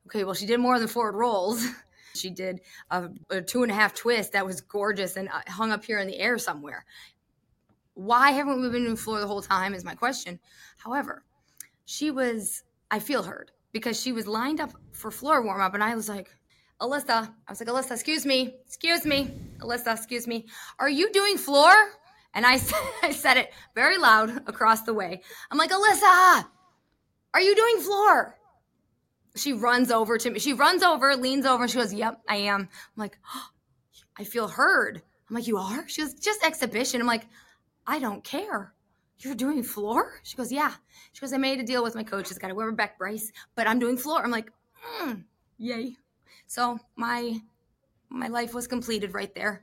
Okay, 0.08 0.24
well, 0.24 0.34
she 0.34 0.46
did 0.46 0.60
more 0.60 0.80
than 0.80 0.88
forward 0.88 1.16
rolls. 1.16 1.66
She 2.16 2.32
did 2.32 2.62
a, 2.90 3.08
a 3.30 3.40
two 3.40 3.62
and 3.62 3.72
a 3.72 3.76
half 3.76 3.94
twist 3.94 4.32
that 4.32 4.44
was 4.44 4.62
gorgeous 4.62 5.16
and 5.16 5.30
uh, 5.30 5.42
hung 5.48 5.72
up 5.72 5.86
here 5.86 6.00
in 6.00 6.08
the 6.08 6.18
air 6.18 6.40
somewhere 6.40 6.84
why 8.00 8.32
haven't 8.32 8.62
we 8.62 8.70
been 8.70 8.86
doing 8.86 8.96
floor 8.96 9.20
the 9.20 9.28
whole 9.28 9.42
time 9.42 9.74
is 9.74 9.84
my 9.84 9.94
question. 9.94 10.40
However, 10.78 11.26
she 11.84 12.12
was, 12.12 12.64
I 12.90 13.00
feel 13.00 13.24
heard 13.24 13.52
because 13.74 14.00
she 14.00 14.14
was 14.14 14.26
lined 14.26 14.62
up 14.62 14.72
for 14.94 15.12
floor 15.12 15.44
warm 15.44 15.60
up, 15.60 15.74
and 15.74 15.84
I 15.84 15.96
was 15.96 16.08
like, 16.08 16.30
Alyssa, 16.82 17.30
I 17.48 17.52
was 17.52 17.60
like, 17.60 17.68
Alyssa, 17.68 17.92
excuse 17.92 18.26
me, 18.26 18.56
excuse 18.66 19.06
me, 19.06 19.32
Alyssa, 19.58 19.94
excuse 19.98 20.28
me, 20.28 20.48
are 20.80 20.90
you 20.90 21.12
doing 21.12 21.38
floor? 21.38 21.74
And 22.34 22.46
I 22.46 22.58
said, 22.68 22.80
I 23.04 23.12
said 23.12 23.38
it 23.38 23.52
very 23.76 23.98
loud 23.98 24.30
across 24.48 24.82
the 24.82 24.94
way. 24.94 25.22
I'm 25.52 25.58
like, 25.58 25.72
Alyssa, 25.72 26.46
are 27.34 27.42
you 27.42 27.56
doing 27.56 27.78
floor? 27.84 28.36
She 29.36 29.54
runs 29.54 29.92
over 29.92 30.18
to 30.18 30.30
me. 30.30 30.40
She 30.40 30.54
runs 30.54 30.84
over, 30.84 31.16
leans 31.16 31.46
over, 31.46 31.64
and 31.64 31.72
she 31.72 31.78
goes, 31.78 31.94
Yep, 31.94 32.22
I 32.28 32.38
am. 32.38 32.62
I'm 32.62 32.70
like, 32.96 33.18
oh, 33.36 33.48
I 34.18 34.24
feel 34.24 34.48
heard. 34.48 35.02
I'm 35.30 35.36
like, 35.36 35.48
You 35.48 35.58
are? 35.58 35.88
She 35.88 36.02
goes, 36.02 36.14
Just 36.16 36.44
exhibition. 36.44 37.02
I'm 37.02 37.08
like, 37.08 37.28
I 37.86 38.00
don't 38.00 38.24
care. 38.24 38.74
You're 39.20 39.36
doing 39.36 39.64
floor? 39.64 40.20
She 40.24 40.36
goes, 40.36 40.52
Yeah. 40.52 40.74
She 41.14 41.22
goes, 41.22 41.34
I 41.34 41.38
made 41.38 41.60
a 41.60 41.64
deal 41.64 41.84
with 41.84 41.96
my 41.96 42.04
coach. 42.04 42.28
She's 42.28 42.38
Got 42.38 42.50
to 42.50 42.56
wear 42.56 42.70
my 42.70 42.76
back 42.76 42.98
brace, 42.98 43.32
but 43.56 43.68
I'm 43.68 43.80
doing 43.80 43.98
floor. 43.98 44.24
I'm 44.24 44.32
like, 44.32 44.52
mm, 45.02 45.24
Yay. 45.58 45.96
So 46.48 46.80
my 46.96 47.40
my 48.10 48.28
life 48.28 48.56
was 48.56 48.68
completed 48.68 49.14
right 49.14 49.34
there 49.36 49.62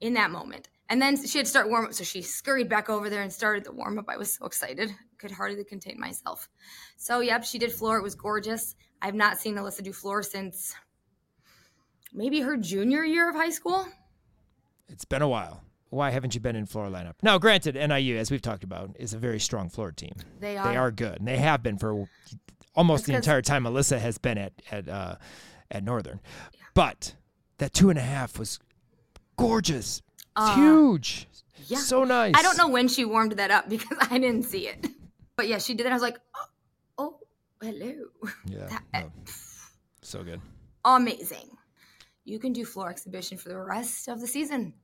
in 0.00 0.14
that 0.14 0.32
moment. 0.32 0.68
And 0.90 1.00
then 1.00 1.16
she 1.24 1.38
had 1.38 1.46
to 1.46 1.50
start 1.50 1.70
warm 1.70 1.86
up. 1.86 1.94
So 1.94 2.04
she 2.04 2.20
scurried 2.20 2.68
back 2.68 2.90
over 2.90 3.08
there 3.08 3.22
and 3.22 3.32
started 3.32 3.64
the 3.64 3.72
warm 3.72 3.98
up. 3.98 4.06
I 4.08 4.16
was 4.16 4.34
so 4.34 4.44
excited. 4.44 4.90
Could 5.18 5.30
hardly 5.30 5.64
contain 5.64 5.98
myself. 5.98 6.48
So, 6.96 7.20
yep, 7.20 7.44
she 7.44 7.58
did 7.58 7.72
floor. 7.72 7.96
It 7.96 8.02
was 8.02 8.16
gorgeous. 8.16 8.74
I've 9.00 9.14
not 9.14 9.38
seen 9.38 9.54
Alyssa 9.54 9.82
do 9.84 9.92
floor 9.92 10.22
since 10.22 10.74
maybe 12.12 12.40
her 12.40 12.56
junior 12.56 13.04
year 13.04 13.30
of 13.30 13.36
high 13.36 13.50
school. 13.50 13.86
It's 14.88 15.04
been 15.04 15.22
a 15.22 15.28
while. 15.28 15.62
Why 15.90 16.10
haven't 16.10 16.34
you 16.34 16.40
been 16.40 16.56
in 16.56 16.66
floor 16.66 16.88
lineup? 16.88 17.14
Now, 17.22 17.38
granted, 17.38 17.76
NIU, 17.76 18.16
as 18.16 18.30
we've 18.30 18.42
talked 18.42 18.64
about, 18.64 18.90
is 18.98 19.14
a 19.14 19.18
very 19.18 19.40
strong 19.40 19.68
floor 19.68 19.92
team. 19.92 20.12
They 20.40 20.56
are. 20.56 20.68
They 20.68 20.76
are 20.76 20.90
good, 20.90 21.18
and 21.18 21.26
they 21.26 21.36
have 21.36 21.62
been 21.62 21.78
for 21.78 22.08
almost 22.74 23.06
the 23.06 23.14
entire 23.14 23.42
time 23.42 23.64
Alyssa 23.64 23.98
has 23.98 24.18
been 24.18 24.38
at 24.38 24.52
at 24.70 24.88
uh, 24.88 25.16
at 25.70 25.82
Northern. 25.82 26.20
But 26.74 27.14
that 27.58 27.72
two 27.74 27.90
and 27.90 27.98
a 27.98 28.02
half 28.02 28.38
was 28.38 28.60
gorgeous. 29.36 30.02
Uh, 30.36 30.54
huge. 30.54 31.28
yeah. 31.66 31.78
So 31.78 32.04
nice. 32.04 32.34
I 32.36 32.42
don't 32.42 32.56
know 32.56 32.68
when 32.68 32.88
she 32.88 33.04
warmed 33.04 33.32
that 33.32 33.50
up 33.50 33.68
because 33.74 33.98
I 34.10 34.18
didn't 34.18 34.44
see 34.44 34.68
it. 34.68 34.86
But 35.36 35.48
yeah, 35.48 35.58
she 35.58 35.74
did 35.74 35.86
it. 35.86 35.90
I 35.90 35.94
was 35.94 36.02
like, 36.02 36.18
oh, 36.36 36.46
oh 36.98 37.18
hello. 37.62 37.94
Yeah. 38.46 38.66
That- 38.68 38.84
no. 38.92 39.10
So 40.02 40.22
good. 40.22 40.40
Amazing. 40.84 41.50
You 42.24 42.38
can 42.38 42.52
do 42.52 42.64
floor 42.64 42.90
exhibition 42.90 43.38
for 43.38 43.48
the 43.48 43.58
rest 43.58 44.08
of 44.08 44.20
the 44.20 44.26
season. 44.26 44.74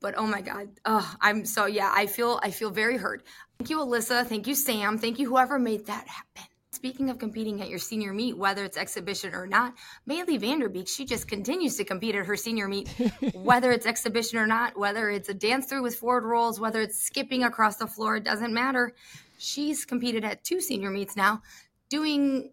But 0.00 0.14
oh 0.16 0.26
my 0.26 0.40
God. 0.40 0.68
Oh, 0.84 1.14
I'm 1.20 1.44
so 1.44 1.66
yeah, 1.66 1.92
I 1.94 2.06
feel 2.06 2.40
I 2.42 2.50
feel 2.50 2.70
very 2.70 2.96
hurt. 2.96 3.22
Thank 3.58 3.70
you, 3.70 3.78
Alyssa. 3.78 4.26
Thank 4.26 4.46
you, 4.46 4.54
Sam. 4.54 4.98
Thank 4.98 5.18
you, 5.18 5.28
whoever 5.28 5.58
made 5.58 5.86
that 5.86 6.06
happen. 6.08 6.51
Speaking 6.74 7.10
of 7.10 7.18
competing 7.18 7.60
at 7.60 7.68
your 7.68 7.78
senior 7.78 8.14
meet, 8.14 8.34
whether 8.36 8.64
it's 8.64 8.78
exhibition 8.78 9.34
or 9.34 9.46
not, 9.46 9.74
Bailey 10.06 10.38
Vanderbeek, 10.38 10.88
she 10.88 11.04
just 11.04 11.28
continues 11.28 11.76
to 11.76 11.84
compete 11.84 12.14
at 12.14 12.24
her 12.24 12.34
senior 12.34 12.66
meet, 12.66 12.88
whether 13.34 13.72
it's 13.72 13.84
exhibition 13.84 14.38
or 14.38 14.46
not, 14.46 14.78
whether 14.78 15.10
it's 15.10 15.28
a 15.28 15.34
dance 15.34 15.66
through 15.66 15.82
with 15.82 15.96
forward 15.96 16.24
rolls, 16.24 16.58
whether 16.58 16.80
it's 16.80 16.98
skipping 16.98 17.44
across 17.44 17.76
the 17.76 17.86
floor, 17.86 18.16
it 18.16 18.24
doesn't 18.24 18.54
matter. 18.54 18.94
She's 19.36 19.84
competed 19.84 20.24
at 20.24 20.44
two 20.44 20.62
senior 20.62 20.88
meets 20.88 21.14
now, 21.14 21.42
doing 21.90 22.52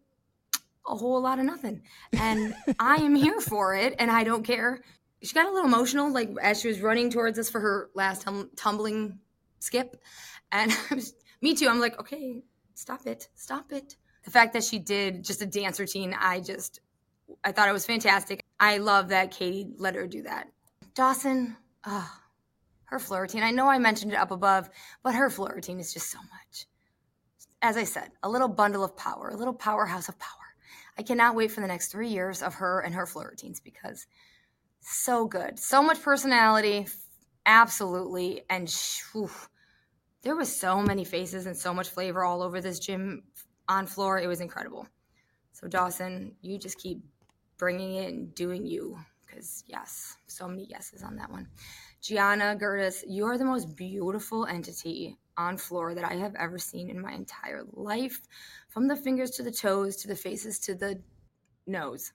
a 0.86 0.96
whole 0.98 1.22
lot 1.22 1.40
of 1.40 1.46
nothing. 1.46 1.82
And 2.12 2.54
I 2.80 2.96
am 2.96 3.16
here 3.16 3.40
for 3.40 3.74
it 3.74 3.96
and 4.00 4.12
I 4.12 4.26
don't 4.26 4.44
care. 4.44 4.82
She 5.24 5.34
got 5.34 5.48
a 5.48 5.52
little 5.52 5.68
emotional 5.68 6.12
like 6.12 6.30
as 6.42 6.60
she 6.60 6.68
was 6.68 6.82
running 6.82 7.10
towards 7.10 7.40
us 7.40 7.50
for 7.50 7.62
her 7.62 7.90
last 7.94 8.24
tum- 8.24 8.50
tumbling 8.58 9.20
skip. 9.60 9.96
And 10.52 10.76
I 10.92 10.96
was, 10.96 11.14
me 11.42 11.56
too. 11.56 11.70
I'm 11.70 11.80
like, 11.80 11.98
okay, 12.02 12.44
stop 12.74 13.08
it. 13.08 13.30
Stop 13.36 13.72
it. 13.72 13.96
The 14.30 14.34
fact 14.34 14.54
that 14.54 14.64
she 14.64 14.78
did 14.78 15.24
just 15.24 15.42
a 15.42 15.48
dance 15.48 15.80
routine, 15.80 16.16
I 16.16 16.40
just, 16.40 16.82
I 17.44 17.52
thought 17.52 17.68
it 17.68 17.72
was 17.72 17.88
fantastic. 17.88 18.46
I 18.60 18.78
love 18.78 19.08
that 19.08 19.32
Katie 19.32 19.72
let 19.80 19.96
her 19.96 20.06
do 20.06 20.22
that. 20.22 20.48
Dawson, 20.94 21.58
oh, 21.88 22.12
her 22.86 23.00
floor 23.00 23.22
routine. 23.22 23.42
I 23.42 23.50
know 23.50 23.68
I 23.68 23.80
mentioned 23.80 24.12
it 24.12 24.20
up 24.20 24.30
above, 24.30 24.70
but 25.02 25.16
her 25.16 25.32
floor 25.32 25.54
routine 25.56 25.80
is 25.80 25.92
just 25.92 26.12
so 26.12 26.20
much. 26.20 26.68
As 27.64 27.76
I 27.76 27.86
said, 27.86 28.12
a 28.22 28.30
little 28.30 28.48
bundle 28.48 28.84
of 28.84 28.96
power, 28.96 29.30
a 29.30 29.36
little 29.36 29.52
powerhouse 29.52 30.10
of 30.10 30.20
power. 30.20 30.54
I 30.96 31.02
cannot 31.02 31.34
wait 31.34 31.50
for 31.50 31.62
the 31.62 31.68
next 31.68 31.88
three 31.88 32.10
years 32.10 32.44
of 32.44 32.54
her 32.54 32.82
and 32.82 32.94
her 32.94 33.08
floor 33.08 33.30
routines 33.32 33.60
because 33.60 34.06
so 34.80 35.26
good. 35.26 35.58
So 35.58 35.82
much 35.82 36.04
personality, 36.04 36.86
absolutely. 37.48 38.44
And 38.48 38.72
there 40.22 40.36
was 40.36 40.56
so 40.56 40.84
many 40.84 41.04
faces 41.04 41.48
and 41.48 41.58
so 41.58 41.74
much 41.74 41.90
flavor 41.90 42.24
all 42.24 42.44
over 42.44 42.62
this 42.62 42.78
gym 42.78 43.24
on 43.70 43.86
floor. 43.86 44.20
It 44.20 44.28
was 44.28 44.42
incredible. 44.42 44.88
So 45.54 45.68
Dawson, 45.68 46.36
you 46.42 46.58
just 46.58 46.78
keep 46.78 47.02
bringing 47.58 47.96
it 47.96 48.12
and 48.12 48.34
doing 48.36 48.66
you 48.66 48.98
because 49.26 49.64
yes, 49.68 50.18
so 50.28 50.48
many 50.48 50.66
yeses 50.66 51.04
on 51.04 51.16
that 51.18 51.32
one. 51.32 51.48
Gianna 52.02 52.58
Gertis, 52.60 53.04
you 53.08 53.26
are 53.26 53.38
the 53.38 53.46
most 53.46 53.76
beautiful 53.76 54.46
entity 54.46 55.18
on 55.38 55.58
floor 55.58 55.94
that 55.94 56.04
I 56.04 56.16
have 56.16 56.36
ever 56.36 56.58
seen 56.58 56.90
in 56.90 57.00
my 57.00 57.14
entire 57.14 57.64
life. 57.74 58.22
From 58.70 58.88
the 58.88 58.96
fingers 58.96 59.32
to 59.32 59.44
the 59.44 59.52
toes 59.52 59.96
to 59.98 60.08
the 60.08 60.16
faces 60.16 60.60
to 60.60 60.76
the 60.76 61.02
nose. 61.68 62.14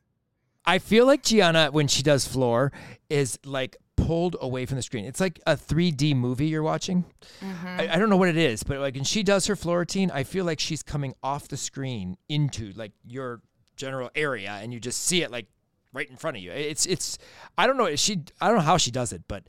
I 0.66 0.78
feel 0.78 1.06
like 1.06 1.22
Gianna, 1.22 1.68
when 1.70 1.88
she 1.88 2.02
does 2.02 2.26
floor, 2.26 2.72
is 3.10 3.38
like 3.44 3.76
pulled 3.96 4.36
away 4.40 4.66
from 4.66 4.76
the 4.76 4.82
screen. 4.82 5.04
It's 5.04 5.20
like 5.20 5.40
a 5.46 5.56
3D 5.56 6.14
movie 6.16 6.46
you're 6.46 6.62
watching. 6.62 7.04
Mm-hmm. 7.40 7.66
I, 7.66 7.94
I 7.94 7.98
don't 7.98 8.10
know 8.10 8.16
what 8.16 8.28
it 8.28 8.36
is, 8.36 8.62
but 8.62 8.78
like 8.78 8.94
when 8.94 9.04
she 9.04 9.22
does 9.22 9.46
her 9.46 9.56
floor 9.56 9.78
routine, 9.78 10.10
I 10.10 10.24
feel 10.24 10.44
like 10.44 10.60
she's 10.60 10.82
coming 10.82 11.14
off 11.22 11.48
the 11.48 11.56
screen 11.56 12.16
into 12.28 12.72
like 12.72 12.92
your 13.06 13.40
general 13.76 14.10
area, 14.14 14.50
and 14.62 14.72
you 14.72 14.80
just 14.80 15.04
see 15.04 15.22
it 15.22 15.30
like 15.30 15.46
right 15.92 16.08
in 16.08 16.16
front 16.16 16.36
of 16.36 16.42
you. 16.42 16.50
It's 16.52 16.86
it's 16.86 17.18
I 17.56 17.66
don't 17.66 17.76
know 17.76 17.94
she 17.96 18.22
I 18.40 18.48
don't 18.48 18.56
know 18.56 18.62
how 18.62 18.76
she 18.76 18.90
does 18.90 19.12
it, 19.12 19.22
but 19.28 19.44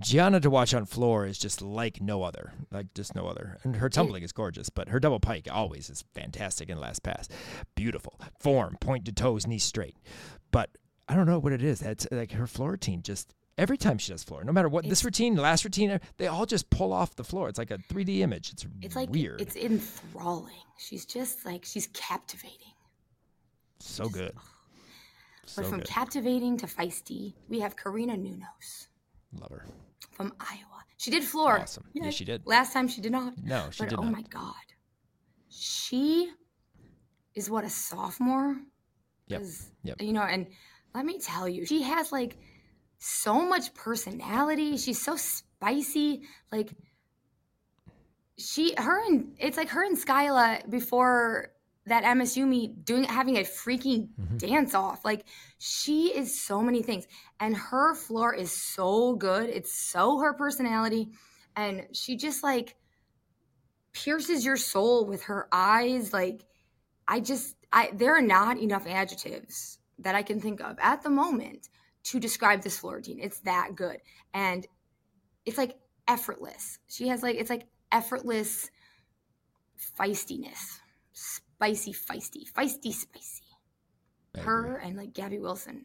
Gianna 0.00 0.40
to 0.40 0.50
watch 0.50 0.74
on 0.74 0.84
floor 0.84 1.26
is 1.26 1.38
just 1.38 1.62
like 1.62 2.00
no 2.00 2.22
other, 2.22 2.52
like 2.70 2.92
just 2.94 3.14
no 3.14 3.26
other. 3.26 3.58
And 3.62 3.76
her 3.76 3.88
tumbling 3.88 4.24
is 4.24 4.32
gorgeous, 4.32 4.68
but 4.68 4.88
her 4.88 4.98
double 4.98 5.20
pike 5.20 5.48
always 5.50 5.88
is 5.88 6.04
fantastic 6.14 6.68
in 6.68 6.80
last 6.80 7.02
pass. 7.02 7.28
Beautiful 7.74 8.18
form, 8.40 8.76
point 8.80 9.04
to 9.04 9.12
toes, 9.12 9.46
knees 9.46 9.64
straight. 9.64 9.96
But 10.50 10.70
I 11.08 11.14
don't 11.14 11.26
know 11.26 11.38
what 11.38 11.52
it 11.52 11.62
is. 11.62 11.80
That's 11.80 12.06
like 12.10 12.32
her 12.32 12.46
floor 12.46 12.70
routine. 12.72 13.02
Just 13.02 13.34
every 13.58 13.76
time 13.76 13.98
she 13.98 14.12
does 14.12 14.22
floor, 14.22 14.44
no 14.44 14.52
matter 14.52 14.68
what 14.68 14.88
this 14.88 15.04
routine, 15.04 15.34
the 15.34 15.42
last 15.42 15.64
routine, 15.64 16.00
they 16.16 16.26
all 16.28 16.46
just 16.46 16.70
pull 16.70 16.92
off 16.92 17.16
the 17.16 17.24
floor. 17.24 17.48
It's 17.48 17.58
like 17.58 17.70
a 17.70 17.78
3D 17.78 18.20
image. 18.20 18.50
It's 18.52 18.66
It's 18.80 18.96
like 18.96 19.10
weird. 19.10 19.40
it's 19.40 19.56
enthralling. 19.56 20.54
She's 20.78 21.04
just 21.04 21.44
like 21.44 21.64
she's 21.64 21.88
captivating. 21.92 22.72
so 23.80 24.08
good. 24.08 24.32
So 25.44 25.62
But 25.62 25.68
from 25.70 25.78
good. 25.80 25.88
captivating 25.88 26.56
to 26.58 26.66
feisty, 26.66 27.34
we 27.48 27.58
have 27.60 27.76
Karina 27.76 28.14
Nunos 28.16 28.86
Love 29.40 29.50
her. 29.50 29.66
from 30.12 30.32
Iowa. 30.38 30.84
She 30.98 31.10
did 31.10 31.24
floor. 31.24 31.58
Awesome. 31.58 31.84
Yes, 31.94 32.14
she 32.14 32.24
did. 32.24 32.42
Last 32.46 32.72
time 32.72 32.86
she 32.86 33.00
did 33.00 33.10
not. 33.10 33.34
No, 33.42 33.66
she 33.72 33.82
but 33.82 33.90
did 33.90 33.98
oh 33.98 34.02
not. 34.02 34.12
my 34.12 34.22
god, 34.30 34.54
she 35.48 36.30
is 37.34 37.50
what 37.50 37.64
a 37.64 37.68
sophomore. 37.70 38.56
Yep. 39.26 39.42
Yep. 39.82 40.00
You 40.00 40.12
know, 40.12 40.22
and 40.22 40.46
let 40.94 41.04
me 41.04 41.18
tell 41.18 41.48
you, 41.48 41.64
she 41.66 41.82
has 41.82 42.12
like 42.12 42.36
so 42.98 43.46
much 43.46 43.74
personality. 43.74 44.76
She's 44.76 45.00
so 45.00 45.16
spicy. 45.16 46.22
Like 46.50 46.70
she 48.38 48.74
her 48.76 49.04
and 49.06 49.34
it's 49.38 49.56
like 49.56 49.68
her 49.70 49.84
and 49.84 49.96
Skyla 49.96 50.68
before 50.70 51.52
that 51.86 52.04
MSU 52.04 52.46
meet 52.46 52.84
doing 52.84 53.04
having 53.04 53.36
a 53.38 53.40
freaking 53.40 54.08
Mhm. 54.20 54.38
dance 54.38 54.74
off. 54.74 55.04
Like 55.04 55.24
she 55.58 56.16
is 56.16 56.40
so 56.40 56.60
many 56.60 56.82
things. 56.82 57.06
And 57.40 57.56
her 57.56 57.94
floor 57.94 58.34
is 58.34 58.52
so 58.52 59.14
good. 59.14 59.48
It's 59.48 59.74
so 59.74 60.18
her 60.20 60.32
personality. 60.32 61.10
And 61.56 61.88
she 61.92 62.16
just 62.16 62.42
like 62.42 62.76
pierces 63.92 64.44
your 64.44 64.56
soul 64.56 65.06
with 65.06 65.24
her 65.24 65.48
eyes. 65.52 66.12
Like 66.12 66.44
I 67.08 67.20
just 67.20 67.56
I 67.72 67.90
there 67.92 68.14
are 68.16 68.22
not 68.22 68.58
enough 68.58 68.86
adjectives 68.86 69.78
that 70.02 70.14
I 70.14 70.22
can 70.22 70.40
think 70.40 70.60
of 70.60 70.76
at 70.80 71.02
the 71.02 71.10
moment 71.10 71.68
to 72.04 72.20
describe 72.20 72.62
this 72.62 72.78
floor 72.78 72.96
routine. 72.96 73.18
It's 73.20 73.40
that 73.40 73.74
good. 73.74 73.98
And 74.34 74.66
it's 75.44 75.58
like 75.58 75.76
effortless. 76.08 76.78
She 76.88 77.08
has 77.08 77.22
like 77.22 77.36
it's 77.36 77.50
like 77.50 77.66
effortless 77.90 78.70
feistiness. 79.98 80.78
Spicy, 81.12 81.92
feisty, 81.92 82.50
feisty, 82.50 82.92
spicy. 82.92 83.42
Her 84.38 84.78
and 84.78 84.96
like 84.96 85.12
Gabby 85.12 85.38
Wilson. 85.38 85.84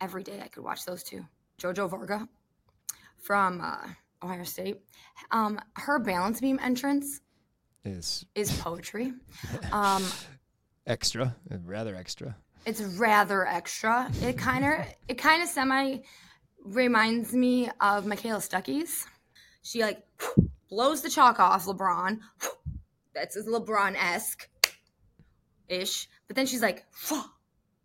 Every 0.00 0.22
day 0.22 0.40
I 0.42 0.48
could 0.48 0.64
watch 0.64 0.84
those 0.84 1.02
two. 1.02 1.24
Jojo 1.58 1.88
Varga 1.88 2.28
from 3.16 3.60
uh, 3.60 3.88
Ohio 4.22 4.44
State. 4.44 4.80
Um, 5.30 5.58
her 5.76 5.98
balance 5.98 6.40
beam 6.40 6.58
entrance 6.62 7.20
is 7.84 8.26
is 8.34 8.52
poetry. 8.60 9.12
Um, 9.72 10.04
extra, 10.86 11.36
rather 11.64 11.96
extra. 11.96 12.36
It's 12.66 12.80
rather 12.80 13.46
extra. 13.46 14.10
It 14.22 14.38
kind 14.38 14.64
of 14.64 14.86
it 15.08 15.14
kind 15.18 15.42
of 15.42 15.48
semi 15.48 15.98
reminds 16.64 17.32
me 17.32 17.70
of 17.80 18.06
Michaela 18.06 18.40
Stuckey's. 18.40 19.06
She 19.62 19.82
like 19.82 20.02
blows 20.68 21.02
the 21.02 21.10
chalk 21.10 21.40
off 21.40 21.66
LeBron. 21.66 22.18
That's 23.14 23.36
LeBron 23.36 23.96
esque 23.96 24.48
ish. 25.68 26.08
But 26.26 26.36
then 26.36 26.46
she's 26.46 26.62
like. 26.62 26.84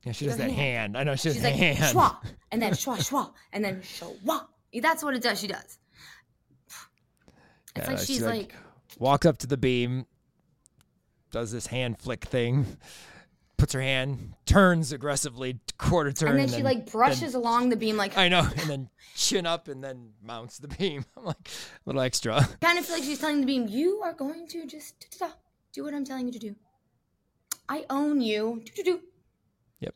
Yeah, 0.06 0.14
she 0.14 0.26
does 0.26 0.38
that 0.38 0.50
hand. 0.50 0.96
hand. 0.96 0.98
I 0.98 1.04
know 1.04 1.16
she 1.16 1.28
does 1.28 1.36
she's 1.36 1.44
the 1.44 1.50
like 1.50 1.60
hand. 1.60 1.78
shwa, 1.96 2.16
and 2.52 2.62
then 2.62 2.72
shwa 2.72 2.98
shwa, 2.98 3.34
and 3.52 3.64
then 3.64 3.82
shwa. 3.82 4.46
That's 4.82 5.04
what 5.04 5.14
it 5.14 5.22
does. 5.22 5.40
She 5.40 5.48
does. 5.48 5.78
It's 7.76 7.86
Yeah, 7.86 7.88
like 7.88 8.00
she, 8.00 8.06
she's 8.06 8.24
like, 8.24 8.54
like, 8.54 8.56
walks 8.98 9.26
up 9.26 9.40
to 9.40 9.48
the 9.48 9.58
beam, 9.58 10.06
does 11.32 11.52
this 11.52 11.68
hand 11.68 12.00
flick 12.00 12.24
thing, 12.26 12.66
puts 13.60 13.74
her 13.74 13.82
hand, 13.82 14.34
turns 14.45 14.91
aggressively, 14.91 15.60
quarter 15.78 16.12
turn, 16.12 16.30
and 16.30 16.39
then 16.39 16.47
she 16.47 16.64
like 16.64 16.91
brushes 16.91 17.36
along 17.36 17.70
the 17.70 17.76
beam, 17.76 17.97
like 17.97 18.18
I 18.18 18.30
know, 18.30 18.47
and 18.57 18.70
then 18.70 18.89
chin 19.16 19.45
up, 19.45 19.68
and 19.68 19.84
then 19.84 20.14
mounts 20.24 20.57
the 20.57 20.70
beam. 20.70 21.05
I'm 21.18 21.26
like 21.26 21.47
a 21.47 21.80
little 21.86 22.01
extra. 22.01 22.47
kind 22.62 22.80
of 22.80 22.86
feel 22.86 22.95
like 22.95 23.03
she's 23.03 23.20
telling 23.20 23.41
the 23.41 23.45
beam, 23.45 23.68
"You 23.68 24.01
are 24.03 24.14
going 24.14 24.47
to 24.47 24.66
just 24.66 25.20
do 25.74 25.84
what 25.84 25.93
I'm 25.93 26.05
telling 26.05 26.26
you 26.26 26.34
to 26.34 26.39
do. 26.39 26.55
I 27.68 27.86
own 27.89 28.22
you." 28.22 28.64
Do-do-do. 28.66 29.01
Yep. 29.82 29.95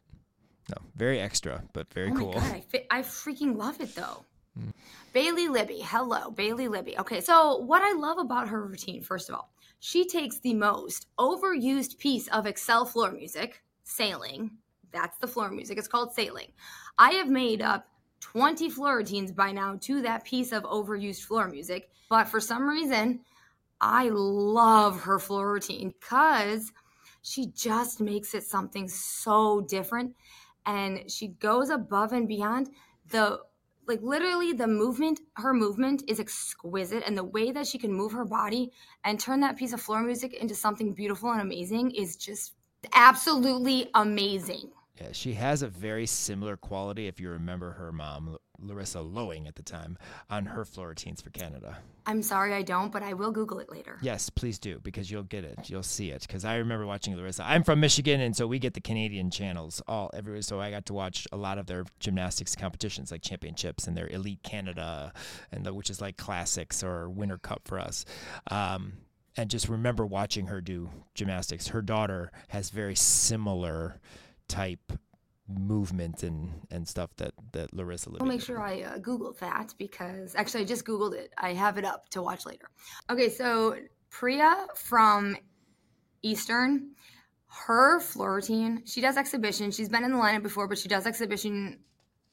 No, 0.70 0.76
very 0.95 1.20
extra, 1.20 1.64
but 1.74 1.91
very 1.93 2.11
oh 2.11 2.16
cool. 2.16 2.34
god, 2.34 2.43
I, 2.43 2.59
fi- 2.59 2.88
I 2.91 3.01
freaking 3.01 3.55
love 3.57 3.80
it 3.82 3.95
though. 3.95 4.26
Mm. 4.59 4.74
Bailey 5.14 5.47
Libby, 5.47 5.80
hello, 5.84 6.30
Bailey 6.32 6.68
Libby. 6.68 6.97
Okay, 6.97 7.22
so 7.22 7.57
what 7.57 7.82
I 7.82 7.93
love 7.93 8.18
about 8.20 8.49
her 8.49 8.61
routine, 8.64 9.01
first 9.01 9.30
of 9.30 9.36
all, 9.36 9.53
she 9.86 10.06
takes 10.06 10.40
the 10.40 10.54
most 10.54 11.08
overused 11.20 11.98
piece 11.98 12.30
of 12.30 12.46
Xcel 12.46 12.88
floor 12.88 13.12
music, 13.12 13.62
sailing. 13.84 14.50
That's 14.94 15.18
the 15.18 15.28
floor 15.28 15.52
music. 15.52 15.78
It's 15.78 15.90
called 15.90 16.14
sailing. 16.14 16.54
I 16.98 17.12
have 17.12 17.28
made 17.28 17.62
up 17.62 17.86
20 18.22 18.70
floor 18.70 18.96
routines 18.96 19.34
by 19.34 19.52
now 19.52 19.78
to 19.82 20.02
that 20.02 20.24
piece 20.24 20.54
of 20.54 20.64
overused 20.64 21.24
floor 21.24 21.50
music, 21.50 21.90
but 22.10 22.30
for 22.30 22.40
some 22.40 22.64
reason, 22.64 23.20
I 23.82 24.08
love 24.08 25.02
her 25.02 25.20
floor 25.20 25.52
routine 25.52 25.94
because 26.00 26.72
she 27.22 27.48
just 27.48 28.00
makes 28.00 28.34
it 28.34 28.44
something 28.46 28.88
so 28.88 29.60
different 29.68 30.16
and 30.66 31.12
she 31.12 31.28
goes 31.28 31.70
above 31.70 32.14
and 32.14 32.26
beyond 32.26 32.70
the 33.10 33.42
like 33.88 34.02
literally 34.02 34.54
the 34.54 34.68
movement 34.68 35.20
her 35.36 35.54
movement 35.54 36.04
is 36.08 36.20
exquisite 36.20 37.04
and 37.06 37.18
the 37.18 37.24
way 37.24 37.52
that 37.52 37.68
she 37.68 37.78
can 37.78 37.92
move 37.94 38.12
her 38.12 38.26
body 38.26 38.72
and 39.04 39.20
turn 39.20 39.40
that 39.42 39.58
piece 39.58 39.74
of 39.74 39.82
floor 39.82 40.02
music 40.02 40.34
into 40.34 40.56
something 40.56 40.94
beautiful 40.94 41.32
and 41.32 41.42
amazing 41.42 41.92
is 41.92 42.16
just 42.16 42.54
absolutely 42.94 43.90
amazing 43.96 44.70
Yeah, 45.00 45.10
she 45.12 45.34
has 45.34 45.62
a 45.64 45.68
very 45.68 46.06
similar 46.06 46.56
quality. 46.58 47.08
If 47.08 47.20
you 47.20 47.30
remember 47.30 47.72
her 47.72 47.92
mom, 47.92 48.38
Larissa 48.64 49.01
Lowing, 49.01 49.47
at 49.47 49.55
the 49.55 49.64
time, 49.64 49.97
on 50.30 50.45
her 50.45 50.66
floor 50.66 50.89
routines 50.89 51.22
for 51.22 51.30
Canada. 51.30 51.78
i'm 52.05 52.22
sorry 52.22 52.53
i 52.53 52.61
don't 52.61 52.91
but 52.91 53.01
i 53.03 53.14
will 53.14 53.32
google 53.32 53.59
it 53.59 53.72
later 53.72 53.97
Yes, 54.01 54.30
please 54.30 54.59
do 54.59 54.80
because 54.84 55.09
you'll 55.09 55.24
get 55.24 55.43
it. 55.45 55.70
You'll 55.70 55.84
see 55.84 56.11
it 56.11 56.22
because 56.24 56.43
I 56.43 56.57
remember 56.57 56.86
watching 56.86 57.16
Larissa. 57.16 57.43
I'm 57.45 57.64
from 57.64 57.80
Michigan, 57.80 58.20
and 58.22 58.36
so 58.36 58.47
we 58.47 58.59
get 58.59 58.74
the 58.74 58.82
Canadian 58.82 59.30
channels 59.32 59.82
all 59.88 60.09
everywhere. 60.14 60.41
So 60.41 60.59
I 60.59 60.72
got 60.72 60.86
to 60.88 60.93
watch 60.93 61.28
a 61.32 61.38
lot 61.38 61.57
of 61.57 61.68
their 61.68 61.86
gymnastics 61.99 62.55
competitions, 62.55 63.11
like 63.11 63.22
championships 63.22 63.88
and 63.88 63.95
their 63.95 64.07
Elite 64.07 64.43
Canada, 64.43 65.14
and 65.51 65.66
the, 65.66 65.74
which 65.74 65.89
is 65.89 66.01
like 66.01 66.18
classics 66.18 66.84
or 66.84 67.09
Winter 67.09 67.38
Cup 67.38 67.61
for 67.66 67.80
us. 67.80 68.03
Um, 68.51 68.93
and 69.38 69.49
just 69.49 69.70
remember 69.70 70.05
watching 70.05 70.47
her 70.47 70.59
do 70.61 70.89
gymnastics. 71.16 71.68
Her 71.68 71.82
daughter 71.82 72.32
has 72.49 72.70
very 72.70 72.95
similar 72.95 73.99
type 74.47 74.91
movement 75.48 76.24
and 76.24 76.50
and 76.72 76.88
stuff 76.88 77.10
that 77.18 77.34
that 77.52 77.74
Larissa. 77.74 78.12
I'll 78.20 78.28
make 78.28 78.41
sure 78.41 78.62
I 78.62 78.82
uh, 78.82 78.98
Googled 78.98 79.39
that 79.39 79.74
because 79.78 80.36
actually 80.36 80.62
I 80.62 80.66
just 80.66 80.86
Googled 80.86 81.14
it. 81.14 81.34
I 81.38 81.54
have 81.54 81.78
it 81.78 81.86
up 81.86 82.10
to 82.10 82.22
watch 82.22 82.46
later. 82.46 82.70
Okay, 83.10 83.30
so 83.30 83.76
Priya 84.10 84.68
from 84.76 85.36
Eastern, 86.22 86.91
her 87.48 88.00
floor 88.00 88.36
routine, 88.36 88.84
she 88.86 89.02
does 89.02 89.18
exhibition. 89.18 89.72
She's 89.72 89.89
been 89.89 90.04
in 90.04 90.12
the 90.12 90.18
lineup 90.18 90.44
before, 90.44 90.68
but 90.68 90.78
she 90.78 90.88
does 90.88 91.06
exhibition 91.06 91.80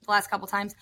the 0.04 0.10
last 0.10 0.30
couple 0.30 0.46
times. 0.46 0.74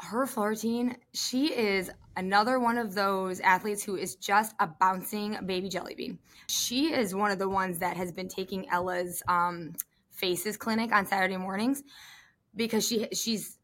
Her 0.00 0.26
floor 0.26 0.50
routine, 0.50 0.96
she 1.14 1.54
is 1.54 1.90
another 2.16 2.58
one 2.58 2.76
of 2.76 2.94
those 2.94 3.38
athletes 3.40 3.84
who 3.84 3.96
is 3.96 4.16
just 4.16 4.54
a 4.58 4.66
bouncing 4.66 5.38
baby 5.46 5.68
jelly 5.68 5.94
bean. 5.94 6.18
She 6.48 6.92
is 6.92 7.14
one 7.14 7.30
of 7.30 7.38
the 7.38 7.48
ones 7.48 7.78
that 7.78 7.96
has 7.96 8.10
been 8.10 8.28
taking 8.28 8.68
Ella's 8.68 9.22
um, 9.28 9.74
faces 10.22 10.56
clinic 10.56 10.92
on 10.92 11.04
Saturday 11.04 11.36
mornings 11.36 11.82
because 12.56 12.86
she 12.86 13.08
she's 13.12 13.58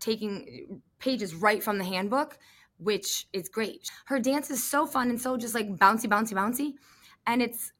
taking 0.00 0.80
pages 0.98 1.34
right 1.34 1.62
from 1.62 1.78
the 1.78 1.84
handbook, 1.84 2.38
which 2.78 3.26
is 3.32 3.48
great. 3.48 3.90
Her 4.06 4.18
dance 4.18 4.50
is 4.50 4.64
so 4.64 4.86
fun 4.86 5.10
and 5.10 5.20
so 5.20 5.36
just 5.36 5.54
like 5.54 5.76
bouncy, 5.76 6.06
bouncy, 6.06 6.32
bouncy, 6.32 6.72
and 7.26 7.42
it's 7.42 7.72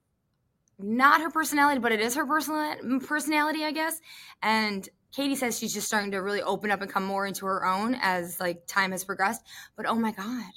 not 0.78 1.20
her 1.20 1.30
personality, 1.30 1.80
but 1.80 1.92
it 1.92 2.00
is 2.00 2.14
her 2.14 2.26
personal 2.26 2.76
mm, 2.76 3.06
personality, 3.06 3.64
I 3.64 3.72
guess. 3.72 4.00
And 4.42 4.86
Katie 5.12 5.34
says 5.34 5.58
she's 5.58 5.74
just 5.74 5.86
starting 5.86 6.12
to 6.12 6.18
really 6.18 6.42
open 6.42 6.70
up 6.70 6.82
and 6.82 6.90
come 6.90 7.04
more 7.04 7.26
into 7.26 7.46
her 7.46 7.66
own 7.66 7.96
as 8.00 8.38
like 8.38 8.66
time 8.66 8.92
has 8.92 9.04
progressed. 9.04 9.42
But 9.76 9.86
oh 9.86 9.96
my 9.96 10.12
god, 10.12 10.52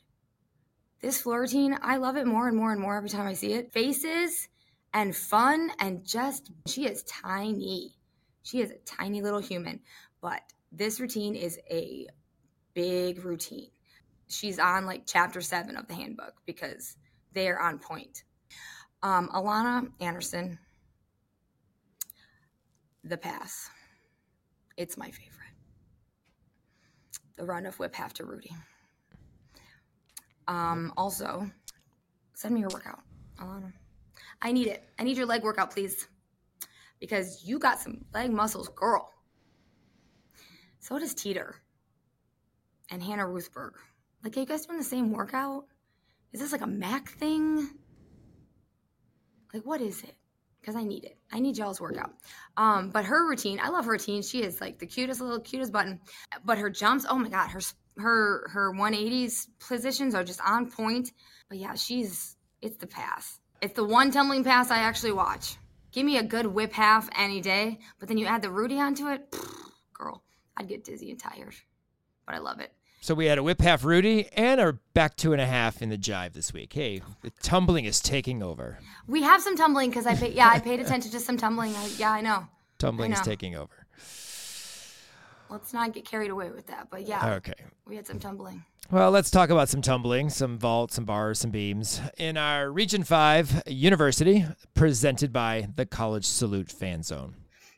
this 1.02 1.22
floor 1.22 1.42
routine, 1.42 1.78
I 1.82 1.98
love 1.98 2.18
it 2.18 2.28
more 2.28 2.48
and 2.48 2.58
more 2.58 2.74
and 2.74 2.82
more 2.82 2.98
every 2.98 3.10
time 3.10 3.28
I 3.28 3.34
see 3.34 3.54
it. 3.54 3.72
Faces 3.72 4.50
and 4.94 5.16
fun 5.16 5.72
and 5.80 6.06
just 6.06 6.52
she 6.68 6.86
is 6.86 7.04
tiny. 7.04 7.96
She 8.44 8.62
is 8.62 8.72
a 8.72 8.78
tiny 8.86 9.22
little 9.22 9.40
human, 9.40 9.80
but 10.22 10.42
this 10.72 11.00
routine 11.00 11.36
is 11.36 11.60
a 11.70 12.08
big 12.74 13.24
routine. 13.24 13.70
She's 14.28 14.60
on 14.60 14.86
like 14.86 15.04
chapter 15.06 15.42
seven 15.42 15.78
of 15.78 15.88
the 15.88 15.94
handbook 15.94 16.34
because 16.46 16.98
they're 17.34 17.60
on 17.60 17.80
point. 17.80 18.24
Um, 19.02 19.30
Alana 19.30 19.92
Anderson, 20.00 20.60
the 23.04 23.18
pass. 23.18 23.70
It's 24.78 24.98
my 24.98 25.12
favorite. 25.12 25.30
The 27.36 27.46
run 27.46 27.66
of 27.66 27.78
whip 27.80 27.96
half 27.96 28.14
to 28.16 28.26
Rudi. 28.26 28.52
Um, 30.48 30.94
also, 30.98 31.50
send 32.34 32.54
me 32.54 32.62
your 32.62 32.70
workout, 32.70 33.02
Alana. 33.40 33.74
I 34.44 34.52
need 34.52 34.68
it. 34.68 34.84
I 35.00 35.04
need 35.04 35.16
your 35.16 35.26
leg 35.26 35.42
workout, 35.42 35.72
please. 35.72 36.08
Because 37.00 37.44
you 37.46 37.58
got 37.58 37.80
some 37.80 38.06
leg 38.14 38.30
muscles, 38.30 38.70
girl. 38.76 39.10
So 40.80 41.00
does 41.00 41.14
Teeter 41.14 41.56
and 42.92 43.02
Hannah 43.02 43.26
Ruthberg. 43.26 43.72
Like, 44.22 44.36
are 44.36 44.42
you 44.42 44.46
guys 44.46 44.66
doing 44.66 44.78
the 44.78 44.84
same 44.84 45.12
workout? 45.12 45.64
Is 46.34 46.42
this 46.42 46.52
like 46.52 46.62
a 46.62 46.68
Mac 46.68 47.10
thing? 47.10 47.70
Like, 49.54 49.64
what 49.66 49.80
is 49.80 50.04
it? 50.04 50.16
Because 50.60 50.76
I 50.76 50.84
need 50.84 51.06
it. 51.06 51.18
I 51.32 51.40
need 51.40 51.58
y'all's 51.58 51.80
workout. 51.80 52.12
Um, 52.58 52.90
but 52.90 53.06
her 53.06 53.30
routine, 53.30 53.60
I 53.62 53.70
love 53.70 53.86
her 53.86 53.92
routine. 53.92 54.24
She 54.24 54.44
is 54.44 54.60
like 54.60 54.80
the 54.80 54.88
cutest 54.88 55.22
little 55.22 55.40
cutest 55.40 55.72
button. 55.72 56.02
But 56.44 56.58
her 56.58 56.70
jumps, 56.70 57.06
oh 57.10 57.18
my 57.18 57.30
god, 57.30 57.50
her 57.50 57.62
her 57.98 58.50
her 58.50 58.74
180s 58.74 59.48
positions 59.68 60.16
are 60.16 60.24
just 60.24 60.42
on 60.42 60.70
point. 60.70 61.12
But 61.50 61.60
yeah, 61.60 61.76
she's 61.76 62.36
it's 62.62 62.78
the 62.78 62.88
pass. 62.88 63.40
It's 63.64 63.76
the 63.76 63.86
one 63.86 64.12
tumbling 64.12 64.44
pass 64.44 64.72
I 64.72 64.80
actually 64.80 65.14
watch. 65.14 65.56
Give 65.94 66.06
me 66.06 66.18
a 66.18 66.24
good 66.24 66.46
whip 66.46 66.74
half 66.74 67.08
any 67.18 67.40
day, 67.40 67.80
but 67.98 68.10
then 68.10 68.18
you 68.18 68.26
add 68.26 68.42
the 68.42 68.52
Rudi 68.52 68.78
onto 68.78 69.08
it, 69.08 69.34
girl, 69.94 70.22
I'd 70.58 70.68
get 70.68 70.84
dizzy 70.84 71.10
and 71.12 71.18
tired. 71.18 71.56
But 72.26 72.36
I 72.36 72.40
love 72.40 72.60
it. 72.60 72.74
So 73.00 73.16
we 73.16 73.28
had 73.28 73.38
a 73.38 73.44
whip 73.44 73.62
half 73.62 73.86
Rudi 73.86 74.28
and 74.34 74.60
a 74.60 74.74
back 74.94 75.16
two 75.16 75.32
and 75.32 75.42
a 75.42 75.46
half 75.46 75.82
in 75.82 75.88
the 75.88 75.98
jive 75.98 76.34
this 76.34 76.52
week. 76.52 76.74
Hey, 76.74 77.04
the 77.22 77.32
tumbling 77.42 77.86
is 77.86 78.02
taking 78.02 78.44
over. 78.44 78.80
We 79.08 79.22
have 79.22 79.42
some 79.42 79.56
tumbling 79.56 79.92
because 79.92 80.08
I 80.08 80.16
paid. 80.16 80.34
Yeah, 80.34 80.50
I 80.50 80.60
paid 80.60 80.82
attention 80.82 81.12
to 81.12 81.22
some 81.22 81.38
tumbling. 81.38 81.74
I, 81.74 81.88
yeah, 81.98 82.12
I 82.12 82.20
know. 82.20 82.48
Tumbling 82.80 83.14
I 83.14 83.16
is 83.16 83.22
taking 83.22 83.56
over. 83.56 83.88
Let's 85.54 85.72
not 85.72 85.94
get 85.94 86.04
carried 86.04 86.32
away 86.32 86.50
with 86.50 86.66
that. 86.68 86.88
But 86.90 87.08
yeah, 87.08 87.36
Okay. 87.36 87.54
we 87.86 87.96
had 87.96 88.08
some 88.08 88.18
tumbling. 88.20 88.66
Well, 88.90 89.12
let's 89.12 89.30
talk 89.30 89.52
about 89.52 89.70
some 89.70 89.84
tumbling, 89.84 90.32
some 90.32 90.58
vaults, 90.58 90.96
some 90.96 91.06
bars, 91.06 91.38
some 91.40 91.52
beams. 91.52 92.02
In 92.18 92.38
our 92.38 92.72
Region 92.72 93.04
5 93.04 93.62
University, 93.68 94.46
presented 94.74 95.32
by 95.32 95.68
the 95.76 95.86
College 95.86 96.26
Salute 96.26 96.72
Fan 96.72 97.04
Zone. 97.04 97.36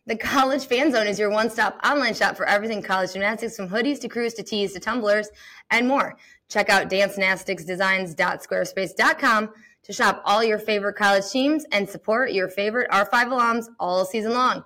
The 0.07 0.15
College 0.15 0.65
Fan 0.67 0.91
Zone 0.93 1.05
is 1.07 1.19
your 1.19 1.30
one 1.30 1.49
stop 1.49 1.78
online 1.86 2.13
shop 2.13 2.38
for 2.38 2.45
everything 2.47 2.82
college 2.82 3.11
gymnastics 3.11 3.57
from 3.57 3.67
hoodies 3.67 3.99
to 4.01 4.07
crews 4.07 4.34
to 4.36 4.43
tees 4.43 4.71
to 4.73 4.80
tumblers 4.80 5.28
and 5.69 5.86
more. 5.88 6.15
Check 6.47 6.69
out 6.69 6.89
dancegymnasticsdesigns.squarespace.com 6.89 9.49
to 9.84 9.93
shop 9.93 10.21
all 10.26 10.43
your 10.43 10.57
favorite 10.59 10.95
college 10.95 11.30
teams 11.30 11.65
and 11.71 11.88
support 11.89 12.32
your 12.32 12.47
favorite 12.49 12.89
R5 12.91 13.09
alums 13.11 13.65
all 13.80 14.05
season 14.05 14.34
long. 14.34 14.63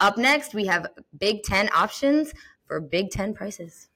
Up 0.00 0.18
next, 0.18 0.54
we 0.54 0.66
have 0.66 0.86
Big 1.18 1.42
Ten 1.42 1.68
options 1.74 2.32
for 2.66 2.80
Big 2.80 3.10
Ten 3.10 3.32
prices. 3.32 3.88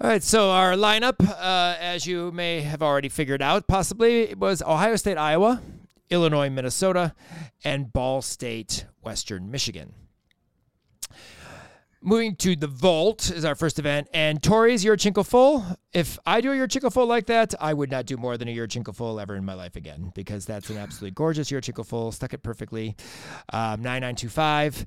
All 0.00 0.08
right, 0.08 0.22
so 0.22 0.50
our 0.50 0.72
lineup, 0.72 1.14
uh, 1.20 1.76
as 1.78 2.06
you 2.06 2.32
may 2.32 2.62
have 2.62 2.82
already 2.82 3.08
figured 3.08 3.42
out, 3.42 3.68
possibly 3.68 4.34
was 4.34 4.60
Ohio 4.62 4.96
State, 4.96 5.18
Iowa, 5.18 5.62
Illinois, 6.10 6.50
Minnesota, 6.50 7.14
and 7.62 7.92
Ball 7.92 8.22
State, 8.22 8.86
Western 9.02 9.50
Michigan. 9.50 9.94
Moving 12.06 12.36
to 12.36 12.54
the 12.54 12.66
Vault 12.66 13.30
is 13.30 13.46
our 13.46 13.54
first 13.54 13.78
event, 13.78 14.08
and 14.12 14.42
Tori's 14.42 14.84
Yurchenko 14.84 15.24
full. 15.24 15.64
If 15.94 16.18
I 16.26 16.42
do 16.42 16.52
a 16.52 16.54
Yurchenko 16.54 16.92
full 16.92 17.06
like 17.06 17.24
that, 17.26 17.54
I 17.58 17.72
would 17.72 17.90
not 17.90 18.04
do 18.04 18.18
more 18.18 18.36
than 18.36 18.46
a 18.46 18.54
Yurchenko 18.54 18.94
full 18.94 19.18
ever 19.18 19.34
in 19.36 19.44
my 19.46 19.54
life 19.54 19.74
again 19.74 20.12
because 20.14 20.44
that's 20.44 20.68
an 20.68 20.76
absolutely 20.76 21.12
gorgeous 21.12 21.50
Yurchenko 21.50 21.86
full. 21.86 22.12
Stuck 22.12 22.34
it 22.34 22.42
perfectly, 22.42 22.94
um, 23.54 23.80
nine 23.80 24.02
nine 24.02 24.16
two 24.16 24.28
five. 24.28 24.84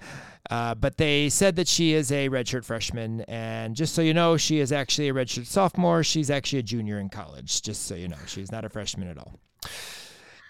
Uh, 0.52 0.76
but 0.76 0.98
they 0.98 1.28
said 1.30 1.56
that 1.56 1.68
she 1.68 1.94
is 1.94 2.12
a 2.12 2.30
redshirt 2.30 2.64
freshman, 2.64 3.22
and 3.22 3.76
just 3.76 3.96
so 3.96 4.04
you 4.04 4.14
know, 4.14 4.38
she 4.38 4.60
is 4.60 4.72
actually 4.72 5.10
a 5.10 5.14
redshirt 5.14 5.48
sophomore. 5.48 6.04
She's 6.04 6.30
actually 6.30 6.60
a 6.60 6.64
junior 6.64 7.00
in 7.00 7.10
college. 7.10 7.64
Just 7.64 7.88
so 7.88 7.96
you 7.96 8.10
know, 8.10 8.18
she's 8.28 8.52
not 8.52 8.64
a 8.64 8.70
freshman 8.70 9.08
at 9.08 9.18
all. 9.18 9.34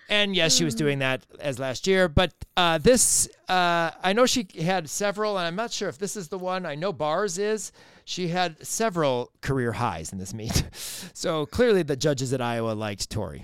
And 0.10 0.36
yes, 0.36 0.56
she 0.56 0.64
was 0.64 0.74
doing 0.76 1.00
that 1.00 1.26
as 1.40 1.60
last 1.60 1.86
year. 1.88 2.08
But 2.08 2.34
uh, 2.56 2.78
this, 2.78 3.28
uh, 3.50 3.92
I 4.02 4.14
know 4.14 4.26
she 4.26 4.48
had 4.62 4.90
several, 4.90 5.38
and 5.38 5.46
I'm 5.46 5.56
not 5.56 5.72
sure 5.72 5.90
if 5.90 5.98
this 5.98 6.16
is 6.16 6.30
the 6.30 6.38
one. 6.38 6.66
I 6.66 6.76
know 6.76 6.94
Bars 6.94 7.38
is. 7.38 7.72
She 8.06 8.30
had 8.30 8.66
several 8.66 9.32
career 9.42 9.74
highs 9.74 10.12
in 10.14 10.18
this 10.20 10.34
meet. 10.34 10.64
So 11.14 11.46
clearly, 11.48 11.82
the 11.84 11.96
judges 11.96 12.32
at 12.32 12.42
Iowa 12.42 12.72
liked 12.74 13.10
Tori, 13.10 13.44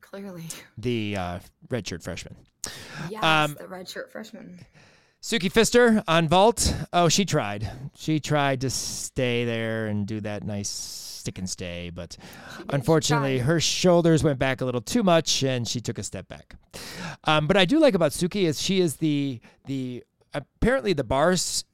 Clearly. 0.00 0.44
the 0.78 1.16
uh, 1.16 1.38
redshirt 1.68 2.02
freshman. 2.02 2.36
Yes, 3.10 3.22
Um, 3.24 3.56
the 3.58 3.64
redshirt 3.64 4.10
freshman. 4.12 4.60
Suki 5.20 5.50
Pfister 5.50 6.04
on 6.06 6.28
vault. 6.28 6.72
Oh, 6.92 7.08
she 7.08 7.24
tried. 7.24 7.68
She 7.96 8.20
tried 8.20 8.60
to 8.60 8.70
stay 8.70 9.44
there 9.44 9.88
and 9.88 10.06
do 10.06 10.20
that 10.20 10.44
nice 10.44 10.68
stick 11.28 11.38
and 11.38 11.50
stay, 11.50 11.90
but 11.90 12.16
unfortunately, 12.70 13.40
her 13.40 13.60
shoulders 13.60 14.24
went 14.24 14.38
back 14.38 14.62
a 14.62 14.64
little 14.64 14.80
too 14.80 15.02
much, 15.02 15.42
and 15.42 15.68
she 15.68 15.78
took 15.78 15.98
a 15.98 16.02
step 16.02 16.26
back. 16.26 16.56
Um, 17.24 17.46
but 17.46 17.56
I 17.56 17.66
do 17.66 17.78
like 17.78 17.94
about 17.94 18.12
Suki 18.12 18.44
is 18.44 18.60
she 18.60 18.80
is 18.80 18.96
the 18.96 19.40
the 19.66 20.04
apparently 20.32 20.94
the 20.94 21.04
bars. 21.04 21.64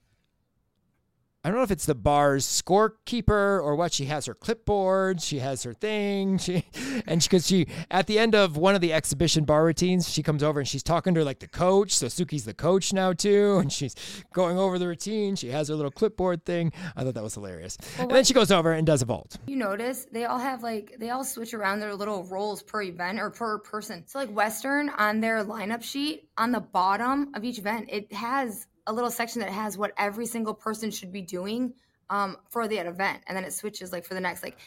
I 1.45 1.49
don't 1.49 1.59
know 1.59 1.63
if 1.63 1.71
it's 1.71 1.85
the 1.85 1.95
bar's 1.95 2.47
scorekeeper 2.47 3.63
or 3.63 3.77
what. 3.77 3.93
She 3.93 4.07
has 4.07 4.25
her 4.25 4.35
clipboard. 4.35 5.21
She 5.21 5.41
has 5.41 5.63
her 5.63 5.75
thing. 5.75 6.39
She 6.45 6.65
and 7.07 7.23
she 7.23 7.29
because 7.29 7.47
she, 7.47 7.67
at 7.91 8.07
the 8.07 8.19
end 8.19 8.35
of 8.35 8.57
one 8.57 8.75
of 8.75 8.81
the 8.81 8.93
exhibition 8.93 9.45
bar 9.45 9.65
routines, 9.65 10.09
she 10.09 10.23
comes 10.23 10.43
over 10.43 10.61
and 10.61 10.69
she's 10.69 10.83
talking 10.83 11.15
to 11.15 11.21
her 11.21 11.25
like 11.25 11.39
the 11.41 11.49
coach. 11.49 11.93
So 11.93 12.07
Suki's 12.07 12.45
the 12.45 12.55
coach 12.55 12.93
now 12.93 13.13
too, 13.13 13.59
and 13.61 13.73
she's 13.73 13.95
going 14.33 14.59
over 14.59 14.79
the 14.79 14.87
routine. 14.87 15.37
She 15.37 15.49
has 15.49 15.69
her 15.69 15.75
little 15.75 15.91
clipboard 15.91 16.45
thing. 16.45 16.73
I 16.97 17.05
thought 17.05 17.15
that 17.15 17.23
was 17.23 17.35
hilarious. 17.35 17.77
and 17.99 18.11
then 18.11 18.25
she 18.25 18.35
goes 18.35 18.51
over 18.51 18.73
and 18.73 18.87
does 18.87 19.03
a 19.03 19.05
vault. 19.05 19.37
You 19.47 19.57
notice 19.57 20.07
they 20.11 20.25
all 20.25 20.39
have 20.39 20.63
like 20.63 20.97
they 20.99 21.11
all 21.11 21.25
switch 21.25 21.55
around 21.55 21.81
their 21.81 21.95
little 21.95 22.25
roles 22.25 22.63
per 22.63 22.83
event 22.83 23.21
or 23.21 23.31
per 23.31 23.59
person. 23.59 24.05
So 24.07 24.19
like 24.19 24.31
Western 24.31 24.89
on 24.91 25.21
their 25.21 25.45
lineup 25.45 25.83
sheet 25.83 26.29
on 26.39 26.53
the 26.53 26.61
bottom 26.61 27.33
of 27.35 27.45
each 27.45 27.59
event, 27.59 27.89
it 27.91 28.13
has 28.13 28.67
a 28.87 28.93
little 28.93 29.11
section 29.11 29.41
that 29.41 29.51
has 29.51 29.77
what 29.79 29.93
every 29.97 30.27
single 30.27 30.55
person 30.55 30.91
should 30.91 31.13
be 31.13 31.23
doing 31.23 31.73
um, 32.11 32.37
for 32.51 32.69
that 32.69 32.87
event, 32.87 33.23
and 33.27 33.37
then 33.37 33.45
it 33.45 33.53
switches 33.53 33.93
like 33.93 34.05
for 34.05 34.15
the 34.15 34.21
next 34.21 34.43
like 34.43 34.59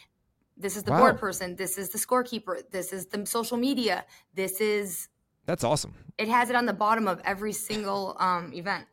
this 0.59 0.75
is 0.75 0.83
the 0.83 0.91
Wow. 0.91 0.99
board 1.01 1.19
person, 1.19 1.55
this 1.55 1.77
is 1.77 1.89
the 1.89 1.99
scorekeeper, 1.99 2.61
this 2.71 2.91
is 2.91 3.05
the 3.07 3.25
social 3.27 3.57
media, 3.57 4.05
this 4.33 4.59
is 4.59 5.07
That's 5.45 5.63
awesome. 5.63 5.93
it 6.17 6.27
has 6.29 6.49
it 6.49 6.55
on 6.55 6.65
the 6.65 6.73
bottom 6.73 7.07
of 7.07 7.21
every 7.23 7.53
single 7.53 8.15
um, 8.19 8.51
event, 8.53 8.85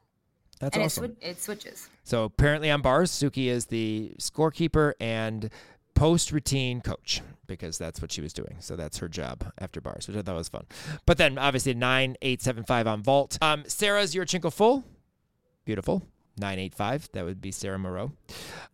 That's 0.61 0.77
and 0.77 0.85
awesome. 0.85 1.05
it, 1.05 1.21
swi- 1.21 1.31
it 1.31 1.41
switches. 1.41 1.89
So 2.03 2.25
apparently 2.25 2.71
on 2.71 2.83
bars, 2.83 3.11
Suki 3.11 3.47
is 3.47 3.65
the 3.67 4.13
scorekeeper 4.19 4.93
and 5.01 5.49
post 5.95 6.33
routine 6.33 6.83
coach 6.83 7.23
because 7.47 7.79
that's 7.79 8.03
what 8.03 8.13
she 8.13 8.21
was 8.21 8.33
doing. 8.35 8.57
So 8.61 8.77
that's 8.77 8.99
her 8.99 9.09
job 9.09 9.51
after 9.59 9.81
bars, 9.81 10.07
which 10.07 10.17
I 10.19 10.23
thought 10.23 10.35
was 10.35 10.49
fun. 10.51 10.67
But 11.07 11.17
then 11.19 11.39
obviously 11.39 11.73
nine 11.73 12.17
eight 12.21 12.43
seven 12.43 12.65
five 12.65 12.87
on 12.87 13.03
vault. 13.03 13.39
Um, 13.41 13.63
Sarah's 13.69 14.15
Yurchenko 14.15 14.53
full, 14.53 14.85
beautiful. 15.65 16.03
985. 16.37 17.11
That 17.13 17.25
would 17.25 17.41
be 17.41 17.53
Sarah 17.53 17.79
Moreau. 17.79 18.13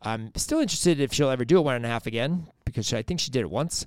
I'm 0.02 0.32
still 0.36 0.60
interested 0.60 1.00
if 1.00 1.12
she'll 1.12 1.30
ever 1.30 1.44
do 1.44 1.58
a 1.58 1.62
one 1.62 1.74
and 1.74 1.84
a 1.84 1.88
half 1.88 2.06
again 2.06 2.46
because 2.64 2.92
I 2.92 3.02
think 3.02 3.20
she 3.20 3.30
did 3.30 3.40
it 3.40 3.50
once 3.50 3.86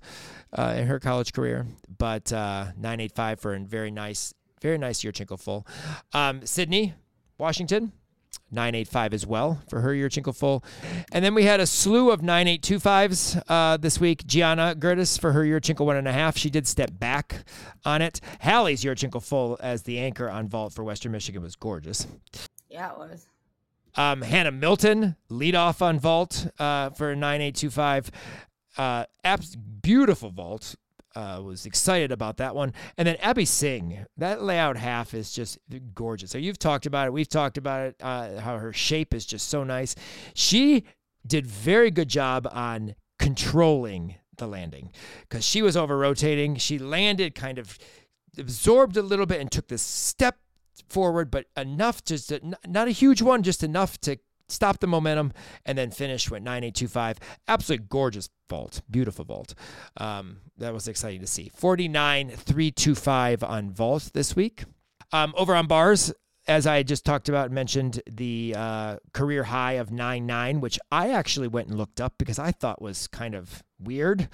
uh, 0.54 0.76
in 0.78 0.88
her 0.88 0.99
college 0.99 1.34
career. 1.34 1.66
But 1.97 2.32
uh, 2.32 2.66
985 2.78 3.39
for 3.39 3.56
a 3.56 3.60
very 3.60 3.91
nice, 3.91 4.34
very 4.62 4.78
nice 4.78 5.01
Yurchenko 5.04 5.39
full. 5.39 5.66
Um, 6.14 6.45
Sydney, 6.45 6.93
Washington, 7.38 7.93
985 8.51 9.14
as 9.14 9.26
well 9.26 9.62
for 9.68 9.82
her 9.82 9.89
Yurchenko 9.89 10.36
full. 10.36 10.64
And 11.12 11.26
then 11.26 11.34
we 11.34 11.43
had 11.43 11.60
a 11.60 11.66
slew 11.66 12.12
of 12.12 12.22
982.5s 12.22 13.41
uh, 13.47 13.78
this 13.78 13.99
week. 13.99 14.26
Gianna 14.28 14.76
Gertis 14.78 15.20
for 15.20 15.32
her 15.32 15.43
Yurchenko 15.43 15.86
one 15.86 15.95
and 15.95 16.08
a 16.08 16.14
half. 16.14 16.38
She 16.38 16.49
did 16.49 16.68
step 16.68 16.91
back 16.93 17.45
on 17.86 18.01
it. 18.01 18.22
Hallie's 18.39 18.84
Yurchenko 18.84 19.24
full 19.24 19.58
as 19.62 19.84
the 19.84 19.99
anchor 19.99 20.30
on 20.30 20.47
vault 20.47 20.74
for 20.74 20.84
Western 20.84 21.12
Michigan 21.12 21.41
was 21.41 21.56
gorgeous. 21.56 22.08
Yeah, 22.74 22.91
it 22.91 22.97
was. 22.97 23.28
Um, 23.95 24.24
Hannah 24.24 24.51
Milton, 24.51 25.15
lead 25.30 25.53
off 25.53 25.84
on 25.84 25.99
vault 25.99 26.47
uh, 26.57 26.89
for 26.89 27.15
9825. 27.15 28.09
Uh, 28.76 29.05
abs- 29.24 29.55
beautiful 29.55 30.32
vault. 30.32 30.76
Uh, 31.15 31.39
was 31.45 31.67
excited 31.67 32.11
about 32.11 32.38
that 32.38 32.55
one. 32.55 32.74
And 32.97 33.07
then 33.07 33.17
Abby 33.17 33.45
Singh, 33.45 34.03
that 34.17 34.41
layout 34.41 34.78
half 34.78 35.13
is 35.13 35.32
just 35.32 35.59
gorgeous. 35.93 36.32
So 36.32 36.39
you've 36.39 36.57
talked 36.57 36.88
about 36.88 37.05
it. 37.05 37.13
We've 37.13 37.30
talked 37.30 37.59
about 37.59 37.89
it, 37.89 37.95
uh, 38.01 38.39
how 38.39 38.57
her 38.57 38.74
shape 38.74 39.13
is 39.13 39.24
just 39.24 39.47
so 39.47 39.63
nice. 39.63 39.93
She 40.34 40.86
did 41.28 41.45
very 41.45 41.91
good 41.91 42.09
job 42.09 42.47
on 42.51 42.95
controlling 43.19 44.15
the 44.38 44.47
landing 44.47 44.89
because 45.30 45.45
she 45.45 45.61
was 45.61 45.78
over 45.78 45.95
rotating. 45.95 46.55
She 46.55 46.80
landed 46.80 47.36
kind 47.36 47.59
of 47.59 47.78
absorbed 48.39 48.97
a 48.97 49.03
little 49.03 49.28
bit 49.28 49.39
and 49.39 49.51
took 49.51 49.67
this 49.67 49.84
step 49.84 50.38
forward, 50.94 51.32
but 51.32 51.48
enough 51.58 52.04
just 52.04 52.30
to, 52.30 52.56
not 52.68 52.88
a 52.88 52.91
huge 52.91 53.22
one, 53.22 53.44
just 53.44 53.64
enough 53.64 54.00
to 54.02 54.18
stop 54.48 54.80
the 54.80 54.88
momentum 54.88 55.34
and 55.66 55.78
then 55.78 55.91
finish 55.91 56.30
with 56.30 56.44
9825. 56.44 57.18
Absolutely 57.48 57.88
gorgeous 57.89 58.30
vault, 58.50 58.82
beautiful 58.89 59.26
vault. 59.26 59.56
Um, 59.98 60.38
that 60.58 60.74
was 60.74 60.88
exciting 60.88 61.22
to 61.22 61.28
see. 61.28 61.52
49325 61.56 63.44
on 63.44 63.72
vault 63.72 64.12
this 64.14 64.36
week. 64.36 64.64
Um, 65.12 65.34
over 65.36 65.56
on 65.56 65.68
bars, 65.68 66.14
as 66.48 66.68
I 66.68 66.84
just 66.84 67.06
talked 67.06 67.30
about 67.30 67.52
mentioned, 67.52 68.02
the 68.10 68.54
uh, 68.58 68.98
career 69.14 69.44
high 69.44 69.74
of 69.74 69.89
9.9, 69.89 70.60
which 70.60 70.80
I 70.91 71.12
actually 71.12 71.48
went 71.48 71.70
and 71.70 71.78
looked 71.78 72.02
up 72.02 72.14
because 72.18 72.39
I 72.39 72.52
thought 72.52 72.82
was 72.82 73.08
kind 73.08 73.34
of 73.36 73.64
weird 73.84 74.29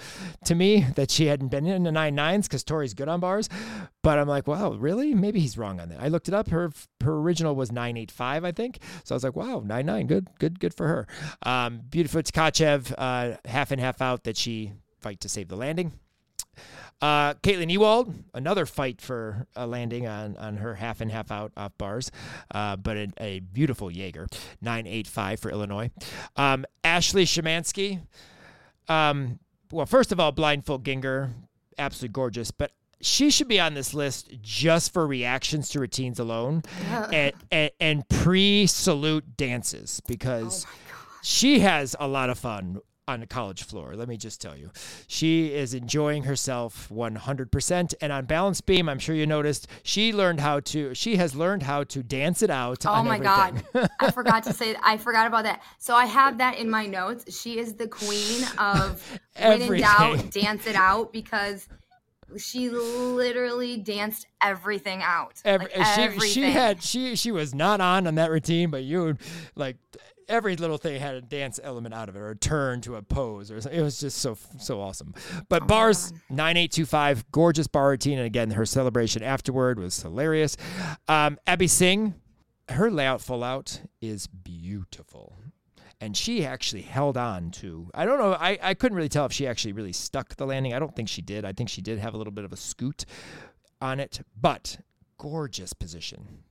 to 0.46 0.56
me 0.56 0.86
that 0.96 1.12
she 1.12 1.28
hadn't 1.28 1.50
been 1.50 1.66
in 1.66 1.84
the 1.84 1.92
9.9s 1.92 2.44
because 2.44 2.64
Tori's 2.64 2.94
good 2.94 3.08
on 3.08 3.20
bars. 3.20 3.50
But 4.02 4.18
I'm 4.20 4.28
like, 4.28 4.48
wow, 4.48 4.72
really? 4.74 5.14
Maybe 5.14 5.40
he's 5.40 5.58
wrong 5.58 5.80
on 5.80 5.90
that. 5.90 6.02
I 6.02 6.08
looked 6.08 6.28
it 6.28 6.34
up. 6.34 6.50
Her 6.50 6.72
her 7.04 7.14
original 7.14 7.56
was 7.56 7.72
9.85, 7.72 8.46
I 8.46 8.52
think. 8.52 8.80
So 9.04 9.14
I 9.14 9.16
was 9.16 9.24
like, 9.24 9.36
wow, 9.36 9.62
nine 9.66 9.86
nine, 9.86 10.08
good, 10.08 10.28
good, 10.40 10.60
good 10.60 10.74
for 10.74 10.88
her. 10.88 11.08
Um, 11.44 11.82
beautiful 11.90 12.22
Tkachev, 12.22 12.94
uh, 12.98 13.38
half 13.46 13.72
in, 13.72 13.80
half 13.80 14.02
out 14.02 14.24
that 14.24 14.38
she 14.38 14.74
fight 15.02 15.20
to 15.22 15.30
save 15.30 15.48
the 15.48 15.56
landing. 15.56 15.94
Uh, 17.02 17.34
Caitlin 17.36 17.72
Ewald, 17.72 18.14
another 18.34 18.66
fight 18.66 19.00
for 19.00 19.48
a 19.56 19.66
landing 19.66 20.06
on, 20.06 20.36
on 20.36 20.58
her 20.58 20.76
half 20.76 21.00
and 21.00 21.10
half 21.10 21.32
out 21.32 21.54
off 21.56 21.78
bars, 21.78 22.12
uh, 22.54 22.76
but 22.76 22.98
a, 22.98 23.08
a 23.22 23.40
beautiful 23.40 23.90
Jaeger, 23.90 24.28
985 24.62 25.40
for 25.40 25.50
Illinois. 25.50 25.92
Um, 26.36 26.66
Ashley 26.84 27.24
Shemansky, 27.24 28.02
um, 28.90 29.40
well, 29.72 29.86
first 29.86 30.12
of 30.12 30.20
all, 30.20 30.32
blindfold 30.32 30.84
Ginger, 30.84 31.30
absolutely 31.78 32.14
gorgeous, 32.14 32.52
but 32.52 32.72
she 33.02 33.30
should 33.30 33.48
be 33.48 33.60
on 33.60 33.76
this 33.76 33.94
list 33.94 34.30
just 34.42 34.92
for 34.92 35.08
reactions 35.08 35.70
to 35.70 35.80
routines 35.80 36.20
alone 36.20 36.64
and, 37.14 37.34
and, 37.52 37.72
and 37.80 38.10
pre 38.10 38.68
salute 38.68 39.38
dances 39.38 40.02
because 40.08 40.66
she 41.24 41.60
has 41.60 41.96
a 42.00 42.08
lot 42.08 42.30
of 42.30 42.38
fun 42.38 42.80
on 43.14 43.20
the 43.20 43.28
college 43.28 43.64
floor. 43.64 43.96
Let 43.96 44.08
me 44.08 44.18
just 44.18 44.42
tell 44.42 44.58
you, 44.58 44.72
she 45.08 45.54
is 45.54 45.74
enjoying 45.74 46.24
herself 46.24 46.88
100%. 46.90 47.94
And 48.02 48.12
on 48.12 48.26
balance 48.26 48.62
beam, 48.62 48.90
I'm 48.90 49.00
sure 49.00 49.16
you 49.16 49.26
noticed 49.26 49.68
she 49.84 50.14
learned 50.14 50.40
how 50.40 50.60
to. 50.62 50.94
She 50.94 51.18
has 51.18 51.36
learned 51.36 51.64
how 51.64 51.84
to 51.86 52.04
dance 52.04 52.42
it 52.42 52.50
out. 52.50 52.86
Oh 52.86 53.04
my 53.04 53.18
everything. 53.18 53.64
god, 53.74 53.90
I 54.00 54.12
forgot 54.20 54.44
to 54.44 54.54
say. 54.54 54.76
I 54.84 54.98
forgot 54.98 55.28
about 55.28 55.44
that. 55.44 55.62
So 55.78 55.96
I 55.96 56.06
have 56.06 56.38
that 56.38 56.58
in 56.58 56.70
my 56.70 56.86
notes. 56.86 57.40
She 57.40 57.60
is 57.60 57.74
the 57.74 57.88
queen 57.88 58.44
of 58.58 59.20
when 59.40 59.62
in 59.62 59.82
doubt, 59.82 60.32
dance 60.32 60.68
it 60.68 60.76
out 60.76 61.12
because 61.14 61.68
she 62.38 62.70
literally 62.70 63.78
danced 63.78 64.28
everything 64.42 65.02
out. 65.02 65.42
Every, 65.44 65.68
like 65.76 65.96
she, 65.96 66.02
everything. 66.02 66.30
she 66.30 66.52
had 66.52 66.84
she 66.84 67.16
she 67.16 67.32
was 67.32 67.56
not 67.56 67.82
on 67.82 68.08
on 68.08 68.16
that 68.16 68.30
routine, 68.30 68.70
but 68.70 68.84
you 68.84 69.18
like 69.56 69.78
every 70.30 70.56
little 70.56 70.78
thing 70.78 71.00
had 71.02 71.16
a 71.16 71.22
dance 71.22 71.60
element 71.62 71.94
out 71.94 72.08
of 72.08 72.16
it, 72.16 72.20
or 72.20 72.30
a 72.30 72.38
turn 72.38 72.80
to 72.82 72.96
a 72.96 73.02
pose, 73.02 73.52
or 73.52 73.60
something. 73.60 73.80
it 73.80 73.84
was 73.84 74.00
just 74.00 74.20
so 74.20 74.38
so 74.60 74.80
awesome. 74.80 75.14
But 75.50 75.68
bars 75.68 76.14
nine 76.30 76.56
eight 76.56 76.72
two 76.72 76.86
five, 76.86 77.30
gorgeous 77.32 77.68
bar 77.68 77.90
routine, 77.90 78.18
and 78.18 78.28
again 78.28 78.52
her 78.52 78.66
celebration 78.66 79.24
afterward 79.24 79.80
was 79.80 80.02
hilarious. 80.02 80.56
Um, 81.08 81.38
Abby 81.46 81.68
Singh, 81.68 82.14
her 82.70 82.90
layout 82.90 83.22
full 83.22 83.44
out 83.44 83.82
is 84.02 84.28
beautiful. 84.28 85.36
And 86.02 86.16
she 86.16 86.46
actually 86.46 86.84
held 86.84 87.18
on 87.18 87.52
to. 87.52 87.90
I 87.94 88.06
don't 88.06 88.20
know. 88.20 88.32
I, 88.32 88.58
I 88.62 88.74
couldn't 88.74 88.96
really 88.96 89.10
tell 89.10 89.26
if 89.26 89.34
she 89.34 89.46
actually 89.46 89.74
really 89.74 89.92
stuck 89.92 90.38
the 90.38 90.46
landing. 90.46 90.74
I 90.74 90.80
don't 90.80 90.96
think 90.96 91.10
she 91.10 91.22
did. 91.22 91.44
I 91.44 91.52
think 91.52 91.68
she 91.68 91.82
did 91.82 92.00
have 92.00 92.14
a 92.14 92.18
little 92.18 92.32
bit 92.32 92.46
of 92.46 92.54
a 92.54 92.56
scoot 92.56 93.04
on 93.82 94.00
it, 94.00 94.22
but 94.40 94.78
gorgeous 95.18 95.74
position. 95.74 96.44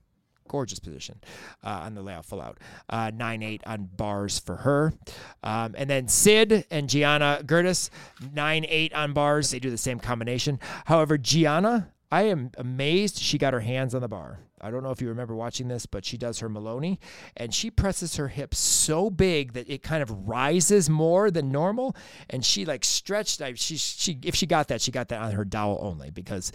Gorgeous 0.49 0.79
position 0.79 1.21
uh, 1.63 1.69
on 1.83 1.95
the 1.95 2.01
layout 2.01 2.25
full 2.25 2.41
out. 2.41 2.57
Uh, 2.89 3.11
9 3.13 3.41
8 3.41 3.61
on 3.65 3.89
bars 3.95 4.37
for 4.39 4.57
her. 4.57 4.93
Um, 5.41 5.75
and 5.77 5.89
then 5.89 6.09
Sid 6.09 6.65
and 6.69 6.89
Gianna 6.89 7.41
Gertis, 7.45 7.89
9 8.33 8.65
8 8.67 8.93
on 8.93 9.13
bars. 9.13 9.51
They 9.51 9.59
do 9.59 9.69
the 9.69 9.77
same 9.77 9.99
combination. 9.99 10.59
However, 10.85 11.17
Gianna, 11.17 11.91
I 12.11 12.23
am 12.23 12.51
amazed 12.57 13.19
she 13.19 13.37
got 13.37 13.53
her 13.53 13.59
hands 13.59 13.95
on 13.95 14.01
the 14.01 14.07
bar. 14.07 14.39
I 14.61 14.71
don't 14.71 14.83
know 14.83 14.91
if 14.91 15.01
you 15.01 15.07
remember 15.07 15.35
watching 15.35 15.67
this, 15.67 15.85
but 15.85 16.03
she 16.03 16.17
does 16.17 16.39
her 16.39 16.49
Maloney 16.49 16.99
and 17.37 17.53
she 17.53 17.71
presses 17.71 18.15
her 18.17 18.27
hips 18.27 18.57
so 18.57 19.09
big 19.09 19.53
that 19.53 19.69
it 19.69 19.83
kind 19.83 20.03
of 20.03 20.27
rises 20.27 20.89
more 20.89 21.31
than 21.31 21.51
normal. 21.51 21.95
And 22.29 22.43
she 22.43 22.65
like 22.65 22.83
stretched. 22.83 23.41
I, 23.41 23.53
she, 23.53 23.77
she, 23.77 24.17
if 24.23 24.35
she 24.35 24.45
got 24.45 24.67
that, 24.69 24.81
she 24.81 24.91
got 24.91 25.09
that 25.09 25.21
on 25.21 25.31
her 25.31 25.45
dowel 25.45 25.79
only 25.81 26.09
because 26.09 26.51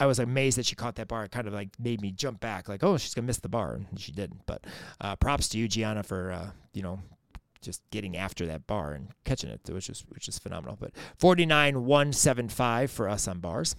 I 0.00 0.06
was 0.06 0.18
amazed 0.18 0.56
that 0.58 0.66
she 0.66 0.74
caught 0.74 0.96
that 0.96 1.08
bar. 1.08 1.24
It 1.24 1.30
kind 1.30 1.46
of 1.46 1.52
like 1.52 1.68
made 1.78 2.00
me 2.00 2.10
jump 2.10 2.40
back, 2.40 2.68
like, 2.68 2.82
oh, 2.82 2.96
she's 2.96 3.14
gonna 3.14 3.26
miss 3.26 3.38
the 3.38 3.50
bar, 3.50 3.74
and 3.74 4.00
she 4.00 4.12
didn't. 4.12 4.46
But 4.46 4.66
uh, 5.00 5.14
props 5.16 5.48
to 5.50 5.58
you, 5.58 5.68
Gianna, 5.68 6.02
for 6.02 6.32
uh, 6.32 6.50
you 6.72 6.82
know 6.82 7.00
just 7.60 7.82
getting 7.90 8.16
after 8.16 8.46
that 8.46 8.66
bar 8.66 8.92
and 8.92 9.08
catching 9.24 9.50
it, 9.50 9.60
which 9.68 9.90
is 9.90 10.04
which 10.08 10.26
is 10.26 10.38
phenomenal. 10.38 10.76
But 10.80 10.92
forty 11.18 11.44
nine 11.44 11.84
one 11.84 12.12
seven 12.12 12.48
five 12.48 12.90
for 12.90 13.08
us 13.08 13.28
on 13.28 13.40
bars. 13.40 13.76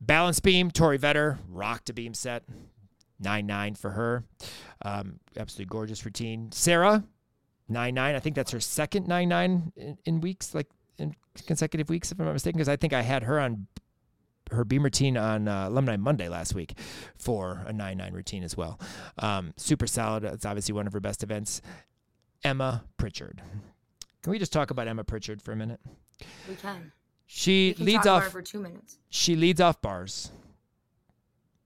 Balance 0.00 0.40
beam, 0.40 0.70
Tori 0.70 0.98
Vetter, 0.98 1.38
rock 1.48 1.84
to 1.84 1.92
beam 1.92 2.14
set, 2.14 2.44
nine 3.20 3.46
nine 3.46 3.74
for 3.74 3.90
her. 3.90 4.24
Um, 4.82 5.20
absolutely 5.36 5.66
gorgeous 5.66 6.04
routine. 6.04 6.50
Sarah, 6.52 7.04
nine 7.68 7.94
nine. 7.94 8.14
I 8.14 8.20
think 8.20 8.34
that's 8.34 8.52
her 8.52 8.60
second 8.60 9.06
nine 9.06 9.28
nine 9.28 9.72
in, 9.76 9.98
in 10.06 10.20
weeks, 10.20 10.54
like 10.54 10.68
in 10.98 11.14
consecutive 11.46 11.88
weeks, 11.88 12.10
if 12.12 12.18
I'm 12.18 12.26
not 12.26 12.32
mistaken, 12.32 12.58
because 12.58 12.68
I 12.68 12.76
think 12.76 12.92
I 12.92 13.02
had 13.02 13.24
her 13.24 13.38
on 13.38 13.66
her 14.50 14.64
beam 14.64 14.82
routine 14.82 15.16
on 15.16 15.48
uh, 15.48 15.68
Alumni 15.68 15.96
Monday 15.96 16.28
last 16.28 16.54
week 16.54 16.78
for 17.16 17.62
a 17.66 17.72
9 17.72 17.96
9 17.96 18.12
routine 18.12 18.42
as 18.42 18.56
well. 18.56 18.78
Um, 19.18 19.52
super 19.56 19.86
solid. 19.86 20.24
It's 20.24 20.44
obviously 20.44 20.74
one 20.74 20.86
of 20.86 20.92
her 20.92 21.00
best 21.00 21.22
events. 21.22 21.62
Emma 22.42 22.84
Pritchard. 22.98 23.40
Can 24.22 24.30
we 24.30 24.38
just 24.38 24.52
talk 24.52 24.70
about 24.70 24.86
Emma 24.88 25.04
Pritchard 25.04 25.40
for 25.42 25.52
a 25.52 25.56
minute? 25.56 25.80
we 26.48 26.54
can. 26.56 26.92
She 27.26 27.68
We 27.68 27.74
can 27.74 27.86
leads 27.86 28.06
off. 28.06 28.28
for 28.28 28.42
two 28.42 28.60
minutes. 28.60 28.98
She 29.08 29.34
leads 29.34 29.60
off 29.60 29.80
bars 29.80 30.30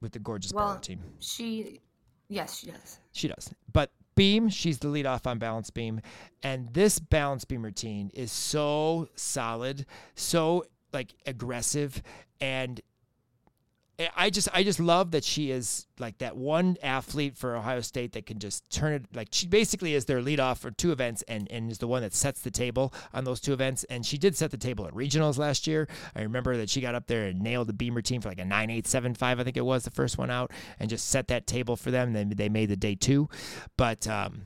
with 0.00 0.12
the 0.12 0.18
gorgeous 0.20 0.52
bar 0.52 0.64
Well, 0.66 0.74
routine. 0.76 1.00
she, 1.18 1.80
yes, 2.28 2.58
she 2.58 2.68
does. 2.70 2.98
She 3.12 3.26
does. 3.28 3.52
But 3.72 3.90
beam, 4.14 4.48
she's 4.48 4.78
the 4.78 4.88
lead 4.88 5.06
off 5.06 5.26
on 5.26 5.38
balance 5.38 5.70
beam. 5.70 6.00
And 6.44 6.72
this 6.74 6.98
balance 7.00 7.44
beam 7.44 7.64
routine 7.64 8.10
is 8.14 8.30
so 8.30 9.08
solid, 9.16 9.84
so 10.14 10.64
like 10.92 11.14
aggressive 11.26 12.02
and 12.40 12.80
I- 14.16 14.30
just 14.30 14.48
I 14.52 14.62
just 14.62 14.78
love 14.78 15.10
that 15.10 15.24
she 15.24 15.50
is 15.50 15.88
like 15.98 16.18
that 16.18 16.36
one 16.36 16.76
athlete 16.84 17.36
for 17.36 17.56
Ohio 17.56 17.80
State 17.80 18.12
that 18.12 18.26
can 18.26 18.38
just 18.38 18.70
turn 18.70 18.92
it 18.92 19.06
like 19.12 19.28
she 19.32 19.48
basically 19.48 19.94
is 19.94 20.04
their 20.04 20.22
lead 20.22 20.38
off 20.38 20.60
for 20.60 20.70
two 20.70 20.92
events 20.92 21.24
and, 21.26 21.50
and 21.50 21.68
is 21.68 21.78
the 21.78 21.88
one 21.88 22.02
that 22.02 22.14
sets 22.14 22.40
the 22.40 22.50
table 22.52 22.94
on 23.12 23.24
those 23.24 23.40
two 23.40 23.52
events. 23.52 23.82
And 23.90 24.06
she 24.06 24.16
did 24.16 24.36
set 24.36 24.52
the 24.52 24.56
table 24.56 24.86
at 24.86 24.94
regionals 24.94 25.36
last 25.36 25.66
year. 25.66 25.88
I 26.14 26.22
remember 26.22 26.56
that 26.58 26.70
she 26.70 26.80
got 26.80 26.94
up 26.94 27.08
there 27.08 27.24
and 27.24 27.40
nailed 27.40 27.66
the 27.66 27.72
Beamer 27.72 28.00
team 28.00 28.20
for 28.20 28.28
like 28.28 28.38
a 28.38 28.44
nine 28.44 28.70
eight 28.70 28.86
seven 28.86 29.14
five, 29.14 29.40
I 29.40 29.42
think 29.44 29.56
it 29.56 29.64
was 29.64 29.82
the 29.82 29.90
first 29.90 30.16
one 30.16 30.30
out, 30.30 30.52
and 30.78 30.88
just 30.88 31.08
set 31.08 31.26
that 31.28 31.48
table 31.48 31.74
for 31.74 31.90
them. 31.90 32.12
Then 32.12 32.32
they 32.36 32.48
made 32.48 32.66
the 32.66 32.76
day 32.76 32.94
two. 32.94 33.28
But 33.76 34.06
um 34.06 34.42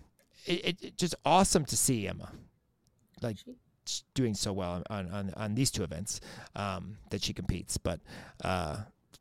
it, 0.47 0.65
it, 0.65 0.83
it 0.83 0.97
just 0.97 1.15
awesome 1.27 1.67
to 1.67 1.77
see 1.77 2.09
Emma. 2.09 2.33
Like 3.21 3.37
doing 4.15 4.35
so 4.35 4.53
well 4.53 4.83
on, 4.91 5.09
on, 5.11 5.33
on 5.37 5.55
these 5.55 5.71
two 5.71 5.83
events 5.85 6.21
um, 6.57 6.97
that 7.11 7.23
she 7.23 7.33
competes. 7.33 7.77
But 7.77 8.01
uh, 8.45 8.77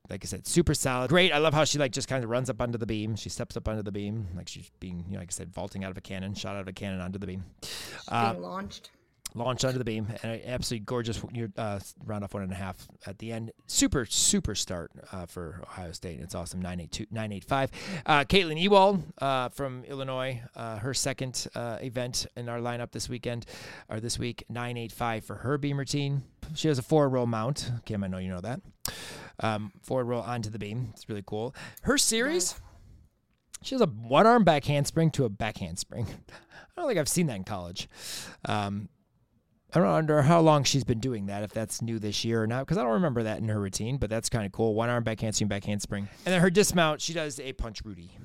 like 0.09 0.23
I 0.23 0.27
said, 0.27 0.45
super 0.45 0.73
solid. 0.73 1.09
Great. 1.09 1.31
I 1.31 1.37
love 1.37 1.53
how 1.53 1.63
she 1.63 1.77
like 1.77 1.91
just 1.91 2.07
kind 2.07 2.23
of 2.23 2.29
runs 2.29 2.49
up 2.49 2.61
under 2.61 2.77
the 2.77 2.85
beam. 2.85 3.15
She 3.15 3.29
steps 3.29 3.55
up 3.57 3.67
under 3.67 3.83
the 3.83 3.91
beam, 3.91 4.27
like 4.35 4.47
she's 4.47 4.69
being, 4.79 5.05
you 5.07 5.13
know, 5.13 5.19
like 5.19 5.31
I 5.31 5.33
said, 5.33 5.53
vaulting 5.53 5.83
out 5.83 5.91
of 5.91 5.97
a 5.97 6.01
cannon, 6.01 6.33
shot 6.33 6.55
out 6.55 6.61
of 6.61 6.67
a 6.67 6.73
cannon 6.73 7.01
onto 7.01 7.19
the 7.19 7.27
beam, 7.27 7.43
She's 7.61 8.01
Uh, 8.09 8.33
being 8.33 8.43
launched. 8.43 8.91
Launch 9.33 9.63
onto 9.63 9.77
the 9.77 9.83
beam, 9.83 10.07
and 10.23 10.33
an 10.33 10.41
absolutely 10.45 10.85
gorgeous 10.85 11.21
uh, 11.57 11.79
round 12.05 12.23
off 12.23 12.33
one 12.33 12.43
and 12.43 12.51
a 12.51 12.55
half 12.55 12.87
at 13.05 13.17
the 13.19 13.31
end. 13.31 13.51
Super, 13.67 14.05
super 14.05 14.55
start 14.55 14.91
uh, 15.11 15.25
for 15.25 15.61
Ohio 15.63 15.91
State. 15.91 16.19
It's 16.19 16.35
awesome. 16.35 16.61
982, 16.61 17.07
985. 17.11 17.71
Uh, 18.05 18.23
Caitlin 18.25 18.59
Ewald 18.59 19.03
uh, 19.19 19.49
from 19.49 19.83
Illinois, 19.85 20.41
uh, 20.55 20.77
her 20.79 20.93
second 20.93 21.47
uh, 21.55 21.77
event 21.81 22.27
in 22.35 22.49
our 22.49 22.59
lineup 22.59 22.91
this 22.91 23.07
weekend, 23.07 23.45
or 23.89 23.99
this 23.99 24.19
week, 24.19 24.43
985 24.49 25.25
for 25.25 25.35
her 25.35 25.57
beam 25.57 25.77
routine. 25.77 26.23
She 26.55 26.67
has 26.67 26.77
a 26.77 26.83
four 26.83 27.07
roll 27.09 27.25
mount. 27.27 27.71
Kim, 27.85 28.03
I 28.03 28.07
know 28.07 28.17
you 28.17 28.29
know 28.29 28.41
that. 28.41 28.61
Um, 29.39 29.71
forward 29.81 30.05
roll 30.05 30.21
onto 30.21 30.49
the 30.49 30.59
beam. 30.59 30.89
It's 30.93 31.07
really 31.07 31.23
cool. 31.25 31.55
Her 31.83 31.97
series, 31.97 32.55
she 33.63 33.75
has 33.75 33.81
a 33.81 33.87
one 33.87 34.27
arm 34.27 34.43
back 34.43 34.65
handspring 34.65 35.11
to 35.11 35.25
a 35.25 35.29
back 35.29 35.57
handspring. 35.57 36.05
I 36.77 36.81
don't 36.81 36.87
think 36.87 36.99
I've 36.99 37.09
seen 37.09 37.27
that 37.27 37.35
in 37.35 37.43
college. 37.43 37.87
Um, 38.45 38.89
I 39.73 39.79
don't 39.79 39.87
know 39.87 39.93
under 39.93 40.21
how 40.21 40.41
long 40.41 40.63
she's 40.63 40.83
been 40.83 40.99
doing 40.99 41.27
that, 41.27 41.43
if 41.43 41.51
that's 41.51 41.81
new 41.81 41.97
this 41.97 42.25
year 42.25 42.43
or 42.43 42.47
not, 42.47 42.65
because 42.65 42.77
I 42.77 42.83
don't 42.83 42.93
remember 42.93 43.23
that 43.23 43.37
in 43.39 43.47
her 43.47 43.59
routine, 43.59 43.97
but 43.97 44.09
that's 44.09 44.27
kind 44.27 44.45
of 44.45 44.51
cool. 44.51 44.73
One 44.73 44.89
arm 44.89 45.03
back 45.03 45.21
handspring, 45.21 45.47
back 45.47 45.63
handspring. 45.63 46.09
And 46.25 46.33
then 46.33 46.41
her 46.41 46.49
dismount, 46.49 46.99
she 46.99 47.13
does 47.13 47.39
a 47.39 47.53
punch 47.53 47.81
Rudi 47.85 48.17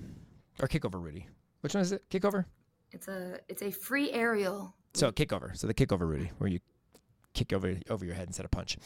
or 0.60 0.66
kickover 0.66 1.00
Rudi. 1.00 1.28
Which 1.60 1.74
one 1.74 1.82
is 1.82 1.92
it? 1.92 2.02
Kickover? 2.10 2.46
It's 2.90 3.08
a 3.08 3.38
it's 3.48 3.62
a 3.62 3.70
free 3.70 4.10
aerial. 4.10 4.74
So 4.94 5.12
kickover. 5.12 5.56
So 5.56 5.66
the 5.66 5.74
kickover 5.74 6.08
Rudi, 6.08 6.32
where 6.38 6.50
you 6.50 6.60
kick 7.36 7.52
over 7.52 7.76
over 7.88 8.04
your 8.04 8.14
head 8.14 8.26
instead 8.26 8.44
of 8.44 8.50
punch. 8.50 8.76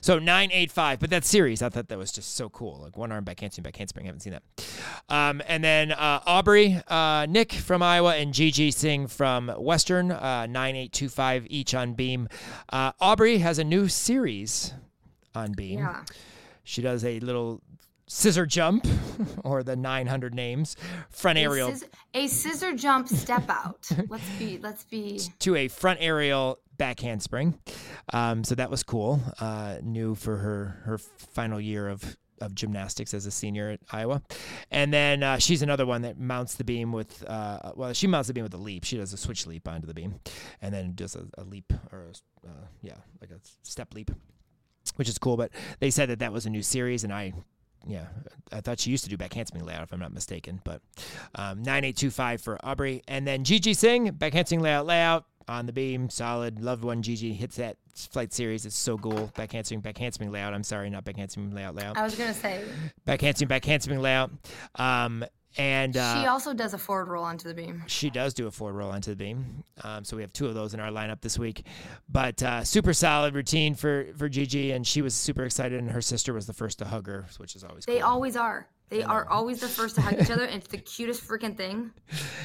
So 0.00 0.18
nine 0.18 0.50
eight 0.52 0.70
five. 0.70 0.98
But 1.00 1.10
that 1.10 1.24
series, 1.24 1.60
I 1.60 1.68
thought 1.68 1.88
that 1.88 1.98
was 1.98 2.12
just 2.12 2.36
so 2.36 2.48
cool. 2.48 2.80
Like 2.82 2.96
one 2.96 3.12
arm 3.12 3.24
back 3.24 3.40
handspring, 3.40 3.64
back 3.64 3.76
handspring. 3.76 4.06
I 4.06 4.08
haven't 4.08 4.20
seen 4.20 4.32
that. 4.34 4.42
Um, 5.08 5.42
and 5.46 5.62
then 5.62 5.92
uh, 5.92 6.20
Aubrey, 6.26 6.80
uh, 6.88 7.26
Nick 7.28 7.52
from 7.52 7.82
Iowa, 7.82 8.16
and 8.16 8.32
Gigi 8.32 8.70
Singh 8.70 9.08
from 9.08 9.48
Western. 9.48 10.10
Uh, 10.10 10.46
nine 10.46 10.76
eight 10.76 10.92
two 10.92 11.08
five 11.08 11.46
each 11.50 11.74
on 11.74 11.94
beam. 11.94 12.28
Uh, 12.70 12.92
Aubrey 13.00 13.38
has 13.38 13.58
a 13.58 13.64
new 13.64 13.88
series 13.88 14.72
on 15.34 15.52
beam. 15.52 15.80
Yeah. 15.80 16.04
She 16.64 16.82
does 16.82 17.04
a 17.04 17.18
little 17.20 17.62
scissor 18.08 18.46
jump, 18.46 18.86
or 19.44 19.62
the 19.62 19.76
900 19.76 20.34
names, 20.34 20.76
front 21.10 21.38
A, 21.38 21.42
aerial 21.42 21.72
a 22.14 22.26
scissor 22.26 22.74
jump 22.74 23.08
step 23.08 23.48
out. 23.48 23.88
let's 24.08 24.28
be 24.38 24.58
let's 24.58 24.84
be 24.84 25.20
to 25.40 25.54
a 25.56 25.68
front 25.68 25.98
aerial 26.02 26.58
back 26.78 27.00
handspring. 27.00 27.58
Um, 28.12 28.44
so 28.44 28.54
that 28.54 28.70
was 28.70 28.82
cool. 28.82 29.20
Uh, 29.40 29.76
new 29.82 30.14
for 30.14 30.36
her 30.36 30.80
her 30.84 30.98
final 30.98 31.60
year 31.60 31.88
of 31.88 32.16
of 32.40 32.54
gymnastics 32.54 33.14
as 33.14 33.26
a 33.26 33.32
senior 33.32 33.70
at 33.70 33.80
Iowa, 33.90 34.22
and 34.70 34.94
then 34.94 35.22
uh, 35.24 35.38
she's 35.38 35.60
another 35.60 35.84
one 35.84 36.02
that 36.02 36.18
mounts 36.18 36.54
the 36.54 36.64
beam 36.64 36.92
with 36.92 37.24
uh, 37.28 37.72
well, 37.74 37.92
she 37.92 38.06
mounts 38.06 38.28
the 38.28 38.34
beam 38.34 38.44
with 38.44 38.54
a 38.54 38.58
leap. 38.58 38.84
She 38.84 38.96
does 38.96 39.12
a 39.12 39.16
switch 39.16 39.46
leap 39.46 39.68
onto 39.68 39.86
the 39.86 39.94
beam, 39.94 40.20
and 40.62 40.72
then 40.72 40.94
does 40.94 41.16
a, 41.16 41.26
a 41.36 41.44
leap 41.44 41.72
or 41.92 42.06
a, 42.06 42.48
uh, 42.48 42.66
yeah, 42.80 42.96
like 43.20 43.30
a 43.30 43.40
step 43.62 43.92
leap, 43.94 44.10
which 44.96 45.08
is 45.08 45.18
cool. 45.18 45.36
But 45.36 45.50
they 45.80 45.90
said 45.90 46.08
that 46.10 46.20
that 46.20 46.32
was 46.32 46.46
a 46.46 46.50
new 46.50 46.62
series, 46.62 47.02
and 47.04 47.12
I 47.12 47.32
yeah, 47.86 48.06
I 48.52 48.60
thought 48.60 48.80
she 48.80 48.90
used 48.90 49.04
to 49.04 49.10
do 49.10 49.16
back 49.16 49.32
handspring 49.32 49.64
layout 49.64 49.82
if 49.82 49.92
I'm 49.92 50.00
not 50.00 50.12
mistaken. 50.12 50.60
But 50.64 50.82
um, 51.34 51.62
9825 51.62 52.40
for 52.40 52.58
Aubrey. 52.64 53.02
And 53.08 53.26
then 53.26 53.44
Gigi 53.44 53.74
Singh, 53.74 54.10
back 54.12 54.32
handspring 54.34 54.60
layout, 54.60 54.86
layout 54.86 55.24
on 55.48 55.66
the 55.66 55.72
beam, 55.72 56.10
solid. 56.10 56.60
Loved 56.60 56.84
one. 56.84 57.02
Gigi 57.02 57.32
hits 57.32 57.56
that 57.56 57.76
flight 57.94 58.32
series. 58.32 58.66
It's 58.66 58.76
so 58.76 58.96
cool. 58.98 59.32
Back 59.36 59.52
handspring, 59.52 59.80
back 59.80 59.98
handspring 59.98 60.30
layout. 60.30 60.54
I'm 60.54 60.62
sorry, 60.64 60.90
not 60.90 61.04
back 61.04 61.16
handspring 61.16 61.52
layout, 61.54 61.74
layout. 61.74 61.96
I 61.96 62.04
was 62.04 62.14
gonna 62.14 62.34
say 62.34 62.64
Back 63.04 63.20
handspring, 63.20 63.48
back 63.48 63.64
handspring 63.64 64.00
layout. 64.00 64.30
Um, 64.76 65.24
And 65.56 65.96
uh, 65.96 66.20
she 66.20 66.26
also 66.28 66.52
does 66.52 66.74
a 66.74 66.78
forward 66.78 67.08
roll 67.08 67.24
onto 67.24 67.48
the 67.48 67.54
beam. 67.54 67.82
She 67.86 68.10
does 68.10 68.34
do 68.34 68.46
a 68.46 68.50
forward 68.50 68.74
roll 68.76 68.90
onto 68.90 69.10
the 69.10 69.16
beam. 69.16 69.64
Um, 69.82 70.04
so 70.04 70.14
we 70.16 70.22
have 70.22 70.32
two 70.32 70.46
of 70.46 70.54
those 70.54 70.74
in 70.74 70.78
our 70.80 70.90
lineup 70.90 71.22
this 71.22 71.38
week. 71.38 71.64
But 72.08 72.42
uh, 72.42 72.62
super 72.64 72.92
solid 72.92 73.34
routine 73.34 73.74
for, 73.74 74.06
for 74.16 74.28
Gigi, 74.28 74.70
and 74.72 74.86
she 74.86 75.00
was 75.02 75.14
super 75.14 75.44
excited, 75.44 75.80
and 75.80 75.90
her 75.90 76.02
sister 76.02 76.32
was 76.34 76.46
the 76.46 76.52
first 76.52 76.78
to 76.80 76.84
hug 76.84 77.06
her, 77.06 77.26
which 77.38 77.56
is 77.56 77.64
always 77.64 77.86
They 77.86 78.00
cool. 78.00 78.08
always 78.08 78.36
are. 78.36 78.68
They 78.90 79.02
are 79.02 79.26
always 79.28 79.60
the 79.60 79.68
first 79.68 79.96
to 79.96 80.02
hug 80.02 80.20
each 80.20 80.30
other, 80.36 80.44
and 80.44 80.56
it's 80.62 80.68
the 80.68 80.78
cutest 80.78 81.26
freaking 81.26 81.56
thing. 81.56 81.90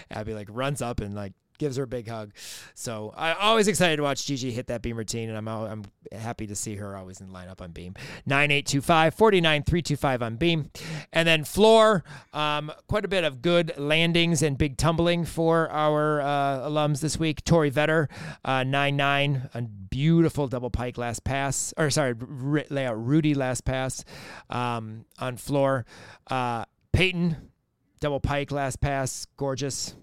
Abby 0.10 0.34
like 0.34 0.48
runs 0.50 0.82
up 0.82 1.00
and 1.02 1.14
like 1.14 1.34
gives 1.58 1.78
her 1.78 1.84
a 1.84 1.88
big 1.88 2.08
hug. 2.08 2.32
So 2.76 3.14
I 3.16 3.34
always 3.34 3.68
excited 3.68 3.98
to 3.98 4.04
watch 4.04 4.26
Gigi 4.26 4.52
hit 4.52 4.68
that 4.68 4.82
beam 4.82 4.98
routine, 4.98 5.30
and 5.30 5.38
I'm 5.38 5.48
I'm 5.48 5.84
happy 6.12 6.48
to 6.48 6.56
see 6.56 6.76
her 6.76 6.96
always 6.96 7.22
in 7.22 7.30
lineup 7.30 7.62
on 7.62 7.72
beam. 7.72 7.94
9825 8.26 9.14
49325 9.14 10.22
on 10.22 10.36
beam. 10.38 10.72
And 11.12 11.28
then 11.28 11.44
floor, 11.44 12.04
um, 12.34 12.72
quite 12.88 13.06
a 13.06 13.08
bit 13.08 13.24
of 13.24 13.42
good 13.42 13.74
landings 13.78 14.42
and 14.42 14.58
big 14.58 14.78
tumbling 14.78 15.26
for 15.26 15.70
our 15.70 16.22
uh, 16.22 16.70
alums 16.70 17.02
this 17.02 17.20
week. 17.20 17.44
Tori 17.44 17.72
Vetter, 17.72 18.08
uh, 18.44 18.64
9 18.64 18.96
9, 18.96 19.50
a 19.54 19.62
beautiful 19.62 20.48
double 20.48 20.70
pike 20.70 20.98
last 20.98 21.24
pass, 21.24 21.74
or 21.78 21.90
sorry, 21.90 22.16
r- 22.20 22.66
layout 22.70 23.04
Rudi 23.06 23.34
last 23.34 23.64
pass 23.66 24.04
um, 24.50 25.06
on 25.20 25.38
floor. 25.38 25.86
Uh, 26.30 26.66
Peyton, 26.92 27.52
double 28.00 28.20
pike 28.20 28.52
last 28.52 28.82
pass, 28.82 29.28
gorgeous. 29.38 29.96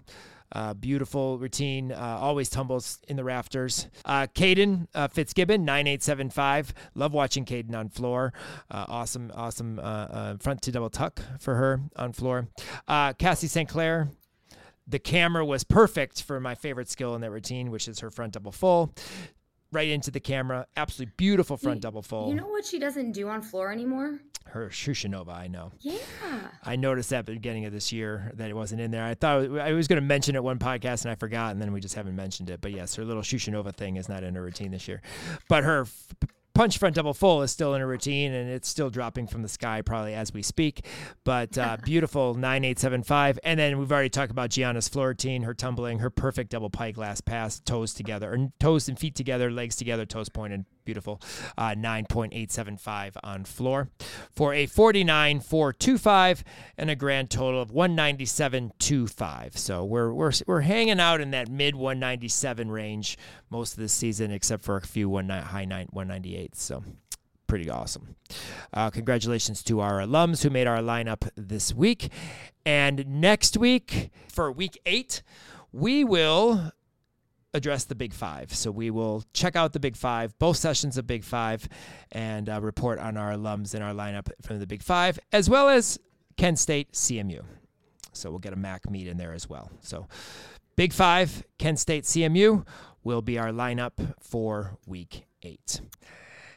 Uh, 0.53 0.73
beautiful 0.73 1.37
routine, 1.39 1.91
uh, 1.91 2.17
always 2.19 2.49
tumbles 2.49 2.99
in 3.07 3.15
the 3.15 3.23
rafters. 3.23 3.87
Uh, 4.03 4.27
Caden 4.35 4.87
uh, 4.93 5.07
Fitzgibbon, 5.07 5.63
9875. 5.63 6.73
Love 6.95 7.13
watching 7.13 7.45
Caden 7.45 7.73
on 7.75 7.89
floor. 7.89 8.33
Uh, 8.69 8.85
awesome, 8.89 9.31
awesome 9.33 9.79
uh, 9.79 9.81
uh, 9.81 10.37
front 10.39 10.61
to 10.63 10.71
double 10.71 10.89
tuck 10.89 11.21
for 11.39 11.55
her 11.55 11.79
on 11.95 12.11
floor. 12.13 12.47
Uh, 12.87 13.13
Cassie 13.13 13.47
St. 13.47 13.69
Clair, 13.69 14.09
the 14.87 14.99
camera 14.99 15.45
was 15.45 15.63
perfect 15.63 16.21
for 16.23 16.39
my 16.39 16.55
favorite 16.55 16.89
skill 16.89 17.15
in 17.15 17.21
that 17.21 17.31
routine, 17.31 17.71
which 17.71 17.87
is 17.87 17.99
her 17.99 18.09
front 18.09 18.33
double 18.33 18.51
full. 18.51 18.93
Right 19.71 19.87
into 19.87 20.11
the 20.11 20.19
camera. 20.19 20.67
Absolutely 20.75 21.13
beautiful 21.15 21.55
front 21.55 21.77
You- 21.77 21.81
double 21.81 22.01
full. 22.01 22.27
You 22.27 22.35
know 22.35 22.47
what 22.47 22.65
she 22.65 22.77
doesn't 22.77 23.13
do 23.13 23.29
on 23.29 23.41
floor 23.41 23.71
anymore? 23.71 24.19
Her 24.45 24.67
Shushunova, 24.69 25.29
I 25.33 25.47
know. 25.47 25.71
Yeah. 25.79 25.97
I 26.63 26.75
noticed 26.75 27.09
that 27.11 27.19
at 27.19 27.25
the 27.25 27.33
beginning 27.33 27.65
of 27.65 27.71
this 27.71 27.91
year 27.91 28.31
that 28.35 28.49
it 28.49 28.55
wasn't 28.55 28.81
in 28.81 28.91
there. 28.91 29.05
I 29.05 29.13
thought 29.13 29.57
I 29.59 29.71
was 29.71 29.87
going 29.87 30.01
to 30.01 30.05
mention 30.05 30.35
it 30.35 30.43
one 30.43 30.59
podcast 30.59 31.05
and 31.05 31.11
I 31.11 31.15
forgot, 31.15 31.51
and 31.53 31.61
then 31.61 31.71
we 31.71 31.79
just 31.79 31.95
haven't 31.95 32.15
mentioned 32.15 32.49
it. 32.49 32.59
But 32.59 32.71
yes, 32.71 32.95
her 32.95 33.05
little 33.05 33.23
Shushunova 33.23 33.73
thing 33.73 33.95
is 33.95 34.09
not 34.09 34.23
in 34.23 34.35
her 34.35 34.41
routine 34.41 34.71
this 34.71 34.87
year. 34.87 35.01
But 35.47 35.63
her 35.63 35.81
f- 35.81 36.13
punch 36.53 36.77
front 36.77 36.95
double 36.95 37.13
full 37.13 37.41
is 37.43 37.51
still 37.51 37.73
in 37.75 37.79
her 37.81 37.87
routine, 37.87 38.33
and 38.33 38.49
it's 38.49 38.67
still 38.67 38.89
dropping 38.89 39.25
from 39.25 39.41
the 39.41 39.47
sky 39.47 39.81
probably 39.81 40.13
as 40.13 40.33
we 40.33 40.41
speak. 40.41 40.85
But 41.23 41.57
uh, 41.57 41.77
beautiful 41.83 42.33
9875. 42.33 43.39
And 43.45 43.57
then 43.57 43.79
we've 43.79 43.91
already 43.91 44.09
talked 44.09 44.31
about 44.31 44.49
Gianna's 44.49 44.89
floor 44.89 45.09
routine, 45.09 45.43
her 45.43 45.53
tumbling, 45.53 45.99
her 45.99 46.09
perfect 46.09 46.49
double 46.51 46.69
pike 46.69 46.95
glass 46.95 47.21
pass, 47.21 47.59
toes 47.61 47.93
together, 47.93 48.33
or 48.33 48.51
toes 48.59 48.89
and 48.89 48.99
feet 48.99 49.15
together, 49.15 49.49
legs 49.49 49.77
together, 49.77 50.05
toes 50.05 50.27
pointed. 50.27 50.65
Beautiful. 50.83 51.21
Uh, 51.57 51.75
9.875 51.77 53.17
on 53.23 53.45
floor 53.45 53.89
for 54.31 54.53
a 54.53 54.67
49.425 54.67 56.43
and 56.77 56.89
a 56.89 56.95
grand 56.95 57.29
total 57.29 57.61
of 57.61 57.71
197.25. 57.71 59.57
So 59.57 59.85
we're, 59.85 60.13
we're, 60.13 60.31
we're 60.47 60.61
hanging 60.61 60.99
out 60.99 61.21
in 61.21 61.31
that 61.31 61.49
mid 61.49 61.75
197 61.75 62.69
range 62.71 63.17
most 63.49 63.73
of 63.73 63.79
the 63.79 63.89
season, 63.89 64.31
except 64.31 64.63
for 64.63 64.77
a 64.77 64.81
few 64.81 65.09
one 65.09 65.29
high 65.29 65.65
nine, 65.65 65.87
198. 65.91 66.55
So 66.55 66.83
pretty 67.51 67.69
awesome. 67.69 68.15
Uh, 68.73 68.89
congratulations 68.89 69.61
to 69.61 69.81
our 69.81 69.99
alums 69.99 70.41
who 70.41 70.49
made 70.49 70.67
our 70.67 70.77
lineup 70.77 71.29
this 71.35 71.73
week. 71.73 72.09
And 72.65 73.05
next 73.07 73.57
week, 73.57 74.09
for 74.29 74.49
week 74.51 74.79
eight, 74.85 75.21
we 75.73 76.05
will 76.05 76.71
address 77.53 77.85
the 77.85 77.95
Big 77.95 78.13
Five. 78.13 78.53
So 78.53 78.71
we 78.71 78.89
will 78.89 79.23
check 79.33 79.55
out 79.55 79.73
the 79.73 79.79
Big 79.79 79.95
Five, 79.95 80.37
both 80.39 80.57
sessions 80.57 80.97
of 80.97 81.05
Big 81.07 81.23
Five, 81.23 81.67
and 82.11 82.49
uh, 82.49 82.61
report 82.61 82.99
on 82.99 83.17
our 83.17 83.31
alums 83.31 83.75
in 83.75 83.81
our 83.81 83.93
lineup 83.93 84.29
from 84.41 84.59
the 84.59 84.67
Big 84.67 84.83
Five, 84.83 85.19
as 85.31 85.49
well 85.49 85.69
as 85.69 85.99
Kent 86.37 86.59
State 86.59 86.93
CMU. 86.93 87.43
So 88.13 88.29
we'll 88.29 88.39
get 88.39 88.53
a 88.53 88.57
MAC 88.57 88.89
meet 88.89 89.07
in 89.07 89.17
there 89.17 89.33
as 89.33 89.49
well. 89.49 89.71
So 89.81 90.07
Big 90.75 90.93
Five, 90.93 91.43
Kent 91.57 91.79
State 91.79 92.05
CMU 92.05 92.65
will 93.03 93.21
be 93.21 93.37
our 93.37 93.51
lineup 93.51 94.15
for 94.19 94.77
week 94.85 95.25
eight. 95.43 95.81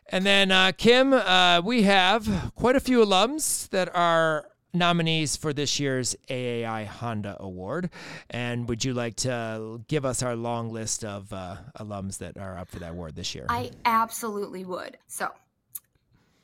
And 0.08 0.26
then, 0.26 0.50
uh, 0.50 0.72
Kim, 0.76 1.12
uh, 1.12 1.62
we 1.64 1.82
have 1.82 2.52
quite 2.54 2.76
a 2.76 2.80
few 2.80 3.04
alums 3.04 3.68
that 3.70 3.94
are 3.94 4.46
nominees 4.74 5.36
for 5.36 5.52
this 5.52 5.78
year's 5.78 6.16
AAI 6.28 6.86
Honda 6.86 7.36
Award. 7.40 7.90
And 8.28 8.68
would 8.68 8.84
you 8.84 8.92
like 8.92 9.16
to 9.16 9.80
give 9.88 10.04
us 10.04 10.22
our 10.22 10.36
long 10.36 10.70
list 10.70 11.04
of 11.04 11.32
uh, 11.32 11.56
alums 11.78 12.18
that 12.18 12.36
are 12.36 12.58
up 12.58 12.68
for 12.68 12.80
that 12.80 12.90
award 12.90 13.14
this 13.14 13.34
year? 13.34 13.46
I 13.48 13.70
absolutely 13.84 14.64
would. 14.64 14.98
So, 15.06 15.28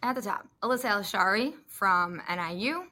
at 0.03 0.14
the 0.14 0.22
top, 0.22 0.47
Alyssa 0.62 0.91
Alshari 0.91 1.53
from 1.66 2.22
NIU, 2.28 2.85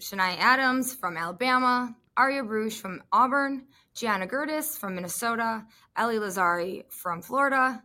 Shania 0.00 0.38
Adams 0.38 0.94
from 0.94 1.16
Alabama, 1.16 1.96
Arya 2.16 2.44
Bruce 2.44 2.78
from 2.78 3.02
Auburn, 3.12 3.66
Gianna 3.94 4.26
Gertis 4.26 4.78
from 4.78 4.94
Minnesota, 4.94 5.64
Ellie 5.96 6.18
Lazzari 6.18 6.84
from 6.90 7.22
Florida, 7.22 7.82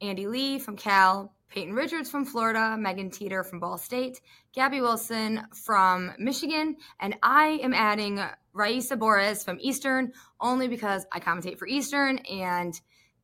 Andy 0.00 0.26
Lee 0.26 0.58
from 0.58 0.76
Cal, 0.76 1.33
Peyton 1.54 1.74
Richards 1.74 2.10
from 2.10 2.24
Florida, 2.24 2.76
Megan 2.76 3.10
Teeter 3.10 3.44
from 3.44 3.60
Ball 3.60 3.78
State, 3.78 4.20
Gabby 4.52 4.80
Wilson 4.80 5.46
from 5.54 6.12
Michigan, 6.18 6.76
and 6.98 7.14
I 7.22 7.60
am 7.62 7.72
adding 7.72 8.20
Raisa 8.52 8.96
Boris 8.96 9.44
from 9.44 9.58
Eastern 9.60 10.12
only 10.40 10.66
because 10.66 11.06
I 11.12 11.20
commentate 11.20 11.58
for 11.58 11.68
Eastern 11.68 12.18
and 12.18 12.74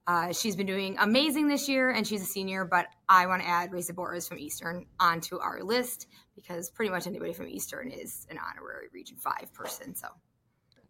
uh, 0.06 0.32
she's 0.32 0.54
been 0.54 0.66
doing 0.66 0.96
amazing 1.00 1.48
this 1.48 1.68
year 1.68 1.90
and 1.90 2.06
she's 2.06 2.22
a 2.22 2.26
senior, 2.26 2.64
but 2.64 2.86
I 3.08 3.26
want 3.26 3.42
to 3.42 3.48
add 3.48 3.72
Raisa 3.72 3.94
Boris 3.94 4.28
from 4.28 4.38
Eastern 4.38 4.86
onto 5.00 5.38
our 5.40 5.60
list 5.64 6.06
because 6.36 6.70
pretty 6.70 6.92
much 6.92 7.08
anybody 7.08 7.32
from 7.32 7.48
Eastern 7.48 7.90
is 7.90 8.28
an 8.30 8.38
honorary 8.38 8.86
Region 8.92 9.16
5 9.16 9.52
person. 9.52 9.96
So, 9.96 10.06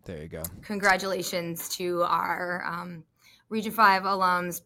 there 0.05 0.21
you 0.23 0.29
go. 0.29 0.43
congratulations 0.61 1.71
to 1.77 2.03
our 2.03 2.63
um, 2.67 3.05
Region 3.49 3.73
5 3.73 4.03
alums 4.03 4.61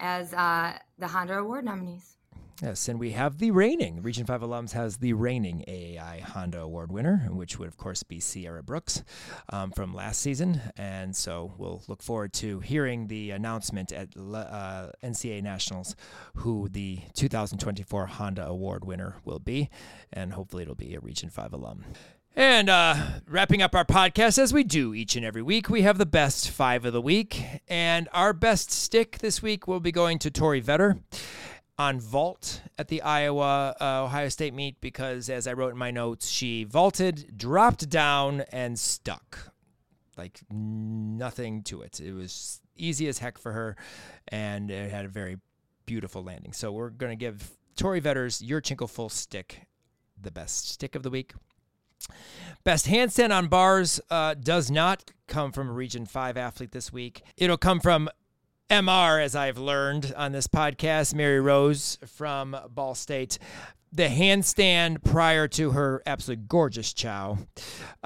as 0.00 0.32
uh, 0.34 0.76
the 0.98 1.06
Honda 1.06 1.38
Award 1.38 1.64
nominees. 1.64 2.16
Yes, 2.62 2.88
and 2.88 3.00
we 3.00 3.12
have 3.12 3.38
the 3.38 3.52
reigning 3.52 4.02
Region 4.02 4.26
5 4.26 4.42
alums 4.42 4.72
has 4.72 4.98
the 4.98 5.14
reigning 5.14 5.64
AAI 5.66 6.20
Honda 6.20 6.60
Award 6.60 6.92
winner, 6.92 7.26
which 7.30 7.58
would, 7.58 7.68
of 7.68 7.78
course, 7.78 8.02
be 8.02 8.20
Sierra 8.20 8.62
Brooks 8.62 9.02
um, 9.48 9.70
from 9.70 9.94
last 9.94 10.20
season. 10.20 10.60
And 10.76 11.16
so 11.16 11.54
we'll 11.56 11.82
look 11.88 12.02
forward 12.02 12.34
to 12.34 12.60
hearing 12.60 13.06
the 13.06 13.30
announcement 13.30 13.92
at 13.92 14.08
uh, 14.14 14.90
NCAA 15.02 15.42
Nationals 15.42 15.96
who 16.36 16.68
the 16.68 16.98
2024 17.14 18.06
Honda 18.06 18.46
Award 18.46 18.84
winner 18.84 19.16
will 19.24 19.38
be. 19.38 19.70
And 20.12 20.34
hopefully 20.34 20.62
it'll 20.62 20.74
be 20.74 20.94
a 20.94 21.00
Region 21.00 21.30
5 21.30 21.54
alum. 21.54 21.84
And 22.36 22.70
uh, 22.70 22.94
wrapping 23.26 23.60
up 23.60 23.74
our 23.74 23.84
podcast 23.84 24.38
as 24.38 24.52
we 24.52 24.62
do 24.62 24.94
each 24.94 25.16
and 25.16 25.24
every 25.24 25.42
week, 25.42 25.68
we 25.68 25.82
have 25.82 25.98
the 25.98 26.06
best 26.06 26.48
five 26.48 26.84
of 26.84 26.92
the 26.92 27.00
week. 27.00 27.42
And 27.68 28.08
our 28.12 28.32
best 28.32 28.70
stick 28.70 29.18
this 29.18 29.42
week 29.42 29.66
will 29.66 29.80
be 29.80 29.90
going 29.90 30.18
to 30.20 30.30
Tori 30.30 30.62
Vetter 30.62 31.00
on 31.76 31.98
vault 31.98 32.62
at 32.78 32.88
the 32.88 33.02
Iowa 33.02 33.74
uh, 33.80 34.04
Ohio 34.04 34.28
State 34.28 34.54
meet 34.54 34.80
because, 34.80 35.28
as 35.28 35.46
I 35.46 35.54
wrote 35.54 35.72
in 35.72 35.78
my 35.78 35.90
notes, 35.90 36.28
she 36.28 36.64
vaulted, 36.64 37.36
dropped 37.36 37.88
down, 37.88 38.42
and 38.52 38.78
stuck. 38.78 39.52
Like 40.16 40.40
nothing 40.50 41.62
to 41.64 41.80
it. 41.80 41.98
It 41.98 42.12
was 42.12 42.60
easy 42.76 43.08
as 43.08 43.18
heck 43.18 43.38
for 43.38 43.52
her, 43.52 43.76
and 44.28 44.70
it 44.70 44.90
had 44.90 45.04
a 45.04 45.08
very 45.08 45.38
beautiful 45.84 46.22
landing. 46.22 46.52
So 46.52 46.70
we're 46.70 46.90
going 46.90 47.10
to 47.10 47.16
give 47.16 47.50
Tori 47.76 48.00
Vetter's 48.00 48.40
Yurchenko 48.40 48.88
Full 48.88 49.08
Stick 49.08 49.66
the 50.22 50.30
best 50.30 50.68
stick 50.68 50.94
of 50.94 51.02
the 51.02 51.10
week. 51.10 51.32
Best 52.62 52.86
handstand 52.86 53.34
on 53.34 53.48
bars 53.48 54.00
uh, 54.10 54.34
does 54.34 54.70
not 54.70 55.10
come 55.26 55.50
from 55.52 55.70
a 55.70 55.72
Region 55.72 56.04
5 56.04 56.36
athlete 56.36 56.72
this 56.72 56.92
week. 56.92 57.22
It'll 57.36 57.56
come 57.56 57.80
from 57.80 58.10
MR, 58.68 59.22
as 59.22 59.34
I've 59.34 59.58
learned 59.58 60.12
on 60.16 60.32
this 60.32 60.46
podcast, 60.46 61.14
Mary 61.14 61.40
Rose 61.40 61.98
from 62.06 62.56
Ball 62.68 62.94
State. 62.94 63.38
The 63.92 64.04
handstand 64.04 65.02
prior 65.02 65.48
to 65.48 65.72
her 65.72 66.00
absolutely 66.06 66.44
gorgeous 66.46 66.92
chow 66.92 67.38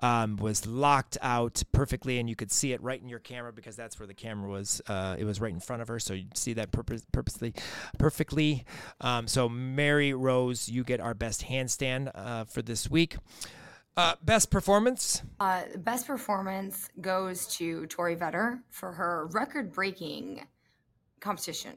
um, 0.02 0.36
was 0.36 0.66
locked 0.66 1.18
out 1.20 1.62
perfectly, 1.72 2.18
and 2.18 2.30
you 2.30 2.34
could 2.36 2.50
see 2.50 2.72
it 2.72 2.82
right 2.82 2.98
in 2.98 3.08
your 3.08 3.18
camera 3.18 3.52
because 3.52 3.76
that's 3.76 3.98
where 3.98 4.06
the 4.06 4.14
camera 4.14 4.48
was. 4.48 4.80
Uh, 4.86 5.16
it 5.18 5.24
was 5.24 5.40
right 5.40 5.52
in 5.52 5.60
front 5.60 5.82
of 5.82 5.88
her, 5.88 5.98
so 5.98 6.14
you 6.14 6.24
see 6.32 6.54
that 6.54 6.70
purpose, 6.72 7.04
purposely, 7.12 7.52
perfectly. 7.98 8.64
Um, 9.02 9.26
so 9.28 9.46
Mary 9.48 10.14
Rose, 10.14 10.70
you 10.70 10.84
get 10.84 11.00
our 11.00 11.12
best 11.12 11.44
handstand 11.48 12.10
uh, 12.14 12.44
for 12.44 12.62
this 12.62 12.88
week. 12.88 13.16
Uh, 13.96 14.14
best 14.22 14.50
performance. 14.50 15.22
Uh, 15.38 15.62
best 15.78 16.06
performance 16.06 16.88
goes 17.00 17.46
to 17.56 17.86
Tori 17.86 18.16
Vetter 18.16 18.60
for 18.70 18.92
her 18.92 19.26
record 19.32 19.72
breaking 19.72 20.46
competition. 21.20 21.76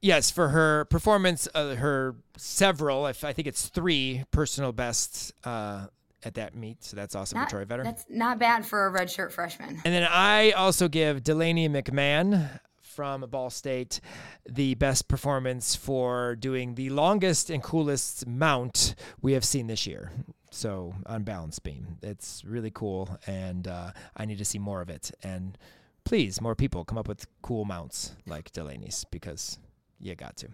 Yes, 0.00 0.30
for 0.30 0.48
her 0.48 0.84
performance, 0.84 1.48
uh, 1.54 1.74
her 1.74 2.14
several, 2.36 3.08
if 3.08 3.24
I 3.24 3.32
think 3.32 3.48
it's 3.48 3.66
three 3.68 4.24
personal 4.30 4.70
bests 4.70 5.32
uh, 5.42 5.86
at 6.22 6.34
that 6.34 6.54
meet, 6.54 6.84
so 6.84 6.94
that's 6.96 7.16
awesome 7.16 7.38
Not, 7.38 7.50
for 7.50 7.56
Troy 7.56 7.64
Vetter. 7.64 7.82
that's 7.82 8.04
not 8.08 8.38
bad 8.38 8.64
for 8.64 8.86
a 8.86 8.92
redshirt 8.92 9.32
freshman. 9.32 9.80
And 9.84 9.92
then 9.92 10.06
I 10.08 10.52
also 10.52 10.86
give 10.86 11.24
Delaney 11.24 11.68
McMahon 11.68 12.60
from 12.80 13.22
Ball 13.22 13.50
State 13.50 14.00
the 14.48 14.74
best 14.76 15.08
performance 15.08 15.74
for 15.74 16.36
doing 16.36 16.76
the 16.76 16.90
longest 16.90 17.50
and 17.50 17.62
coolest 17.62 18.26
mount 18.28 18.94
we 19.20 19.32
have 19.32 19.44
seen 19.44 19.66
this 19.66 19.86
year. 19.86 20.12
So 20.50 20.94
on 21.06 21.24
balance 21.24 21.58
beam, 21.58 21.98
it's 22.02 22.42
really 22.44 22.70
cool, 22.70 23.18
and 23.26 23.68
uh, 23.68 23.92
I 24.16 24.24
need 24.24 24.38
to 24.38 24.44
see 24.44 24.58
more 24.58 24.80
of 24.80 24.88
it. 24.88 25.10
And 25.22 25.58
please, 26.04 26.40
more 26.40 26.54
people 26.54 26.84
come 26.84 26.98
up 26.98 27.08
with 27.08 27.26
cool 27.42 27.64
mounts 27.64 28.16
like 28.26 28.52
Delaney's 28.52 29.04
because 29.10 29.58
you 30.00 30.14
got 30.14 30.36
to. 30.38 30.48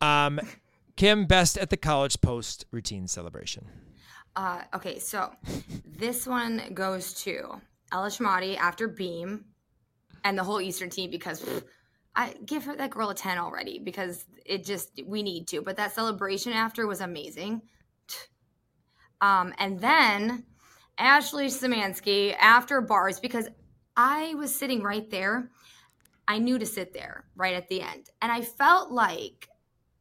Um, 0.00 0.40
Kim, 0.96 1.26
best 1.26 1.58
at 1.58 1.70
the 1.70 1.76
college 1.76 2.20
post 2.20 2.66
routine 2.70 3.06
celebration. 3.06 3.66
Uh, 4.36 4.62
okay, 4.74 4.98
so 4.98 5.32
this 5.86 6.26
one 6.26 6.62
goes 6.74 7.14
to 7.22 7.60
Ella 7.92 8.08
Shamati 8.08 8.56
after 8.56 8.88
Beam 8.88 9.44
and 10.24 10.38
the 10.38 10.44
whole 10.44 10.60
Eastern 10.60 10.90
team 10.90 11.10
because 11.10 11.42
pff, 11.42 11.64
I 12.14 12.34
give 12.44 12.64
her 12.64 12.76
that 12.76 12.90
girl 12.90 13.08
a 13.08 13.14
10 13.14 13.38
already 13.38 13.78
because 13.78 14.26
it 14.44 14.66
just, 14.66 15.00
we 15.06 15.22
need 15.22 15.48
to. 15.48 15.62
But 15.62 15.76
that 15.78 15.94
celebration 15.94 16.52
after 16.52 16.86
was 16.86 17.00
amazing. 17.00 17.62
Um, 19.22 19.54
and 19.56 19.80
then 19.80 20.44
Ashley 20.98 21.46
Szymanski 21.46 22.36
after 22.38 22.82
bars 22.82 23.20
because 23.20 23.48
I 23.96 24.34
was 24.34 24.54
sitting 24.54 24.82
right 24.82 25.08
there. 25.10 25.50
I 26.28 26.38
knew 26.38 26.58
to 26.58 26.66
sit 26.66 26.92
there 26.92 27.24
right 27.34 27.54
at 27.54 27.68
the 27.68 27.80
end. 27.80 28.10
And 28.20 28.30
I 28.30 28.42
felt 28.42 28.90
like, 28.90 29.48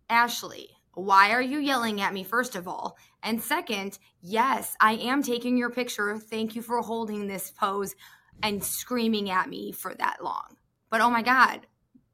Ashley, 0.09 0.69
why 0.93 1.32
are 1.32 1.41
you 1.41 1.59
yelling 1.59 2.01
at 2.01 2.13
me, 2.13 2.24
first 2.24 2.55
of 2.55 2.67
all? 2.67 2.97
And 3.24 3.41
second, 3.41 3.97
yes, 4.22 4.76
I 4.80 4.93
am 4.93 5.24
taking 5.24 5.57
your 5.57 5.69
picture. 5.69 6.17
Thank 6.17 6.55
you 6.55 6.61
for 6.61 6.82
holding 6.82 7.28
this 7.28 7.51
pose 7.51 7.95
and 8.43 8.63
screaming 8.63 9.30
at 9.30 9.49
me 9.49 9.72
for 9.72 9.93
that 9.95 10.24
long. 10.24 10.57
But 10.89 11.01
oh 11.01 11.09
my 11.09 11.22
God, 11.22 11.61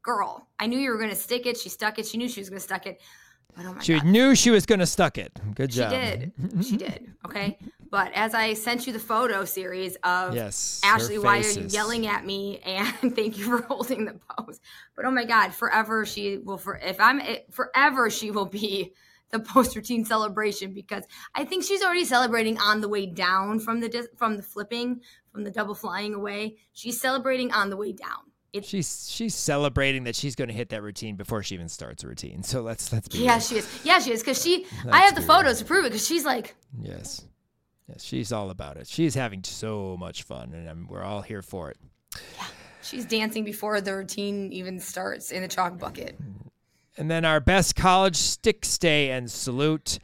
girl, 0.02 0.48
I 0.58 0.66
knew 0.66 0.78
you 0.78 0.90
were 0.90 0.98
going 0.98 1.10
to 1.10 1.16
stick 1.16 1.46
it. 1.46 1.56
She 1.56 1.68
stuck 1.68 1.98
it. 1.98 2.06
She 2.06 2.18
knew 2.18 2.28
she 2.28 2.40
was 2.40 2.50
going 2.50 2.60
to 2.60 2.64
stuck 2.64 2.86
it. 2.86 3.00
Oh 3.56 3.76
She 3.80 3.94
God. 3.94 4.06
knew 4.06 4.34
she 4.34 4.50
was 4.50 4.66
going 4.66 4.78
to 4.80 4.86
stuck 4.86 5.18
it. 5.18 5.32
Good 5.54 5.70
job. 5.70 5.90
She 5.90 5.96
did. 5.98 6.32
She 6.64 6.76
did. 6.76 7.12
Okay. 7.26 7.58
But 7.90 8.12
as 8.14 8.34
I 8.34 8.54
sent 8.54 8.86
you 8.86 8.92
the 8.92 8.98
photo 8.98 9.44
series 9.44 9.96
of 10.04 10.34
Yes. 10.34 10.80
Ashley, 10.84 11.18
why 11.18 11.38
are 11.38 11.50
you 11.50 11.66
yelling 11.68 12.06
at 12.06 12.24
me? 12.24 12.58
And 12.58 13.14
thank 13.16 13.38
you 13.38 13.44
for 13.44 13.62
holding 13.68 14.04
the 14.04 14.14
pose. 14.28 14.60
But 14.94 15.06
oh 15.06 15.10
my 15.10 15.24
God, 15.24 15.54
forever 15.54 16.04
she 16.04 16.38
will. 16.38 16.58
For 16.58 16.76
if 16.76 17.00
I'm 17.00 17.20
it, 17.20 17.46
forever, 17.50 18.10
she 18.10 18.30
will 18.30 18.44
be 18.46 18.92
the 19.30 19.40
post 19.40 19.74
routine 19.76 20.04
celebration 20.04 20.72
because 20.72 21.04
I 21.34 21.44
think 21.44 21.64
she's 21.64 21.82
already 21.82 22.04
celebrating 22.04 22.58
on 22.58 22.80
the 22.80 22.88
way 22.88 23.06
down 23.06 23.58
from 23.60 23.80
the 23.80 24.08
from 24.16 24.36
the 24.36 24.42
flipping 24.42 25.00
from 25.32 25.44
the 25.44 25.50
double 25.50 25.74
flying 25.74 26.14
away. 26.14 26.56
She's 26.72 27.00
celebrating 27.00 27.52
on 27.52 27.70
the 27.70 27.76
way 27.76 27.92
down. 27.92 28.27
It's 28.52 28.66
She's 28.68 29.08
she's 29.10 29.34
celebrating 29.34 30.04
that 30.04 30.16
she's 30.16 30.34
going 30.34 30.48
to 30.48 30.54
hit 30.54 30.70
that 30.70 30.82
routine 30.82 31.16
before 31.16 31.42
she 31.42 31.54
even 31.54 31.68
starts 31.68 32.02
a 32.02 32.08
routine. 32.08 32.42
So 32.42 32.62
let's 32.62 32.92
let's 32.92 33.08
be 33.08 33.18
yeah, 33.18 33.32
real. 33.32 33.40
she 33.40 33.56
is. 33.56 33.80
Yeah, 33.84 33.98
she 33.98 34.12
is 34.12 34.20
because 34.20 34.42
she. 34.42 34.64
I 34.90 35.00
have 35.00 35.14
the 35.14 35.20
be 35.20 35.26
real. 35.26 35.36
photos 35.36 35.58
to 35.58 35.64
prove 35.66 35.84
it 35.84 35.90
because 35.90 36.06
she's 36.06 36.24
like. 36.24 36.54
Yes. 36.80 37.24
Yes, 37.88 38.02
she's 38.02 38.32
all 38.32 38.50
about 38.50 38.76
it. 38.76 38.86
She's 38.86 39.14
having 39.14 39.42
so 39.44 39.96
much 39.98 40.22
fun, 40.22 40.52
and 40.54 40.68
um, 40.68 40.86
we're 40.90 41.02
all 41.02 41.22
here 41.22 41.40
for 41.42 41.70
it. 41.70 41.78
Yeah, 42.36 42.44
she's 42.82 43.04
dancing 43.06 43.44
before 43.44 43.80
the 43.80 43.94
routine 43.96 44.52
even 44.52 44.78
starts 44.80 45.30
in 45.30 45.40
the 45.42 45.48
chalk 45.48 45.78
bucket. 45.78 46.18
And 46.98 47.10
then 47.10 47.24
our 47.24 47.40
best 47.40 47.76
college 47.76 48.16
stick 48.16 48.64
stay 48.64 49.10
and 49.10 49.30
salute. 49.30 49.98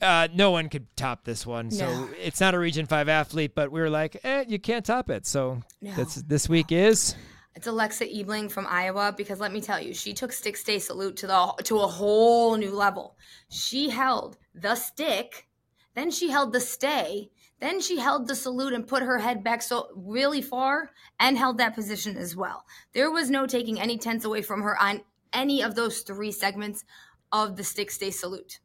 Uh, 0.00 0.28
no 0.32 0.52
one 0.52 0.68
could 0.68 0.86
top 0.96 1.24
this 1.24 1.44
one. 1.46 1.70
So 1.70 1.84
No. 1.86 2.08
it's 2.22 2.40
not 2.40 2.54
a 2.54 2.58
Region 2.58 2.86
Five 2.86 3.08
athlete, 3.08 3.54
but 3.54 3.72
we 3.72 3.80
were 3.80 3.90
like, 3.90 4.18
eh, 4.24 4.44
you 4.46 4.58
can't 4.58 4.84
top 4.86 5.10
it. 5.10 5.26
So 5.26 5.60
No. 5.82 5.92
that's 5.96 6.14
this 6.16 6.48
week 6.48 6.70
is 6.70 7.14
It's 7.54 7.66
Alexa 7.66 8.06
Ebling 8.08 8.48
from 8.48 8.66
Iowa 8.68 9.12
because 9.16 9.40
let 9.40 9.52
me 9.52 9.60
tell 9.60 9.80
you, 9.80 9.92
she 9.92 10.14
took 10.14 10.32
stick 10.32 10.56
stay 10.56 10.78
salute 10.78 11.16
to 11.16 11.26
the 11.26 11.54
to 11.64 11.78
a 11.80 11.86
whole 11.86 12.56
new 12.56 12.70
level. 12.70 13.16
She 13.48 13.90
held 13.90 14.36
the 14.54 14.76
stick, 14.76 15.48
then 15.94 16.10
she 16.10 16.30
held 16.30 16.52
the 16.52 16.60
stay, 16.60 17.30
then 17.60 17.80
she 17.80 17.98
held 17.98 18.28
the 18.28 18.36
salute 18.36 18.72
and 18.72 18.86
put 18.86 19.02
her 19.02 19.18
head 19.18 19.42
back 19.42 19.62
so 19.62 19.88
really 19.96 20.40
far 20.40 20.90
and 21.18 21.36
held 21.36 21.58
that 21.58 21.74
position 21.74 22.16
as 22.16 22.36
well. 22.36 22.64
There 22.92 23.10
was 23.10 23.30
no 23.30 23.46
taking 23.46 23.80
any 23.80 23.98
tense 23.98 24.24
away 24.24 24.42
from 24.42 24.62
her 24.62 24.80
on 24.80 25.02
any 25.32 25.62
of 25.62 25.74
those 25.74 26.00
three 26.02 26.30
segments 26.30 26.84
of 27.32 27.56
the 27.56 27.64
stick 27.64 27.90
stay 27.90 28.10
salute 28.10 28.60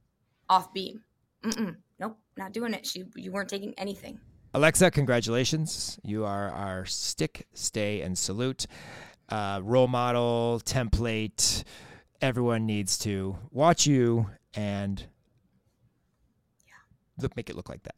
off 0.49 0.73
beam. 0.73 1.03
Mm-mm. 1.43 1.77
Nope, 1.99 2.17
not 2.37 2.53
doing 2.53 2.73
it. 2.73 2.85
She 2.85 3.05
you 3.15 3.31
weren't 3.31 3.49
taking 3.49 3.73
anything. 3.77 4.19
Alexa, 4.55 4.91
congratulations. 4.91 5.99
You 6.03 6.25
are 6.25 6.51
our 6.51 6.85
stick, 6.85 7.47
stay, 7.53 8.01
and 8.01 8.15
salute 8.15 8.67
uh, 9.29 9.59
role 9.63 9.87
model, 9.87 10.61
template. 10.63 11.63
Everyone 12.21 12.67
needs 12.67 12.99
to 12.99 13.35
watch 13.51 13.87
you 13.87 14.29
and 14.53 15.03
look, 17.17 17.35
make 17.35 17.49
it 17.49 17.55
look 17.55 17.67
like 17.67 17.81
that. 17.83 17.95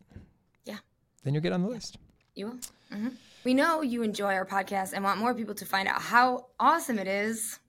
Yeah. 0.63 0.77
Then 1.23 1.33
you'll 1.33 1.43
get 1.43 1.51
on 1.51 1.61
the 1.61 1.67
list. 1.67 1.97
You 2.35 2.45
will. 2.47 2.59
hmm 2.89 3.09
We 3.43 3.53
know 3.53 3.81
you 3.81 4.01
enjoy 4.01 4.33
our 4.33 4.45
podcast 4.45 4.93
and 4.93 5.03
want 5.03 5.19
more 5.19 5.33
people 5.33 5.55
to 5.55 5.65
find 5.65 5.89
out 5.89 6.01
how 6.01 6.47
awesome 6.57 6.99
it 6.99 7.07
is. 7.07 7.59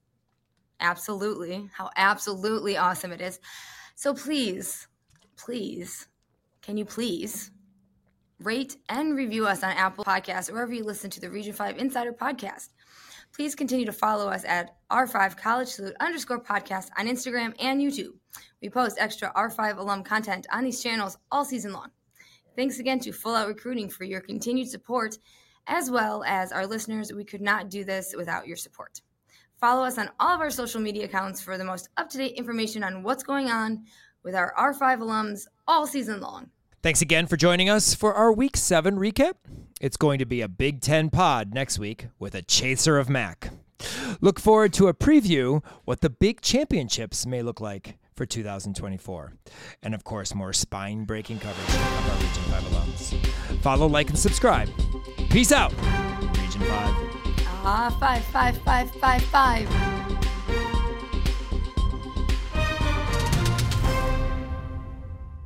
Absolutely. 0.78 1.68
How 1.72 1.91
absolutely 1.97 2.76
awesome 2.76 3.11
it 3.11 3.20
is. 3.20 3.41
So 3.97 4.14
please, 4.14 4.87
please, 5.37 6.07
can 6.62 6.76
you 6.76 6.84
please 6.84 7.51
rate 8.41 8.76
and 8.89 9.16
review 9.16 9.47
us 9.47 9.62
on 9.62 9.70
Apple 9.70 10.05
Podcasts 10.05 10.51
or 10.51 10.55
wherever 10.55 10.74
you 10.74 10.84
listen 10.84 11.11
to 11.11 11.20
the 11.20 11.30
Region 11.30 11.53
5 11.53 11.78
Insider 11.78 12.12
Podcast? 12.12 12.68
Please 13.34 13.55
continue 13.55 13.87
to 13.87 13.93
follow 13.93 14.28
us 14.28 14.45
at 14.45 14.76
R5 14.91 15.37
College 15.37 15.68
Salute 15.68 15.97
underscore 16.01 16.43
podcast 16.43 16.89
on 16.99 17.07
Instagram 17.07 17.55
and 17.61 17.80
YouTube. 17.80 18.12
We 18.62 18.70
post 18.70 18.99
extra 18.99 19.32
R5 19.34 19.78
alum 19.78 20.05
content 20.05 20.47
on 20.53 20.64
these 20.64 20.82
channels 20.82 21.18
all 21.30 21.45
season 21.45 21.72
long. 21.72 21.91
Thanks 22.57 22.78
again 22.78 23.01
to 23.01 23.12
Full 23.12 23.34
Out 23.34 23.49
Recruiting 23.49 23.91
for 23.91 24.05
your 24.05 24.20
continued 24.20 24.68
support, 24.68 25.18
as 25.66 25.91
well 25.91 26.24
as 26.24 26.53
our 26.53 26.66
listeners. 26.66 27.12
We 27.12 27.24
could 27.24 27.43
not 27.43 27.68
do 27.68 27.84
this 27.84 28.14
without 28.16 28.47
your 28.47 28.57
support. 28.57 29.01
Follow 29.61 29.84
us 29.84 29.99
on 29.99 30.11
all 30.20 30.34
of 30.34 30.41
our 30.41 30.51
social 30.51 30.80
media 30.80 31.05
accounts 31.05 31.43
for 31.43 31.59
the 31.59 31.64
most 31.64 31.89
up 31.97 32.09
to 32.11 32.18
date 32.18 32.37
information 32.37 32.82
on 32.82 33.03
what's 33.03 33.22
going 33.22 33.51
on 33.51 33.84
with 34.22 34.34
our 34.34 34.55
R5 34.59 35.01
alums 35.01 35.47
all 35.66 35.87
season 35.87 36.20
long. 36.20 36.51
Thanks 36.87 37.03
again 37.03 37.26
for 37.26 37.37
joining 37.37 37.68
us 37.68 37.95
for 37.97 38.14
our 38.14 38.32
Week 38.32 38.57
7 38.57 38.97
recap. 38.97 39.32
It's 39.80 39.97
going 39.97 40.20
to 40.20 40.24
be 40.24 40.41
a 40.41 40.47
Big 40.47 40.80
Ten 40.80 41.11
pod 41.11 41.53
next 41.53 41.80
week 41.80 42.07
with 42.20 42.32
a 42.37 42.43
chaser 42.43 42.97
of 42.97 43.11
MAC. 43.11 43.51
Look 44.20 44.39
forward 44.39 44.72
to 44.74 44.87
a 44.87 44.95
preview 44.95 45.64
what 45.84 46.01
the 46.01 46.09
big 46.09 46.43
championships 46.43 47.26
may 47.26 47.43
look 47.43 47.61
like 47.61 47.99
for 48.14 48.24
2024. 48.24 49.32
And 49.82 49.97
of 49.97 50.05
course, 50.05 50.32
more 50.32 50.53
spine 50.53 51.03
breaking 51.03 51.41
coverage 51.41 51.74
of 51.74 52.09
our 52.09 52.16
Region 52.18 52.45
5 52.45 52.62
alums. 52.62 53.62
Follow, 53.62 53.89
like, 53.89 54.11
and 54.11 54.16
subscribe. 54.16 54.68
Peace 55.28 55.51
out, 55.51 55.72
Region 56.39 56.61
5. 56.61 56.70
Ah, 57.68 57.97
five, 57.99 58.24
five, 58.26 58.57
five, 58.59 58.89
five, 58.93 59.22
five. 59.22 60.26